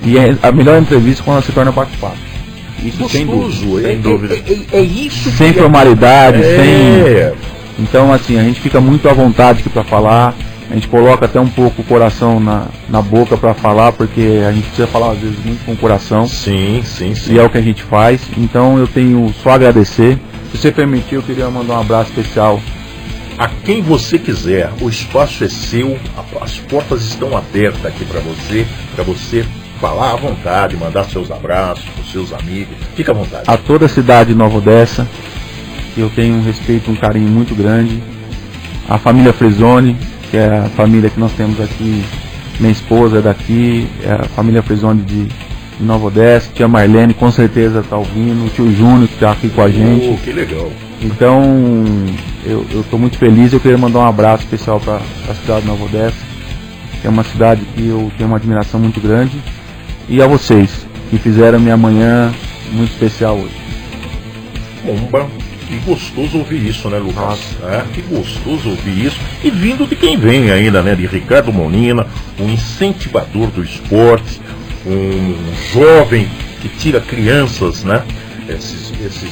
E 0.05 0.19
é 0.19 0.37
a 0.43 0.53
melhor 0.53 0.81
entrevista 0.81 1.23
quando 1.25 1.37
ela 1.39 1.47
se 1.47 1.53
torna 1.53 1.73
bate-papo. 1.73 2.17
Isso 2.83 3.09
sem 3.09 3.25
dúvida. 3.27 3.45
Gostoso, 3.47 3.81
sem 3.83 3.91
é, 3.93 3.97
dúvida. 3.97 4.35
É, 4.35 4.53
é- 4.53 4.79
é 4.79 4.83
isso 4.83 5.31
Sem 5.31 5.53
que 5.53 5.59
é- 5.59 5.63
formalidade, 5.63 6.43
sem. 6.43 7.01
É, 7.07 7.33
Então, 7.79 8.13
assim, 8.13 8.39
a 8.39 8.43
gente 8.43 8.61
fica 8.61 8.81
muito 8.81 9.09
à 9.09 9.13
vontade 9.13 9.61
aqui 9.61 9.69
para 9.69 9.83
falar. 9.83 10.35
A 10.71 10.75
gente 10.75 10.87
coloca 10.89 11.25
até 11.25 11.41
um 11.41 11.49
pouco 11.49 11.83
o 11.83 11.85
coração 11.85 12.39
na, 12.41 12.67
na 12.89 13.03
boca 13.03 13.37
para 13.37 13.53
falar, 13.55 13.93
porque 13.93 14.43
a 14.47 14.53
gente 14.53 14.67
precisa 14.67 14.87
falar 14.87 15.13
às 15.13 15.19
vezes 15.19 15.37
muito 15.45 15.65
com 15.65 15.73
o 15.73 15.77
coração. 15.77 16.27
sim, 16.27 16.83
sim, 16.85 17.15
sim. 17.15 17.33
E 17.35 17.39
é 17.39 17.43
o 17.43 17.51
que 17.51 17.59
a 17.59 17.63
gente 17.63 17.83
faz. 17.83 18.21
Então, 18.37 18.79
eu 18.79 18.87
tenho 18.87 19.33
só 19.43 19.51
a 19.51 19.55
agradecer. 19.55 20.19
Se 20.53 20.59
você 20.59 20.71
permitir, 20.71 21.17
eu 21.17 21.23
queria 21.23 21.49
mandar 21.51 21.75
um 21.75 21.81
abraço 21.81 22.11
especial. 22.11 22.61
A 23.37 23.49
quem 23.49 23.83
você 23.83 24.19
quiser, 24.19 24.71
o 24.81 24.89
espaço 24.89 25.43
é 25.43 25.49
seu, 25.49 25.99
as 26.41 26.59
portas 26.61 27.03
estão 27.03 27.37
abertas 27.37 27.85
aqui 27.85 28.05
para 28.05 28.21
você, 28.21 28.65
para 28.95 29.03
você 29.03 29.45
falar 29.85 30.13
à 30.13 30.17
vontade, 30.17 30.77
mandar 30.79 31.05
seus 31.05 31.31
abraços 31.31 31.85
para 31.85 32.03
os 32.03 32.11
seus 32.11 32.33
amigos. 32.33 32.75
Fica 32.95 33.13
à 33.13 33.15
vontade. 33.15 33.45
A 33.47 33.57
toda 33.59 33.85
a 33.85 33.89
cidade 33.89 34.31
de 34.31 34.35
Nova 34.35 34.57
Odessa, 34.57 35.07
eu 35.95 36.09
tenho 36.09 36.37
um 36.37 36.43
respeito, 36.43 36.91
um 36.91 36.97
carinho 36.97 37.29
muito 37.29 37.55
grande. 37.55 38.03
A 38.89 38.97
família 38.97 39.33
Fresone, 39.33 39.95
que 40.31 40.39
é 40.39 40.59
a 40.59 40.71
família 40.71 41.11
que 41.11 41.21
nós 41.21 41.33
temos 41.33 41.61
aqui. 41.61 42.03
Minha 42.59 42.73
esposa 42.73 43.19
é 43.19 43.21
daqui, 43.21 43.87
é 44.03 44.13
a 44.13 44.25
família 44.25 44.63
Fresone 44.63 45.03
de 45.03 45.29
de 45.79 45.85
Nova 45.85 46.07
Odessa. 46.07 46.51
Tia 46.55 46.69
Marlene 46.69 47.13
com 47.15 47.31
certeza 47.31 47.81
está 47.81 47.97
ouvindo. 47.97 48.47
O 48.47 48.49
tio 48.49 48.73
Júnior 48.73 49.09
que 49.09 49.15
está 49.15 49.33
aqui 49.33 49.49
com 49.49 49.61
a 49.61 49.69
gente. 49.69 50.09
Oh, 50.09 50.25
que 50.25 50.33
legal. 50.33 50.71
Então, 51.03 51.43
eu 52.47 52.65
estou 52.81 52.99
muito 52.99 53.19
feliz. 53.19 53.53
Eu 53.53 53.61
queria 53.61 53.77
mandar 53.77 53.99
um 53.99 54.07
abraço 54.07 54.45
especial 54.45 54.81
para 54.81 55.01
a 55.29 55.35
cidade 55.35 55.63
de 55.63 55.67
Nova 55.67 55.85
Odessa, 55.85 56.17
que 57.01 57.07
é 57.07 57.11
uma 57.11 57.25
cidade 57.25 57.61
que 57.75 57.89
eu 57.89 58.11
tenho 58.17 58.31
uma 58.31 58.37
admiração 58.37 58.81
muito 58.81 59.01
grande. 59.01 59.37
E 60.09 60.21
a 60.21 60.27
vocês, 60.27 60.87
que 61.11 61.19
fizeram 61.19 61.59
minha 61.59 61.77
manhã 61.77 62.33
muito 62.73 62.93
especial 62.93 63.37
hoje. 63.37 63.55
Bomba. 64.85 65.29
Que 65.67 65.79
gostoso 65.79 66.39
ouvir 66.39 66.67
isso, 66.67 66.91
né, 66.91 66.99
Lucas? 66.99 67.41
É, 67.63 67.83
que 67.95 68.03
gostoso 68.03 68.69
ouvir 68.69 69.07
isso. 69.07 69.17
E 69.43 69.51
vindo 69.51 69.89
de 69.89 69.97
quem 69.97 70.17
vem 70.17 70.51
ainda, 70.51 70.83
né? 70.83 70.95
De 70.95 71.07
Ricardo 71.07 71.51
Molina, 71.51 72.07
um 72.39 72.51
incentivador 72.51 73.49
do 73.49 73.65
esporte, 73.65 74.41
um 74.87 75.35
jovem 75.73 76.29
que 76.61 76.69
tira 76.69 77.01
crianças, 77.01 77.83
né? 77.83 78.03
Esses, 78.47 78.93
esses 79.01 79.31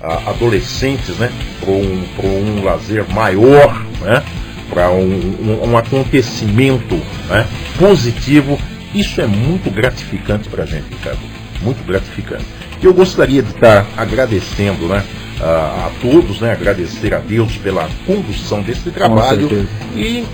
ah, 0.00 0.30
adolescentes, 0.30 1.16
né? 1.18 1.32
Para 1.60 1.72
um, 1.72 2.04
pra 2.16 2.26
um 2.28 2.64
lazer 2.64 3.04
maior, 3.12 3.84
né? 4.00 4.22
Para 4.70 4.88
um, 4.90 5.02
um, 5.02 5.70
um 5.72 5.76
acontecimento 5.76 6.94
né? 7.28 7.46
positivo. 7.76 8.56
Isso 8.94 9.20
é 9.20 9.26
muito 9.26 9.70
gratificante 9.70 10.48
para 10.48 10.64
a 10.64 10.66
gente, 10.66 10.88
Ricardo. 10.90 11.20
Muito 11.62 11.84
gratificante. 11.86 12.44
Eu 12.82 12.92
gostaria 12.92 13.42
de 13.42 13.50
estar 13.50 13.86
agradecendo, 13.96 14.88
né? 14.88 15.04
a, 15.42 15.86
a 15.86 15.90
todos, 16.00 16.40
né? 16.40 16.52
Agradecer 16.52 17.12
a 17.14 17.18
Deus 17.18 17.56
pela 17.56 17.88
condução 18.06 18.62
desse 18.62 18.90
trabalho 18.90 19.68
e 19.94 20.24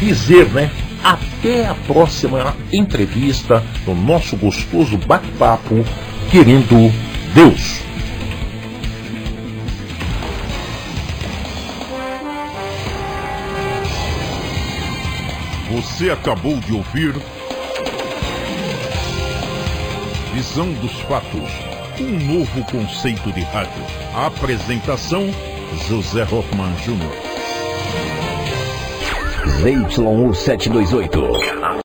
dizer, 0.00 0.48
né? 0.48 0.70
Até 1.04 1.66
a 1.66 1.74
próxima 1.74 2.56
entrevista 2.72 3.62
no 3.86 3.94
nosso 3.94 4.36
gostoso 4.36 4.96
bate-papo, 4.96 5.84
querendo 6.30 6.92
Deus. 7.34 7.82
Você 15.70 16.10
acabou 16.10 16.56
de 16.56 16.72
ouvir 16.72 17.14
Visão 20.38 20.72
dos 20.74 20.92
Fatos, 21.00 21.50
um 21.98 22.38
novo 22.38 22.64
conceito 22.70 23.32
de 23.32 23.40
rádio. 23.40 23.82
Apresentação 24.14 25.28
José 25.88 26.22
Hoffman 26.22 26.72
Jr. 26.76 27.10
ZYU 29.60 30.32
728. 30.32 31.68